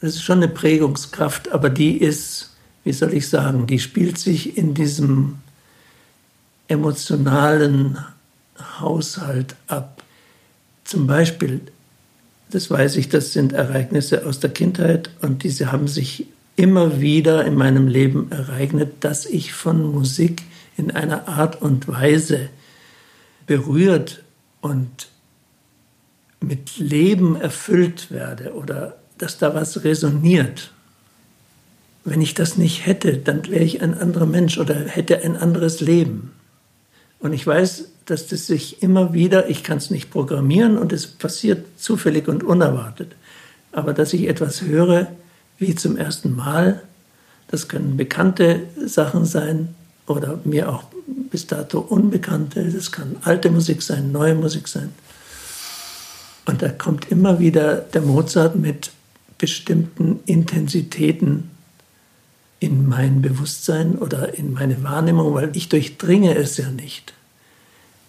Das 0.00 0.14
ist 0.14 0.22
schon 0.22 0.38
eine 0.38 0.48
Prägungskraft, 0.48 1.52
aber 1.52 1.68
die 1.68 1.98
ist, 1.98 2.50
wie 2.84 2.92
soll 2.92 3.12
ich 3.12 3.28
sagen, 3.28 3.66
die 3.66 3.78
spielt 3.78 4.18
sich 4.18 4.56
in 4.56 4.74
diesem 4.74 5.38
emotionalen 6.68 7.98
Haushalt 8.78 9.56
ab. 9.66 10.02
Zum 10.84 11.06
Beispiel, 11.06 11.60
das 12.50 12.70
weiß 12.70 12.96
ich, 12.96 13.08
das 13.08 13.32
sind 13.32 13.52
Ereignisse 13.52 14.26
aus 14.26 14.40
der 14.40 14.50
Kindheit 14.50 15.10
und 15.20 15.42
diese 15.42 15.72
haben 15.72 15.88
sich 15.88 16.26
immer 16.60 17.00
wieder 17.00 17.46
in 17.46 17.54
meinem 17.54 17.88
Leben 17.88 18.30
ereignet, 18.30 18.96
dass 19.00 19.24
ich 19.24 19.54
von 19.54 19.92
Musik 19.92 20.42
in 20.76 20.90
einer 20.90 21.26
Art 21.26 21.62
und 21.62 21.88
Weise 21.88 22.50
berührt 23.46 24.22
und 24.60 25.08
mit 26.38 26.76
Leben 26.76 27.40
erfüllt 27.40 28.10
werde 28.10 28.52
oder 28.52 28.98
dass 29.16 29.38
da 29.38 29.54
was 29.54 29.84
resoniert. 29.84 30.70
Wenn 32.04 32.20
ich 32.20 32.34
das 32.34 32.58
nicht 32.58 32.84
hätte, 32.84 33.16
dann 33.16 33.48
wäre 33.48 33.64
ich 33.64 33.80
ein 33.80 33.96
anderer 33.96 34.26
Mensch 34.26 34.58
oder 34.58 34.74
hätte 34.74 35.22
ein 35.22 35.36
anderes 35.36 35.80
Leben. 35.80 36.32
Und 37.20 37.32
ich 37.32 37.46
weiß, 37.46 37.88
dass 38.04 38.26
das 38.26 38.46
sich 38.46 38.82
immer 38.82 39.14
wieder, 39.14 39.48
ich 39.48 39.62
kann 39.64 39.78
es 39.78 39.88
nicht 39.90 40.10
programmieren 40.10 40.76
und 40.76 40.92
es 40.92 41.06
passiert 41.06 41.64
zufällig 41.78 42.28
und 42.28 42.44
unerwartet, 42.44 43.12
aber 43.72 43.94
dass 43.94 44.12
ich 44.12 44.28
etwas 44.28 44.60
höre 44.60 45.08
wie 45.60 45.76
zum 45.76 45.96
ersten 45.96 46.34
Mal, 46.34 46.82
das 47.48 47.68
können 47.68 47.96
bekannte 47.96 48.66
Sachen 48.84 49.24
sein 49.24 49.74
oder 50.06 50.40
mir 50.44 50.68
auch 50.68 50.84
bis 51.30 51.46
dato 51.46 51.78
unbekannte, 51.78 52.64
das 52.64 52.90
kann 52.90 53.16
alte 53.22 53.50
Musik 53.50 53.82
sein, 53.82 54.10
neue 54.10 54.34
Musik 54.34 54.66
sein. 54.66 54.92
Und 56.46 56.62
da 56.62 56.70
kommt 56.70 57.12
immer 57.12 57.38
wieder 57.38 57.76
der 57.76 58.02
Mozart 58.02 58.56
mit 58.56 58.90
bestimmten 59.38 60.20
Intensitäten 60.26 61.50
in 62.58 62.88
mein 62.88 63.22
Bewusstsein 63.22 63.96
oder 63.96 64.34
in 64.34 64.52
meine 64.52 64.82
Wahrnehmung, 64.82 65.34
weil 65.34 65.54
ich 65.56 65.68
durchdringe 65.68 66.34
es 66.34 66.56
ja 66.56 66.70
nicht. 66.70 67.14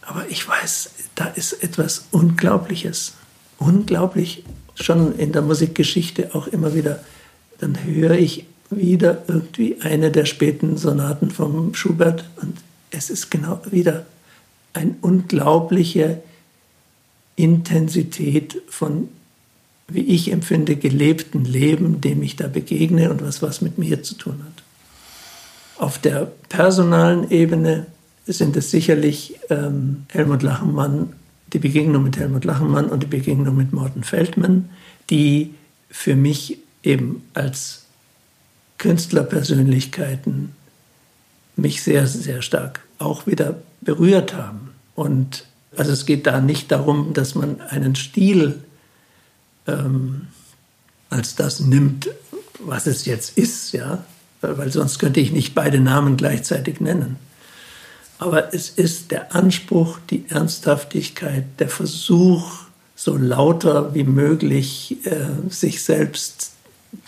Aber 0.02 0.26
ich 0.30 0.48
weiß, 0.48 0.92
da 1.16 1.26
ist 1.28 1.64
etwas 1.64 2.06
Unglaubliches. 2.12 3.14
Unglaublich, 3.60 4.44
schon 4.76 5.18
in 5.18 5.32
der 5.32 5.42
Musikgeschichte 5.42 6.34
auch 6.34 6.48
immer 6.48 6.74
wieder. 6.74 7.04
Dann 7.62 7.84
höre 7.84 8.18
ich 8.18 8.46
wieder 8.70 9.24
irgendwie 9.28 9.78
eine 9.82 10.12
der 10.12 10.26
späten 10.26 10.78
Sonaten 10.78 11.32
vom 11.32 11.74
Schubert 11.74 12.30
und 12.42 12.58
es 12.90 13.10
ist 13.10 13.32
genau 13.32 13.62
wieder 13.70 14.06
eine 14.74 14.96
unglaubliche 15.02 16.22
Intensität 17.36 18.62
von 18.68 19.10
wie 19.88 20.02
ich 20.02 20.32
empfinde, 20.32 20.78
gelebten 20.78 21.44
Leben, 21.44 22.00
dem 22.00 22.24
ich 22.24 22.38
da 22.38 22.48
begegne 22.48 23.12
und 23.12 23.22
was 23.22 23.42
was 23.42 23.62
mit 23.62 23.78
mir 23.78 24.04
zu 24.04 24.16
tun 24.16 24.42
hat. 24.46 24.64
Auf 25.78 25.98
der 26.00 26.32
personalen 26.48 27.30
Ebene 27.30 27.88
sind 28.26 28.56
es 28.56 28.72
sicherlich 28.72 29.36
ähm, 29.50 30.04
Helmut 30.10 30.44
Lachenmann, 30.44 31.14
die 31.52 31.60
Begegnung 31.60 32.04
mit 32.04 32.18
Helmut 32.18 32.46
Lachenmann 32.46 32.86
und 32.86 33.04
die 33.04 33.08
Begegnung 33.08 33.58
mit 33.58 33.74
Morten 33.74 34.04
Feldman, 34.04 34.70
die 35.10 35.56
für 35.90 36.16
mich 36.16 36.60
eben 36.84 37.24
als 37.34 37.86
Künstlerpersönlichkeiten 38.78 40.56
mich 41.56 41.84
sehr, 41.84 42.08
sehr 42.08 42.42
stark 42.42 42.82
auch 42.98 43.28
wieder 43.28 43.56
berührt 43.82 44.34
haben. 44.34 44.72
Und 44.96 45.46
also 45.76 45.92
es 45.92 46.06
geht 46.06 46.28
da 46.28 46.42
nicht 46.42 46.72
darum, 46.72 47.14
dass 47.14 47.36
man 47.36 47.62
einen 47.62 47.96
Stil 47.96 48.64
ähm, 49.68 50.28
als 51.10 51.36
das 51.36 51.60
nimmt, 51.60 52.10
was 52.60 52.88
es 52.88 53.06
jetzt 53.06 53.38
ist, 53.38 53.74
ja, 53.74 54.04
weil 54.42 54.72
sonst 54.72 55.00
könnte 55.00 55.20
ich 55.20 55.32
nicht 55.32 55.54
beide 55.54 55.80
Namen 55.80 56.18
gleichzeitig 56.18 56.80
nennen. 56.80 57.18
Aber 58.18 58.54
es 58.54 58.70
ist 58.70 59.12
der 59.12 59.36
Anspruch, 59.36 60.00
die 60.10 60.26
Ernsthaftigkeit, 60.30 61.46
der 61.60 61.70
Versuch, 61.70 62.62
so 62.96 63.18
lauter 63.18 63.96
wie 63.96 64.04
möglich 64.04 64.98
äh, 65.06 65.50
sich 65.50 65.84
selbst 65.84 66.52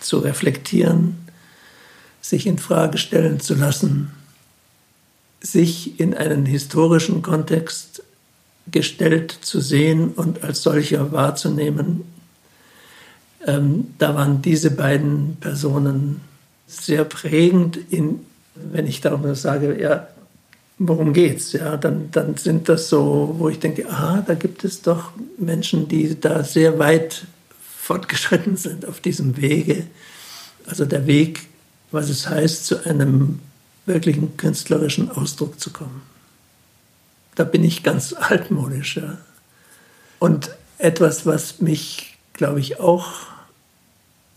zu 0.00 0.18
reflektieren, 0.18 1.16
sich 2.20 2.46
in 2.46 2.58
Frage 2.58 2.98
stellen 2.98 3.40
zu 3.40 3.54
lassen, 3.54 4.10
sich 5.40 6.00
in 6.00 6.14
einen 6.14 6.46
historischen 6.46 7.22
Kontext 7.22 8.02
gestellt 8.70 9.38
zu 9.42 9.60
sehen 9.60 10.08
und 10.08 10.42
als 10.42 10.62
solcher 10.62 11.12
wahrzunehmen 11.12 12.04
ähm, 13.46 13.94
da 13.98 14.14
waren 14.14 14.42
diese 14.42 14.70
beiden 14.70 15.36
Personen 15.40 16.20
sehr 16.66 17.04
prägend 17.04 17.76
in, 17.90 18.20
wenn 18.54 18.86
ich 18.86 19.00
darum 19.00 19.34
sage, 19.34 19.80
ja, 19.80 20.08
worum 20.78 21.12
geht's? 21.12 21.52
Ja, 21.52 21.76
dann, 21.76 22.10
dann 22.10 22.36
sind 22.36 22.68
das 22.68 22.88
so, 22.88 23.36
wo 23.38 23.48
ich 23.48 23.58
denke, 23.58 23.88
aha, 23.88 24.24
da 24.26 24.34
gibt 24.34 24.64
es 24.64 24.82
doch 24.82 25.12
Menschen, 25.38 25.88
die 25.88 26.18
da 26.18 26.42
sehr 26.42 26.78
weit 26.78 27.26
fortgeschritten 27.84 28.56
sind 28.56 28.86
auf 28.86 29.00
diesem 29.00 29.36
Wege. 29.36 29.86
Also 30.66 30.86
der 30.86 31.06
Weg, 31.06 31.46
was 31.90 32.08
es 32.08 32.28
heißt, 32.28 32.64
zu 32.64 32.86
einem 32.86 33.40
wirklichen 33.84 34.38
künstlerischen 34.38 35.10
Ausdruck 35.10 35.60
zu 35.60 35.70
kommen. 35.70 36.00
Da 37.34 37.44
bin 37.44 37.62
ich 37.62 37.82
ganz 37.82 38.14
altmodisch. 38.14 38.96
Ja. 38.96 39.18
Und 40.18 40.50
etwas, 40.78 41.26
was 41.26 41.60
mich, 41.60 42.16
glaube 42.32 42.60
ich, 42.60 42.80
auch 42.80 43.12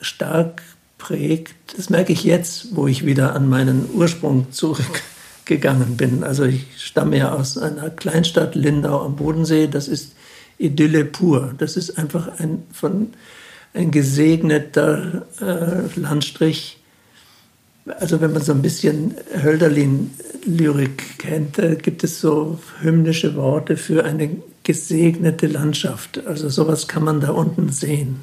stark 0.01 0.61
prägt, 0.97 1.77
das 1.77 1.89
merke 1.89 2.11
ich 2.11 2.25
jetzt, 2.25 2.75
wo 2.75 2.85
ich 2.87 3.05
wieder 3.05 3.33
an 3.33 3.47
meinen 3.47 3.89
Ursprung 3.93 4.51
zurückgegangen 4.51 5.95
bin. 5.95 6.25
Also 6.25 6.43
ich 6.43 6.65
stamme 6.83 7.17
ja 7.17 7.31
aus 7.31 7.57
einer 7.57 7.91
Kleinstadt 7.91 8.55
Lindau 8.55 9.05
am 9.05 9.15
Bodensee. 9.15 9.67
Das 9.67 9.87
ist 9.87 10.11
Idylle 10.57 11.05
pur. 11.05 11.53
Das 11.57 11.77
ist 11.77 11.97
einfach 11.97 12.39
ein, 12.39 12.63
von, 12.71 13.09
ein 13.73 13.91
gesegneter 13.91 15.27
äh, 15.39 15.99
Landstrich. 15.99 16.79
Also 17.99 18.19
wenn 18.19 18.33
man 18.33 18.41
so 18.41 18.51
ein 18.51 18.61
bisschen 18.61 19.15
Hölderlin-Lyrik 19.41 21.19
kennt, 21.19 21.57
da 21.57 21.73
gibt 21.75 22.03
es 22.03 22.19
so 22.19 22.59
hymnische 22.81 23.35
Worte 23.35 23.77
für 23.77 24.03
eine 24.03 24.29
gesegnete 24.63 25.47
Landschaft. 25.47 26.25
Also 26.27 26.49
sowas 26.49 26.87
kann 26.87 27.03
man 27.03 27.21
da 27.21 27.31
unten 27.31 27.69
sehen. 27.69 28.19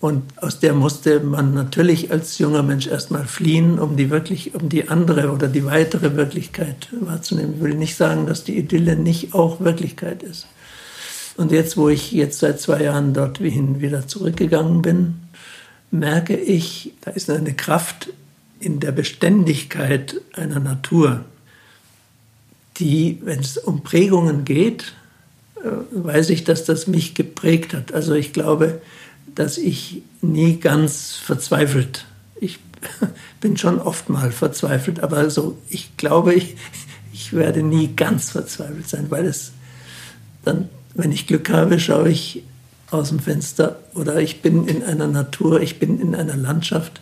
Und 0.00 0.22
aus 0.36 0.60
der 0.60 0.74
musste 0.74 1.18
man 1.18 1.54
natürlich 1.54 2.12
als 2.12 2.38
junger 2.38 2.62
Mensch 2.62 2.86
erstmal 2.86 3.26
fliehen, 3.26 3.80
um 3.80 3.96
die 3.96 4.10
wirklich, 4.10 4.54
um 4.54 4.68
die 4.68 4.88
andere 4.88 5.32
oder 5.32 5.48
die 5.48 5.64
weitere 5.64 6.14
Wirklichkeit 6.14 6.88
wahrzunehmen. 6.92 7.54
Ich 7.56 7.62
will 7.62 7.74
nicht 7.74 7.96
sagen, 7.96 8.26
dass 8.26 8.44
die 8.44 8.56
Idylle 8.56 8.94
nicht 8.94 9.34
auch 9.34 9.60
Wirklichkeit 9.60 10.22
ist. 10.22 10.46
Und 11.38 11.52
jetzt, 11.52 11.76
wo 11.76 11.88
ich 11.88 12.10
jetzt 12.10 12.40
seit 12.40 12.60
zwei 12.60 12.82
Jahren 12.82 13.14
dort 13.14 13.40
wieder 13.40 14.08
zurückgegangen 14.08 14.82
bin, 14.82 15.20
merke 15.92 16.36
ich, 16.36 16.94
da 17.00 17.12
ist 17.12 17.30
eine 17.30 17.54
Kraft 17.54 18.08
in 18.58 18.80
der 18.80 18.90
Beständigkeit 18.90 20.20
einer 20.32 20.58
Natur, 20.58 21.24
die, 22.78 23.20
wenn 23.22 23.38
es 23.38 23.56
um 23.56 23.84
Prägungen 23.84 24.44
geht, 24.44 24.94
äh, 25.62 25.68
weiß 25.92 26.30
ich, 26.30 26.42
dass 26.42 26.64
das 26.64 26.88
mich 26.88 27.14
geprägt 27.14 27.72
hat. 27.72 27.92
Also 27.92 28.14
ich 28.14 28.32
glaube, 28.32 28.82
dass 29.36 29.58
ich 29.58 30.02
nie 30.20 30.58
ganz 30.58 31.14
verzweifelt, 31.14 32.04
ich 32.40 32.58
bin 33.40 33.56
schon 33.56 33.78
oft 33.78 34.08
mal 34.08 34.32
verzweifelt, 34.32 35.04
aber 35.04 35.30
so, 35.30 35.56
ich 35.68 35.96
glaube, 35.96 36.34
ich, 36.34 36.56
ich 37.12 37.32
werde 37.32 37.62
nie 37.62 37.94
ganz 37.94 38.30
verzweifelt 38.32 38.88
sein, 38.88 39.06
weil 39.08 39.26
es 39.26 39.52
dann, 40.42 40.68
wenn 40.98 41.12
ich 41.12 41.26
Glück 41.26 41.48
habe, 41.48 41.78
schaue 41.78 42.10
ich 42.10 42.42
aus 42.90 43.10
dem 43.10 43.20
Fenster 43.20 43.78
oder 43.94 44.16
ich 44.16 44.42
bin 44.42 44.66
in 44.66 44.82
einer 44.82 45.06
Natur, 45.06 45.60
ich 45.60 45.78
bin 45.78 46.00
in 46.00 46.14
einer 46.14 46.36
Landschaft, 46.36 47.00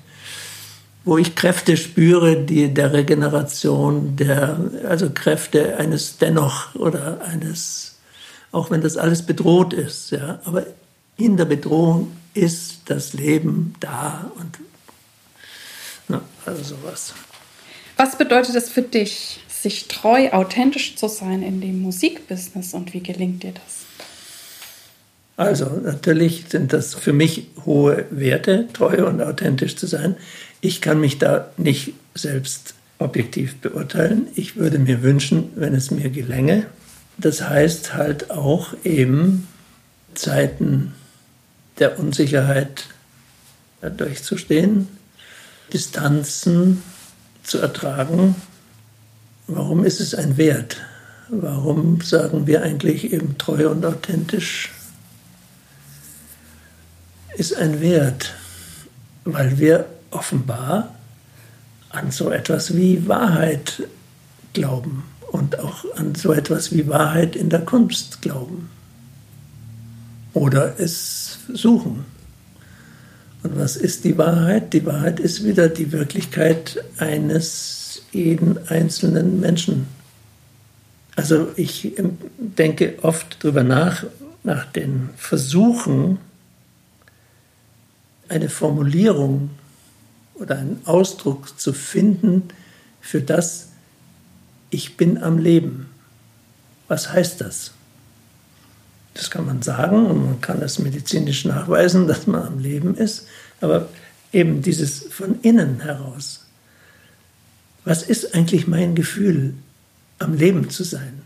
wo 1.05 1.17
ich 1.17 1.35
Kräfte 1.35 1.77
spüre, 1.77 2.37
die 2.37 2.75
der 2.75 2.93
Regeneration, 2.93 4.17
der, 4.17 4.59
also 4.87 5.11
Kräfte 5.11 5.79
eines 5.79 6.19
Dennoch 6.19 6.75
oder 6.75 7.23
eines, 7.23 7.97
auch 8.53 8.71
wenn 8.71 8.83
das 8.83 8.97
alles 8.97 9.25
bedroht 9.25 9.73
ist, 9.73 10.11
ja, 10.11 10.41
aber 10.45 10.67
in 11.17 11.37
der 11.37 11.47
Bedrohung 11.47 12.13
ist 12.35 12.83
das 12.87 13.15
Leben 13.15 13.75
da 13.81 14.31
und 14.39 14.59
na, 16.09 16.21
also 16.45 16.63
sowas. 16.63 17.15
Was 17.97 18.19
bedeutet 18.19 18.55
es 18.57 18.69
für 18.69 18.83
dich, 18.83 19.41
sich 19.49 19.89
treu, 19.89 20.31
authentisch 20.33 20.97
zu 20.97 21.09
sein 21.09 21.43
in 21.43 21.61
dem 21.61 21.81
Musikbusiness 21.81 22.75
und 22.75 22.93
wie 22.93 23.01
gelingt 23.01 23.43
dir 23.43 23.53
das? 23.53 23.86
Also 25.37 25.67
natürlich 25.85 26.47
sind 26.49 26.73
das 26.73 26.95
für 26.95 27.13
mich 27.13 27.49
hohe 27.65 28.07
Werte, 28.11 28.69
treu 28.73 29.07
und 29.07 29.21
authentisch 29.21 29.77
zu 29.77 29.87
sein. 29.87 30.17
Ich 30.61 30.81
kann 30.81 31.01
mich 31.01 31.19
da 31.19 31.51
nicht 31.59 31.93
selbst 32.15 32.75
objektiv 32.99 33.57
beurteilen. 33.57 34.29
Ich 34.35 34.57
würde 34.57 34.79
mir 34.79 35.03
wünschen, 35.03 35.51
wenn 35.55 35.75
es 35.75 35.91
mir 35.91 36.09
gelänge. 36.09 36.67
Das 37.19 37.49
heißt 37.49 37.95
halt 37.95 38.31
auch 38.31 38.75
eben 38.85 39.47
Zeiten 40.15 40.95
der 41.79 41.99
Unsicherheit 41.99 42.85
durchzustehen, 43.97 44.89
Distanzen 45.73 46.83
zu 47.43 47.59
ertragen. 47.59 48.35
Warum 49.47 49.85
ist 49.85 50.01
es 50.01 50.15
ein 50.15 50.39
Wert? 50.39 50.79
Warum 51.29 52.01
sagen 52.01 52.47
wir 52.47 52.63
eigentlich 52.63 53.13
eben 53.13 53.37
treu 53.37 53.69
und 53.69 53.85
authentisch? 53.85 54.71
Ist 57.37 57.55
ein 57.55 57.81
Wert, 57.81 58.35
weil 59.25 59.59
wir 59.59 59.87
offenbar 60.11 60.95
an 61.91 62.11
so 62.11 62.31
etwas 62.31 62.75
wie 62.77 63.07
Wahrheit 63.09 63.83
glauben 64.55 65.05
und 65.33 65.59
auch 65.59 65.85
an 65.97 66.15
so 66.15 66.33
etwas 66.33 66.73
wie 66.73 66.89
Wahrheit 66.89 67.37
in 67.37 67.51
der 67.51 67.61
Kunst 67.61 68.23
glauben 68.23 68.71
oder 70.33 70.81
es 70.81 71.39
suchen. 71.53 72.05
Und 73.43 73.59
was 73.59 73.77
ist 73.77 74.05
die 74.05 74.17
Wahrheit? 74.17 74.73
Die 74.73 74.87
Wahrheit 74.87 75.21
ist 75.21 75.45
wieder 75.45 75.69
die 75.69 75.93
Wirklichkeit 75.93 76.83
eines 76.97 78.03
jeden 78.13 78.67
einzelnen 78.69 79.41
Menschen. 79.41 79.87
Also 81.17 81.49
ich 81.57 81.93
denke 82.39 82.95
oft 83.03 83.39
darüber 83.41 83.63
nach, 83.63 84.05
nach 84.43 84.65
den 84.67 85.11
Versuchen, 85.17 86.19
eine 88.29 88.49
Formulierung 88.49 89.51
oder 90.35 90.59
einen 90.59 90.81
Ausdruck 90.85 91.59
zu 91.59 91.73
finden 91.73 92.45
für 93.01 93.21
das, 93.21 93.69
ich 94.71 94.97
bin 94.97 95.23
am 95.23 95.39
Leben. 95.39 95.89
Was 96.89 97.13
heißt 97.13 97.41
das? 97.41 97.73
Das 99.15 99.31
kann 99.31 99.47
man 99.47 99.63
sagen 99.63 100.07
und 100.07 100.25
man 100.25 100.41
kann 100.41 100.61
es 100.61 100.79
medizinisch 100.79 101.45
nachweisen, 101.45 102.07
dass 102.07 102.27
man 102.27 102.43
am 102.43 102.59
Leben 102.59 102.95
ist. 102.97 103.27
Aber 103.61 103.89
eben 104.33 104.61
dieses 104.61 105.05
von 105.05 105.41
innen 105.41 105.81
heraus. 105.81 106.45
Was 107.85 108.03
ist 108.03 108.35
eigentlich 108.35 108.67
mein 108.67 108.95
Gefühl, 108.95 109.55
am 110.19 110.35
Leben 110.35 110.69
zu 110.69 110.85
sein? 110.85 111.23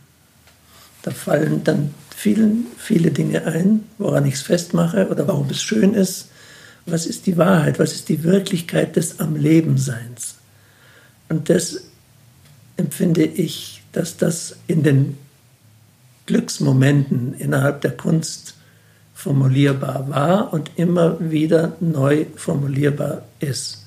Da 1.03 1.11
fallen 1.11 1.65
dann 1.65 1.95
vielen, 2.15 2.67
viele 2.77 3.11
Dinge 3.11 3.47
ein, 3.47 3.85
woran 3.99 4.27
ich 4.27 4.35
es 4.35 4.43
festmache 4.43 5.09
oder 5.09 5.27
warum 5.27 5.49
es 5.49 5.63
schön 5.63 5.95
ist. 5.95 6.29
Was 6.91 7.07
ist 7.07 7.27
die 7.27 7.37
Wahrheit? 7.37 7.79
Was 7.79 7.93
ist 7.93 8.09
die 8.09 8.23
Wirklichkeit 8.25 8.97
des 8.97 9.21
Am 9.21 9.37
Leben 9.37 9.79
Seins? 9.79 10.37
Und 11.29 11.49
das 11.49 11.83
empfinde 12.77 13.25
ich, 13.25 13.83
dass 13.93 14.17
das 14.17 14.57
in 14.67 14.83
den 14.83 15.19
Glücksmomenten 16.27 17.35
innerhalb 17.35 17.81
der 17.81 17.97
Kunst 17.97 18.55
formulierbar 19.15 20.09
war 20.09 20.53
und 20.53 20.71
immer 20.77 21.19
wieder 21.21 21.77
neu 21.81 22.27
formulierbar 22.37 23.23
ist. 23.41 23.87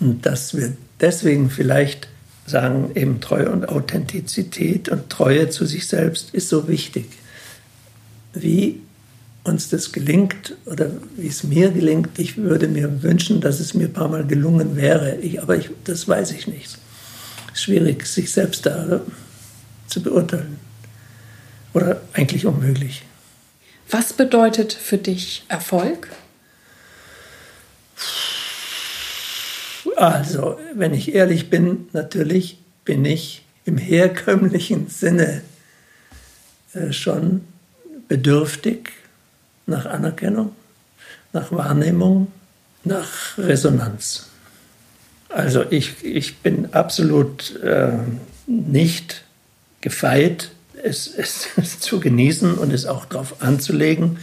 Und 0.00 0.26
dass 0.26 0.54
wir 0.56 0.76
deswegen 1.00 1.50
vielleicht 1.50 2.08
sagen, 2.46 2.90
eben 2.94 3.20
Treue 3.20 3.50
und 3.50 3.68
Authentizität 3.68 4.88
und 4.88 5.08
Treue 5.08 5.48
zu 5.48 5.64
sich 5.64 5.86
selbst 5.86 6.34
ist 6.34 6.48
so 6.48 6.68
wichtig. 6.68 7.06
Wie 8.34 8.82
uns 9.44 9.68
das 9.68 9.92
gelingt 9.92 10.56
oder 10.64 10.90
wie 11.16 11.28
es 11.28 11.44
mir 11.44 11.70
gelingt, 11.70 12.18
ich 12.18 12.38
würde 12.38 12.66
mir 12.66 13.02
wünschen, 13.02 13.42
dass 13.42 13.60
es 13.60 13.74
mir 13.74 13.84
ein 13.84 13.92
paar 13.92 14.08
Mal 14.08 14.26
gelungen 14.26 14.74
wäre, 14.76 15.16
ich, 15.16 15.40
aber 15.42 15.56
ich, 15.56 15.70
das 15.84 16.08
weiß 16.08 16.32
ich 16.32 16.46
nicht. 16.46 16.78
Schwierig, 17.52 18.06
sich 18.06 18.32
selbst 18.32 18.66
da 18.66 19.02
zu 19.86 20.02
beurteilen 20.02 20.58
oder 21.74 22.00
eigentlich 22.14 22.46
unmöglich. 22.46 23.04
Was 23.90 24.14
bedeutet 24.14 24.72
für 24.72 24.98
dich 24.98 25.44
Erfolg? 25.48 26.08
Also, 29.96 30.58
wenn 30.74 30.94
ich 30.94 31.14
ehrlich 31.14 31.50
bin, 31.50 31.88
natürlich 31.92 32.58
bin 32.84 33.04
ich 33.04 33.44
im 33.66 33.76
herkömmlichen 33.76 34.88
Sinne 34.88 35.42
äh, 36.72 36.92
schon 36.92 37.42
bedürftig 38.08 38.90
nach 39.66 39.86
Anerkennung, 39.86 40.52
nach 41.32 41.52
Wahrnehmung, 41.52 42.28
nach 42.84 43.38
Resonanz. 43.38 44.28
Also 45.28 45.64
ich, 45.70 46.04
ich 46.04 46.38
bin 46.38 46.72
absolut 46.74 47.56
äh, 47.56 47.92
nicht 48.46 49.24
gefeit 49.80 50.50
es, 50.84 51.12
es, 51.56 51.80
zu 51.80 52.00
genießen 52.00 52.54
und 52.54 52.72
es 52.72 52.86
auch 52.86 53.04
darauf 53.06 53.42
anzulegen, 53.42 54.18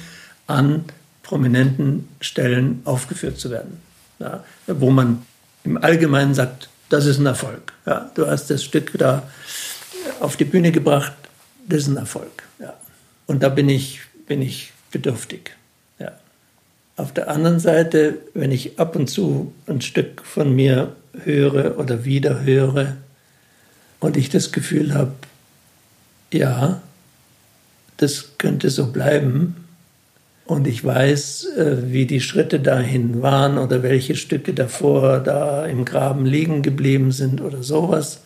an 0.48 0.86
prominenten 1.24 2.08
Stellen 2.20 2.82
aufgeführt 2.86 3.40
zu 3.40 3.50
werden. 3.52 3.82
Ja, 4.20 4.44
wo 4.68 4.92
man 4.92 5.26
im 5.64 5.78
Allgemeinen 5.78 6.34
sagt, 6.34 6.70
das 6.90 7.06
ist 7.06 7.18
ein 7.18 7.26
Erfolg. 7.26 7.74
Ja, 7.86 8.12
du 8.14 8.28
hast 8.28 8.50
das 8.50 8.64
Stück 8.64 8.92
da 8.98 9.30
auf 10.20 10.38
die 10.38 10.46
Bühne 10.46 10.72
gebracht, 10.72 11.14
das 11.68 11.84
ist 11.84 11.88
ein 11.88 11.98
Erfolg. 11.98 12.44
Ja. 12.60 12.74
Und 13.26 13.44
da 13.44 13.50
bin 13.50 13.70
ich, 13.70 14.02
bin 14.28 14.42
ich 14.42 14.71
bedürftig. 14.92 15.52
Ja. 16.00 16.12
Auf 16.98 17.14
der 17.14 17.30
anderen 17.30 17.60
Seite, 17.60 18.18
wenn 18.34 18.52
ich 18.52 18.80
ab 18.80 18.96
und 18.96 19.10
zu 19.10 19.54
ein 19.68 19.82
Stück 19.82 20.26
von 20.26 20.56
mir 20.56 20.96
höre 21.24 21.78
oder 21.80 22.06
wieder 22.06 22.44
höre 22.44 22.98
und 24.00 24.18
ich 24.18 24.30
das 24.30 24.52
Gefühl 24.52 24.94
habe, 24.94 25.14
ja, 26.32 26.82
das 27.98 28.38
könnte 28.38 28.70
so 28.70 28.92
bleiben. 28.92 29.56
Und 30.46 30.68
ich 30.68 30.84
weiß, 30.84 31.46
äh, 31.58 31.92
wie 31.92 32.06
die 32.06 32.20
Schritte 32.20 32.60
dahin 32.60 33.22
waren 33.22 33.58
oder 33.58 33.84
welche 33.84 34.16
Stücke 34.16 34.54
davor 34.54 35.20
da 35.20 35.66
im 35.66 35.86
Graben 35.86 36.26
liegen 36.26 36.62
geblieben 36.62 37.12
sind 37.12 37.42
oder 37.42 37.64
sowas. 37.64 38.22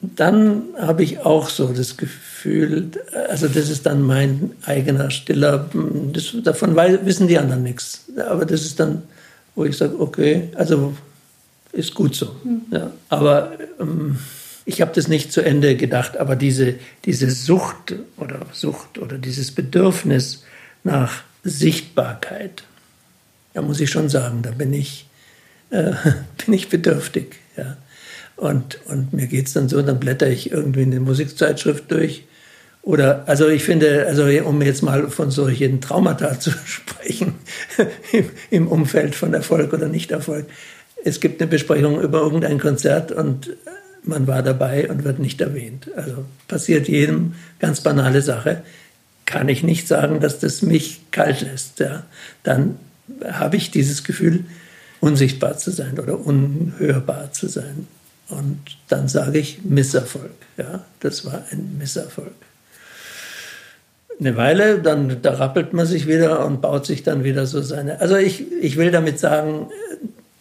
Dann 0.00 0.62
habe 0.78 1.02
ich 1.02 1.20
auch 1.20 1.48
so 1.48 1.72
das 1.72 1.96
Gefühl, 1.96 2.27
also 3.28 3.48
das 3.48 3.68
ist 3.70 3.86
dann 3.86 4.02
mein 4.02 4.52
eigener 4.64 5.10
stiller, 5.10 5.68
das, 6.12 6.34
davon 6.42 6.76
wissen 6.76 7.28
die 7.28 7.38
anderen 7.38 7.62
nichts. 7.62 8.04
Aber 8.28 8.44
das 8.44 8.62
ist 8.62 8.78
dann, 8.78 9.02
wo 9.54 9.64
ich 9.64 9.76
sage, 9.76 10.00
okay, 10.00 10.48
also 10.54 10.94
ist 11.72 11.94
gut 11.94 12.14
so. 12.14 12.36
Mhm. 12.44 12.62
Ja, 12.70 12.92
aber 13.08 13.52
ähm, 13.80 14.18
ich 14.64 14.80
habe 14.80 14.92
das 14.94 15.08
nicht 15.08 15.32
zu 15.32 15.40
Ende 15.40 15.76
gedacht, 15.76 16.16
aber 16.16 16.36
diese, 16.36 16.74
diese 17.04 17.30
Sucht 17.30 17.94
oder 18.16 18.40
Sucht 18.52 18.98
oder 18.98 19.18
dieses 19.18 19.52
Bedürfnis 19.52 20.44
nach 20.84 21.22
Sichtbarkeit, 21.42 22.64
da 23.54 23.62
muss 23.62 23.80
ich 23.80 23.90
schon 23.90 24.08
sagen, 24.08 24.42
da 24.42 24.50
bin 24.50 24.72
ich, 24.72 25.08
äh, 25.70 25.92
bin 26.44 26.54
ich 26.54 26.68
bedürftig. 26.68 27.36
Ja. 27.56 27.76
Und, 28.36 28.78
und 28.86 29.12
mir 29.12 29.26
geht 29.26 29.46
es 29.46 29.52
dann 29.52 29.68
so, 29.68 29.82
dann 29.82 29.98
blätter 29.98 30.28
ich 30.28 30.52
irgendwie 30.52 30.82
eine 30.82 31.00
Musikzeitschrift 31.00 31.90
durch. 31.90 32.24
Oder, 32.88 33.24
also 33.26 33.48
ich 33.48 33.64
finde, 33.64 34.06
also 34.06 34.24
um 34.48 34.62
jetzt 34.62 34.82
mal 34.82 35.10
von 35.10 35.30
solchen 35.30 35.82
Traumata 35.82 36.40
zu 36.40 36.52
sprechen, 36.64 37.34
im, 38.50 38.66
Umfeld 38.66 39.14
von 39.14 39.34
Erfolg 39.34 39.74
oder 39.74 39.88
Nicht-Erfolg. 39.88 40.46
Es 41.04 41.20
gibt 41.20 41.38
eine 41.38 41.50
Besprechung 41.50 42.00
über 42.00 42.20
irgendein 42.22 42.58
Konzert 42.58 43.12
und 43.12 43.50
man 44.04 44.26
war 44.26 44.42
dabei 44.42 44.88
und 44.88 45.04
wird 45.04 45.18
nicht 45.18 45.38
erwähnt. 45.42 45.90
Also 45.96 46.24
passiert 46.48 46.88
jedem 46.88 47.34
ganz 47.58 47.82
banale 47.82 48.22
Sache. 48.22 48.62
Kann 49.26 49.50
ich 49.50 49.62
nicht 49.62 49.86
sagen, 49.86 50.20
dass 50.20 50.38
das 50.38 50.62
mich 50.62 51.02
kalt 51.10 51.42
lässt. 51.42 51.80
Ja. 51.80 52.04
Dann 52.42 52.76
habe 53.22 53.58
ich 53.58 53.70
dieses 53.70 54.02
Gefühl, 54.02 54.44
unsichtbar 55.00 55.58
zu 55.58 55.72
sein 55.72 55.98
oder 55.98 56.18
unhörbar 56.18 57.32
zu 57.32 57.48
sein. 57.48 57.86
Und 58.30 58.60
dann 58.88 59.08
sage 59.08 59.38
ich 59.40 59.62
Misserfolg. 59.62 60.32
Ja, 60.56 60.86
das 61.00 61.26
war 61.26 61.44
ein 61.50 61.76
Misserfolg. 61.76 62.47
Eine 64.20 64.36
Weile, 64.36 64.80
dann 64.80 65.22
da 65.22 65.34
rappelt 65.34 65.72
man 65.72 65.86
sich 65.86 66.08
wieder 66.08 66.44
und 66.44 66.60
baut 66.60 66.86
sich 66.86 67.04
dann 67.04 67.22
wieder 67.22 67.46
so 67.46 67.62
seine. 67.62 68.00
Also 68.00 68.16
ich, 68.16 68.44
ich 68.60 68.76
will 68.76 68.90
damit 68.90 69.20
sagen, 69.20 69.68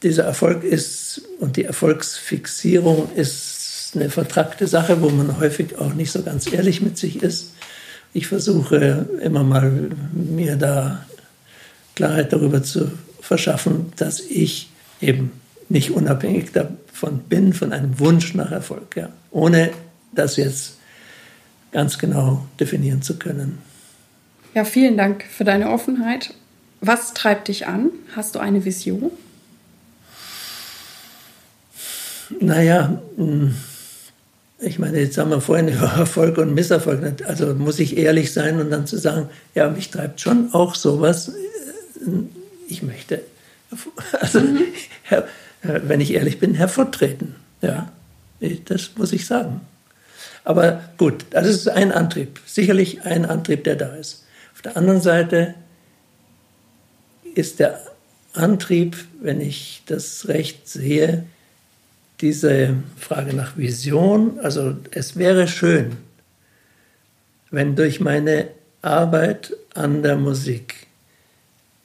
dieser 0.04 0.24
Erfolg 0.24 0.64
ist 0.64 1.22
und 1.40 1.58
die 1.58 1.66
Erfolgsfixierung 1.66 3.10
ist 3.16 3.92
eine 3.96 4.10
vertrackte 4.10 4.68
Sache, 4.68 5.02
wo 5.02 5.10
man 5.10 5.40
häufig 5.40 5.78
auch 5.78 5.94
nicht 5.94 6.12
so 6.12 6.24
ganz 6.24 6.52
ehrlich 6.52 6.82
mit 6.82 6.98
sich 6.98 7.22
ist. 7.22 7.54
Ich 8.14 8.28
versuche 8.28 9.08
immer 9.22 9.44
mal 9.44 9.92
mir 10.12 10.56
da 10.56 11.06
Klarheit 11.96 12.34
darüber 12.34 12.64
zu 12.64 12.92
verschaffen, 13.22 13.92
dass 13.96 14.20
ich 14.20 14.70
eben 15.02 15.32
nicht 15.70 15.92
unabhängig 15.92 16.52
davon 16.52 17.20
bin, 17.30 17.54
von 17.54 17.74
einem 17.74 18.00
Wunsch 18.00 18.34
nach 18.34 18.52
Erfolg, 18.52 18.96
ja, 18.96 19.10
ohne 19.32 19.72
das 20.14 20.38
jetzt 20.38 20.78
ganz 21.72 21.98
genau 21.98 22.48
definieren 22.60 23.02
zu 23.02 23.20
können. 23.20 23.60
Ja, 24.58 24.66
vielen 24.66 24.98
Dank 24.98 25.24
für 25.24 25.44
deine 25.44 25.70
Offenheit. 25.70 26.34
Was 26.82 27.14
treibt 27.14 27.48
dich 27.48 27.68
an? 27.68 27.92
Hast 28.16 28.34
du 28.34 28.40
eine 28.40 28.66
Vision? 28.66 29.12
Naja, 32.40 33.00
hm, 33.18 33.54
ich 34.58 34.80
meine, 34.80 35.00
jetzt 35.00 35.20
haben 35.20 35.30
wir 35.30 35.42
vorhin 35.42 35.68
über 35.76 35.86
Erfolg 35.86 36.40
und 36.40 36.56
Misserfolg. 36.56 37.22
Also 37.28 37.54
muss 37.54 37.78
ich 37.78 37.98
ehrlich 37.98 38.34
sein 38.34 38.60
und 38.60 38.72
dann 38.72 38.88
zu 38.88 38.98
sagen, 38.98 39.30
ja, 39.54 39.70
mich 39.70 39.92
treibt 39.92 40.22
schon 40.22 40.52
auch 40.54 40.74
sowas. 40.74 41.34
Ich 42.68 42.82
möchte, 42.82 43.22
also, 44.20 44.40
mhm. 44.40 44.64
wenn 45.62 46.02
ich 46.02 46.16
ehrlich 46.16 46.40
bin, 46.40 46.56
hervortreten. 46.56 47.36
Ja, 47.62 47.92
das 48.66 48.90
muss 48.96 49.14
ich 49.14 49.28
sagen. 49.28 49.62
Aber 50.44 50.82
gut, 50.98 51.26
das 51.30 51.46
ist 51.46 51.70
ein 51.70 51.92
Antrieb, 51.92 52.40
sicherlich 52.48 53.04
ein 53.04 53.24
Antrieb, 53.24 53.64
der 53.64 53.76
da 53.76 53.94
ist. 53.94 54.24
Der 54.68 54.76
anderen 54.76 55.00
Seite 55.00 55.56
ist 57.36 57.62
der 57.62 57.80
Antrieb, 58.34 58.98
wenn 59.22 59.40
ich 59.40 59.82
das 59.86 60.28
recht 60.28 60.68
sehe, 60.68 61.24
diese 62.20 62.76
Frage 62.98 63.34
nach 63.34 63.56
Vision. 63.56 64.42
Also 64.42 64.76
es 64.92 65.16
wäre 65.16 65.48
schön, 65.48 65.96
wenn 67.50 67.78
durch 67.78 68.02
meine 68.02 68.50
Arbeit 68.82 69.54
an 69.74 70.04
der 70.04 70.18
Musik 70.18 70.88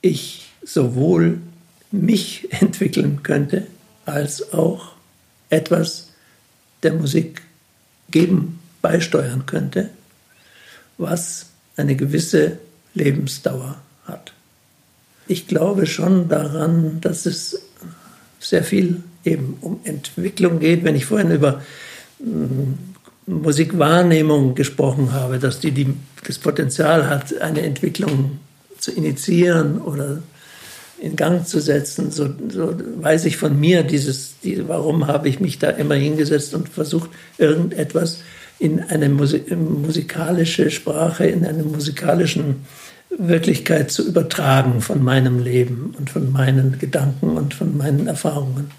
ich 0.01 0.51
sowohl 0.61 1.39
mich 1.89 2.49
entwickeln 2.59 3.23
könnte, 3.23 3.65
als 4.05 4.51
auch 4.51 4.91
etwas 5.49 6.09
der 6.83 6.95
Musik 6.95 7.43
geben, 8.11 8.59
beisteuern 8.81 9.45
könnte, 9.45 9.89
was 10.97 11.45
eine 11.77 11.95
gewisse 11.95 12.59
Lebensdauer 12.93 13.77
hat. 14.05 14.33
Ich 15.27 15.47
glaube 15.47 15.85
schon 15.85 16.29
daran, 16.29 16.99
dass 17.01 17.25
es 17.25 17.61
sehr 18.39 18.63
viel 18.63 19.01
eben 19.23 19.57
um 19.61 19.79
Entwicklung 19.83 20.59
geht. 20.59 20.83
Wenn 20.83 20.95
ich 20.95 21.05
vorhin 21.05 21.31
über 21.31 21.61
mm, 22.19 22.73
Musikwahrnehmung 23.25 24.55
gesprochen 24.55 25.13
habe, 25.13 25.39
dass 25.39 25.59
die, 25.59 25.71
die 25.71 25.93
das 26.25 26.39
Potenzial 26.39 27.09
hat, 27.09 27.39
eine 27.41 27.61
Entwicklung 27.61 28.39
zu 28.79 28.91
initiieren 28.91 29.81
oder 29.81 30.21
in 30.99 31.15
Gang 31.15 31.45
zu 31.45 31.59
setzen, 31.59 32.11
so, 32.11 32.29
so 32.49 32.75
weiß 32.97 33.25
ich 33.25 33.37
von 33.37 33.59
mir 33.59 33.83
dieses, 33.83 34.39
die, 34.43 34.67
warum 34.67 35.07
habe 35.07 35.29
ich 35.29 35.39
mich 35.39 35.59
da 35.59 35.69
immer 35.69 35.95
hingesetzt 35.95 36.53
und 36.53 36.69
versucht, 36.69 37.09
irgendetwas 37.37 38.19
in 38.59 38.81
eine 38.81 39.09
Musik, 39.09 39.55
musikalische 39.55 40.71
Sprache, 40.71 41.25
in 41.25 41.45
eine 41.45 41.63
musikalischen 41.63 42.65
Wirklichkeit 43.17 43.91
zu 43.91 44.07
übertragen 44.07 44.81
von 44.81 45.03
meinem 45.03 45.39
Leben 45.39 45.93
und 45.97 46.09
von 46.09 46.31
meinen 46.31 46.79
Gedanken 46.79 47.37
und 47.37 47.53
von 47.53 47.77
meinen 47.77 48.07
Erfahrungen 48.07 48.71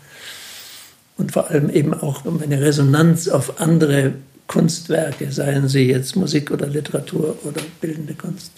und 1.16 1.32
vor 1.32 1.50
allem 1.50 1.70
eben 1.70 1.94
auch 1.94 2.24
um 2.24 2.42
eine 2.42 2.60
Resonanz 2.60 3.28
auf 3.28 3.60
andere 3.60 4.14
Kunstwerke, 4.46 5.32
seien 5.32 5.68
sie 5.68 5.88
jetzt 5.88 6.16
Musik 6.16 6.50
oder 6.50 6.66
Literatur 6.66 7.38
oder 7.44 7.62
bildende 7.80 8.14
Kunst. 8.14 8.50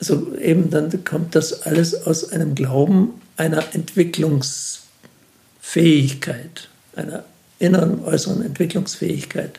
Also 0.00 0.34
eben 0.36 0.70
dann 0.70 1.04
kommt 1.04 1.36
das 1.36 1.62
alles 1.62 2.06
aus 2.06 2.32
einem 2.32 2.54
Glauben 2.54 3.10
einer 3.36 3.62
Entwicklungsfähigkeit, 3.72 6.68
einer 6.96 7.24
inneren, 7.58 8.02
äußeren 8.04 8.44
Entwicklungsfähigkeit 8.44 9.58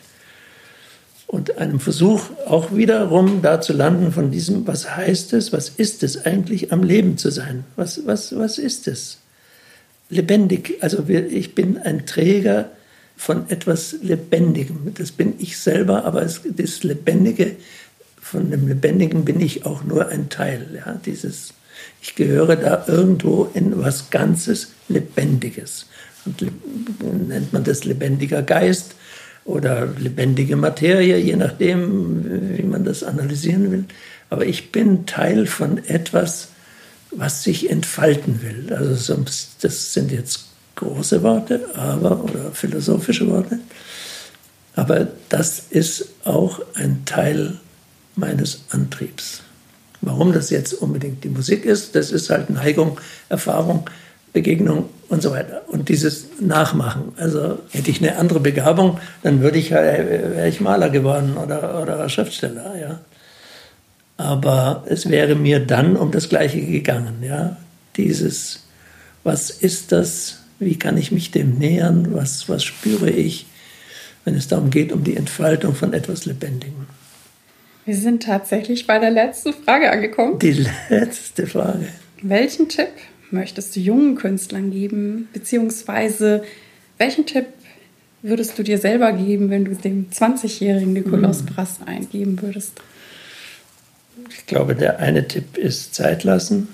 und 1.27 1.57
einem 1.57 1.79
Versuch 1.79 2.21
auch 2.45 2.75
wiederum 2.75 3.41
da 3.41 3.59
zu 3.59 3.73
landen 3.73 4.11
von 4.11 4.31
diesem, 4.31 4.67
was 4.67 4.95
heißt 4.95 5.33
es, 5.33 5.51
was 5.51 5.69
ist 5.69 6.03
es 6.03 6.25
eigentlich 6.25 6.71
am 6.71 6.83
Leben 6.83 7.17
zu 7.17 7.31
sein? 7.31 7.63
Was, 7.75 8.05
was, 8.05 8.37
was 8.37 8.57
ist 8.57 8.87
es? 8.87 9.17
lebendig. 10.13 10.77
Also 10.81 11.03
ich 11.07 11.55
bin 11.55 11.77
ein 11.77 12.05
Träger 12.05 12.69
von 13.17 13.49
etwas 13.49 13.95
Lebendigem. 14.01 14.93
Das 14.95 15.11
bin 15.11 15.35
ich 15.39 15.57
selber, 15.57 16.05
aber 16.05 16.21
das 16.21 16.83
Lebendige, 16.83 17.55
von 18.21 18.49
dem 18.49 18.67
Lebendigen 18.67 19.25
bin 19.25 19.39
ich 19.41 19.65
auch 19.65 19.83
nur 19.83 20.07
ein 20.07 20.29
Teil. 20.29 20.65
Ja, 20.73 20.99
dieses, 21.05 21.53
ich 22.01 22.15
gehöre 22.15 22.55
da 22.55 22.85
irgendwo 22.87 23.49
in 23.53 23.77
was 23.77 24.09
Ganzes 24.09 24.69
Lebendiges. 24.87 25.87
Und 26.25 26.41
nennt 27.27 27.51
man 27.51 27.65
das 27.65 27.83
lebendiger 27.83 28.41
Geist 28.41 28.95
oder 29.45 29.87
lebendige 29.97 30.55
Materie, 30.55 31.17
je 31.17 31.35
nachdem, 31.35 32.57
wie 32.57 32.63
man 32.63 32.83
das 32.83 33.03
analysieren 33.03 33.71
will. 33.71 33.85
Aber 34.29 34.45
ich 34.45 34.71
bin 34.71 35.05
Teil 35.05 35.45
von 35.47 35.83
etwas, 35.85 36.49
was 37.11 37.43
sich 37.43 37.69
entfalten 37.69 38.41
will. 38.41 38.73
Also 38.73 39.15
das 39.61 39.93
sind 39.93 40.11
jetzt 40.11 40.45
große 40.75 41.21
Worte, 41.21 41.75
aber 41.75 42.23
oder 42.23 42.51
philosophische 42.51 43.27
Worte, 43.29 43.59
aber 44.75 45.07
das 45.29 45.59
ist 45.69 46.07
auch 46.23 46.61
ein 46.73 47.03
Teil 47.05 47.59
meines 48.15 48.63
Antriebs. 48.69 49.43
Warum 50.01 50.33
das 50.33 50.49
jetzt 50.49 50.73
unbedingt 50.73 51.23
die 51.23 51.29
Musik 51.29 51.65
ist, 51.65 51.93
das 51.95 52.11
ist 52.11 52.31
halt 52.31 52.49
Neigung, 52.49 52.99
Erfahrung, 53.29 53.87
Begegnung 54.33 54.89
und 55.09 55.21
so 55.21 55.31
weiter. 55.31 55.61
Und 55.67 55.89
dieses 55.89 56.25
Nachmachen. 56.41 57.13
Also 57.17 57.59
hätte 57.71 57.91
ich 57.91 58.01
eine 58.01 58.17
andere 58.17 58.39
Begabung, 58.39 58.99
dann 59.21 59.41
würde 59.41 59.59
ich, 59.59 59.71
wäre 59.71 60.49
ich 60.49 60.59
Maler 60.59 60.89
geworden 60.89 61.37
oder, 61.37 61.81
oder 61.81 62.09
Schriftsteller. 62.09 62.75
Ja. 62.79 62.99
Aber 64.17 64.83
es 64.87 65.09
wäre 65.09 65.35
mir 65.35 65.59
dann 65.59 65.95
um 65.95 66.11
das 66.11 66.29
Gleiche 66.29 66.61
gegangen. 66.61 67.23
Ja? 67.23 67.57
Dieses, 67.95 68.63
was 69.23 69.51
ist 69.51 69.91
das? 69.91 70.39
Wie 70.59 70.77
kann 70.77 70.97
ich 70.97 71.11
mich 71.11 71.31
dem 71.31 71.57
nähern? 71.57 72.13
Was, 72.13 72.49
was 72.49 72.63
spüre 72.63 73.09
ich, 73.09 73.45
wenn 74.25 74.35
es 74.35 74.47
darum 74.47 74.69
geht, 74.69 74.91
um 74.91 75.03
die 75.03 75.15
Entfaltung 75.15 75.75
von 75.75 75.93
etwas 75.93 76.25
Lebendigem? 76.25 76.87
Wir 77.85 77.97
sind 77.97 78.23
tatsächlich 78.23 78.87
bei 78.87 78.97
der 78.97 79.11
letzten 79.11 79.53
Frage 79.53 79.91
angekommen. 79.91 80.39
Die 80.39 80.65
letzte 80.89 81.47
Frage. 81.47 81.87
Welchen 82.21 82.69
Tipp 82.69 82.87
möchtest 83.33 83.75
du 83.75 83.79
jungen 83.79 84.15
Künstlern 84.15 84.71
geben? 84.71 85.27
Beziehungsweise 85.33 86.43
welchen 86.97 87.25
Tipp 87.25 87.47
würdest 88.21 88.57
du 88.57 88.63
dir 88.63 88.77
selber 88.77 89.11
geben, 89.11 89.49
wenn 89.49 89.65
du 89.65 89.75
dem 89.75 90.09
20-jährigen 90.09 90.93
Nikolaus 90.93 91.39
hm. 91.39 91.47
Brass 91.47 91.79
eingeben 91.85 92.41
würdest? 92.41 92.73
Ich 94.29 94.45
glaube, 94.45 94.75
der 94.75 94.99
eine 94.99 95.27
Tipp 95.27 95.57
ist 95.57 95.95
Zeit 95.95 96.23
lassen, 96.23 96.69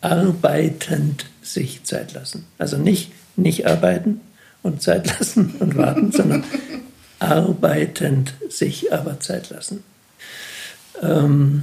arbeitend 0.00 1.26
sich 1.42 1.84
Zeit 1.84 2.12
lassen. 2.12 2.44
Also 2.58 2.76
nicht 2.76 3.12
nicht 3.36 3.66
arbeiten 3.66 4.20
und 4.62 4.82
Zeit 4.82 5.06
lassen 5.18 5.54
und 5.58 5.76
warten, 5.76 6.12
sondern 6.12 6.44
arbeitend 7.18 8.34
sich 8.48 8.92
aber 8.92 9.20
Zeit 9.20 9.50
lassen. 9.50 9.84
Ähm, 11.02 11.62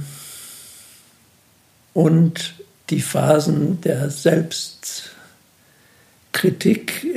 und 1.92 2.54
die 2.90 3.00
Phasen 3.00 3.80
der 3.80 4.10
Selbstkritik 4.10 5.14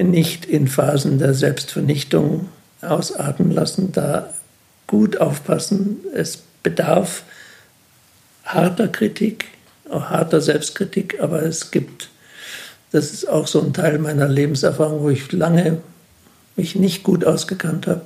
nicht 0.04 0.46
in 0.46 0.68
Phasen 0.68 1.20
der 1.20 1.34
Selbstvernichtung 1.34 2.48
ausarten 2.82 3.52
lassen, 3.52 3.92
da 3.92 4.34
gut 4.86 5.18
aufpassen. 5.18 5.98
Es 6.14 6.44
bedarf 6.64 7.24
harter 8.46 8.88
Kritik, 8.88 9.46
auch 9.90 10.06
harter 10.10 10.42
Selbstkritik, 10.42 11.20
aber 11.20 11.44
es 11.44 11.72
gibt, 11.72 12.10
das 12.92 13.12
ist 13.12 13.28
auch 13.28 13.48
so 13.48 13.62
ein 13.62 13.74
Teil 13.74 14.00
meiner 14.00 14.28
Lebenserfahrung, 14.28 15.02
wo 15.02 15.10
ich 15.10 15.32
lange 15.32 15.82
mich 16.56 16.76
nicht 16.76 17.04
gut 17.04 17.26
ausgekannt 17.26 17.88
habe. 17.88 18.04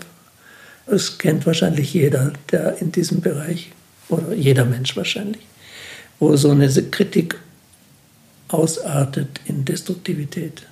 Es 0.88 1.20
kennt 1.20 1.46
wahrscheinlich 1.46 1.94
jeder, 1.94 2.34
der 2.52 2.82
in 2.82 2.92
diesem 2.92 3.22
Bereich, 3.22 3.72
oder 4.10 4.34
jeder 4.34 4.66
Mensch 4.66 4.98
wahrscheinlich, 4.98 5.42
wo 6.20 6.36
so 6.36 6.50
eine 6.52 6.68
Kritik 6.70 7.38
ausartet 8.54 9.40
in 9.46 9.66
Destruktivität. 9.66 10.64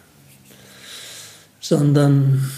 sondern 1.60 2.50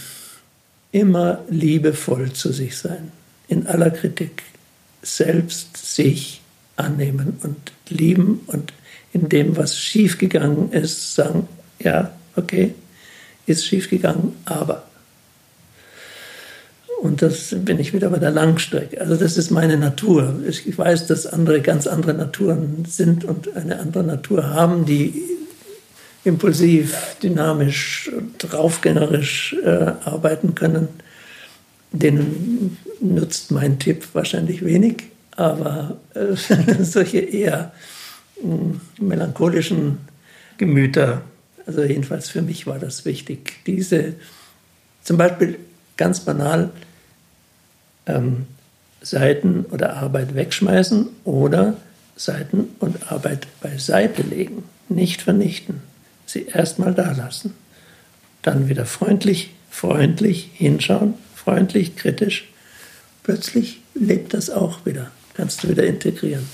immer 0.91 1.43
liebevoll 1.49 2.33
zu 2.33 2.51
sich 2.51 2.77
sein, 2.77 3.11
in 3.47 3.67
aller 3.67 3.89
Kritik, 3.89 4.43
selbst 5.01 5.77
sich 5.77 6.41
annehmen 6.75 7.39
und 7.43 7.71
lieben 7.89 8.41
und 8.47 8.73
in 9.13 9.29
dem, 9.29 9.57
was 9.57 9.77
schiefgegangen 9.77 10.71
ist, 10.71 11.15
sagen, 11.15 11.47
ja, 11.79 12.13
okay, 12.35 12.73
ist 13.45 13.65
schiefgegangen, 13.65 14.35
aber. 14.45 14.87
Und 17.01 17.23
das 17.23 17.55
bin 17.57 17.79
ich 17.79 17.93
wieder 17.93 18.11
bei 18.11 18.19
der 18.19 18.29
Langstrecke. 18.29 19.01
Also 19.01 19.15
das 19.15 19.35
ist 19.35 19.49
meine 19.49 19.75
Natur. 19.75 20.35
Ich 20.47 20.77
weiß, 20.77 21.07
dass 21.07 21.25
andere 21.25 21.59
ganz 21.61 21.87
andere 21.87 22.13
Naturen 22.13 22.85
sind 22.87 23.25
und 23.25 23.55
eine 23.55 23.79
andere 23.79 24.03
Natur 24.03 24.51
haben, 24.51 24.85
die 24.85 25.19
impulsiv, 26.23 27.17
dynamisch, 27.23 28.11
draufgängerisch 28.37 29.55
äh, 29.65 29.93
arbeiten 30.05 30.53
können. 30.53 30.89
Denen 31.91 32.77
nutzt 32.99 33.49
mein 33.49 33.79
Tipp 33.79 34.05
wahrscheinlich 34.13 34.63
wenig, 34.63 35.05
aber 35.35 35.97
äh, 36.13 36.35
solche 36.83 37.17
eher 37.17 37.71
äh, 38.37 39.01
melancholischen 39.01 39.97
Gemüter, 40.59 41.23
also 41.65 41.81
jedenfalls 41.81 42.29
für 42.29 42.43
mich 42.43 42.67
war 42.67 42.77
das 42.77 43.05
wichtig, 43.05 43.53
diese 43.65 44.13
zum 45.01 45.17
Beispiel 45.17 45.57
ganz 45.97 46.19
banal 46.19 46.69
ähm, 48.11 48.45
Seiten 49.01 49.65
oder 49.71 49.97
Arbeit 49.97 50.35
wegschmeißen 50.35 51.07
oder 51.23 51.75
Seiten 52.15 52.69
und 52.79 53.11
Arbeit 53.11 53.47
beiseite 53.61 54.21
legen, 54.21 54.63
nicht 54.89 55.21
vernichten, 55.21 55.81
sie 56.25 56.45
erstmal 56.45 56.93
da 56.93 57.11
lassen, 57.11 57.53
dann 58.41 58.69
wieder 58.69 58.85
freundlich, 58.85 59.51
freundlich 59.69 60.49
hinschauen, 60.53 61.15
freundlich, 61.35 61.95
kritisch. 61.95 62.47
Plötzlich 63.23 63.81
lebt 63.95 64.33
das 64.33 64.49
auch 64.49 64.85
wieder, 64.85 65.11
kannst 65.35 65.63
du 65.63 65.69
wieder 65.69 65.85
integrieren. 65.85 66.47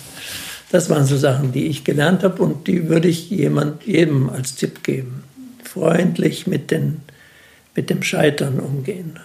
Das 0.69 0.89
waren 0.89 1.05
so 1.05 1.17
Sachen, 1.17 1.51
die 1.53 1.67
ich 1.67 1.83
gelernt 1.83 2.23
habe 2.23 2.43
und 2.43 2.67
die 2.67 2.89
würde 2.89 3.07
ich 3.07 3.29
jemand, 3.29 3.83
jedem 3.85 4.29
als 4.29 4.55
Tipp 4.55 4.83
geben. 4.83 5.23
Freundlich 5.63 6.47
mit, 6.47 6.71
den, 6.71 7.01
mit 7.75 7.89
dem 7.89 8.03
Scheitern 8.03 8.59
umgehen. 8.59 9.17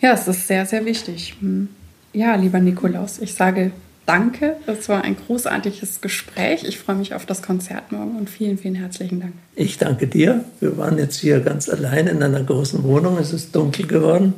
Ja, 0.00 0.12
es 0.12 0.28
ist 0.28 0.46
sehr, 0.46 0.66
sehr 0.66 0.84
wichtig. 0.84 1.34
Hm. 1.40 1.68
Ja, 2.12 2.34
lieber 2.36 2.60
Nikolaus, 2.60 3.18
ich 3.18 3.34
sage 3.34 3.72
danke. 4.06 4.56
Das 4.66 4.88
war 4.88 5.02
ein 5.02 5.16
großartiges 5.16 6.00
Gespräch. 6.00 6.64
Ich 6.64 6.78
freue 6.78 6.96
mich 6.96 7.14
auf 7.14 7.26
das 7.26 7.42
Konzert 7.42 7.92
morgen 7.92 8.16
und 8.16 8.30
vielen, 8.30 8.56
vielen 8.56 8.74
herzlichen 8.74 9.20
Dank. 9.20 9.34
Ich 9.54 9.76
danke 9.76 10.06
dir. 10.06 10.44
Wir 10.60 10.76
waren 10.78 10.98
jetzt 10.98 11.20
hier 11.20 11.40
ganz 11.40 11.68
allein 11.68 12.06
in 12.06 12.22
einer 12.22 12.42
großen 12.42 12.82
Wohnung. 12.84 13.18
Es 13.18 13.32
ist 13.32 13.54
dunkel 13.54 13.86
geworden. 13.86 14.34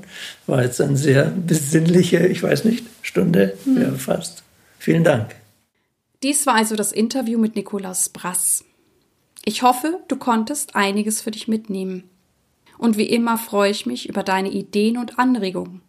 War 0.46 0.62
jetzt 0.64 0.80
eine 0.80 0.96
sehr 0.96 1.26
besinnliche, 1.26 2.26
ich 2.26 2.42
weiß 2.42 2.64
nicht, 2.64 2.84
Stunde 3.02 3.54
hm. 3.64 3.80
ja, 3.80 3.92
fast. 3.92 4.42
Vielen 4.78 5.04
Dank. 5.04 5.36
Dies 6.22 6.46
war 6.46 6.54
also 6.54 6.74
das 6.74 6.92
Interview 6.92 7.38
mit 7.38 7.54
Nikolaus 7.54 8.08
Brass. 8.08 8.64
Ich 9.44 9.62
hoffe, 9.62 10.00
du 10.08 10.16
konntest 10.16 10.74
einiges 10.74 11.22
für 11.22 11.30
dich 11.30 11.48
mitnehmen 11.48 12.04
und 12.80 12.96
wie 12.96 13.10
immer 13.10 13.36
freue 13.36 13.70
ich 13.70 13.84
mich 13.84 14.08
über 14.08 14.22
deine 14.22 14.50
Ideen 14.50 14.96
und 14.96 15.18
Anregungen. 15.18 15.82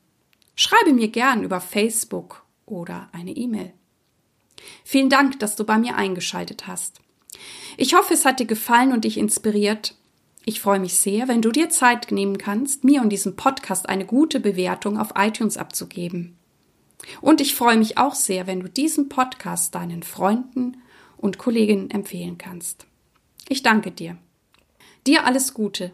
Schreibe 0.55 0.91
mir 0.91 1.07
gern 1.07 1.41
über 1.41 1.61
Facebook 1.61 2.45
oder 2.65 3.07
eine 3.13 3.31
E-Mail. 3.31 3.71
Vielen 4.83 5.09
Dank, 5.09 5.39
dass 5.39 5.55
du 5.55 5.63
bei 5.63 5.77
mir 5.77 5.95
eingeschaltet 5.95 6.67
hast. 6.67 6.99
Ich 7.77 7.93
hoffe, 7.93 8.13
es 8.13 8.25
hat 8.25 8.41
dir 8.41 8.45
gefallen 8.45 8.91
und 8.91 9.05
dich 9.05 9.17
inspiriert. 9.17 9.95
Ich 10.43 10.59
freue 10.59 10.81
mich 10.81 10.95
sehr, 10.95 11.29
wenn 11.29 11.41
du 11.41 11.51
dir 11.51 11.69
Zeit 11.69 12.11
nehmen 12.11 12.37
kannst, 12.37 12.83
mir 12.83 13.01
und 13.01 13.09
diesem 13.09 13.37
Podcast 13.37 13.87
eine 13.87 14.05
gute 14.05 14.41
Bewertung 14.41 14.99
auf 14.99 15.13
iTunes 15.15 15.55
abzugeben. 15.55 16.37
Und 17.21 17.39
ich 17.39 17.55
freue 17.55 17.77
mich 17.77 17.97
auch 17.97 18.15
sehr, 18.15 18.47
wenn 18.47 18.59
du 18.59 18.67
diesen 18.67 19.07
Podcast 19.07 19.75
deinen 19.75 20.03
Freunden 20.03 20.81
und 21.15 21.37
Kolleginnen 21.37 21.89
empfehlen 21.89 22.37
kannst. 22.37 22.85
Ich 23.47 23.63
danke 23.63 23.91
dir. 23.91 24.17
Dir 25.07 25.25
alles 25.25 25.53
Gute. 25.53 25.93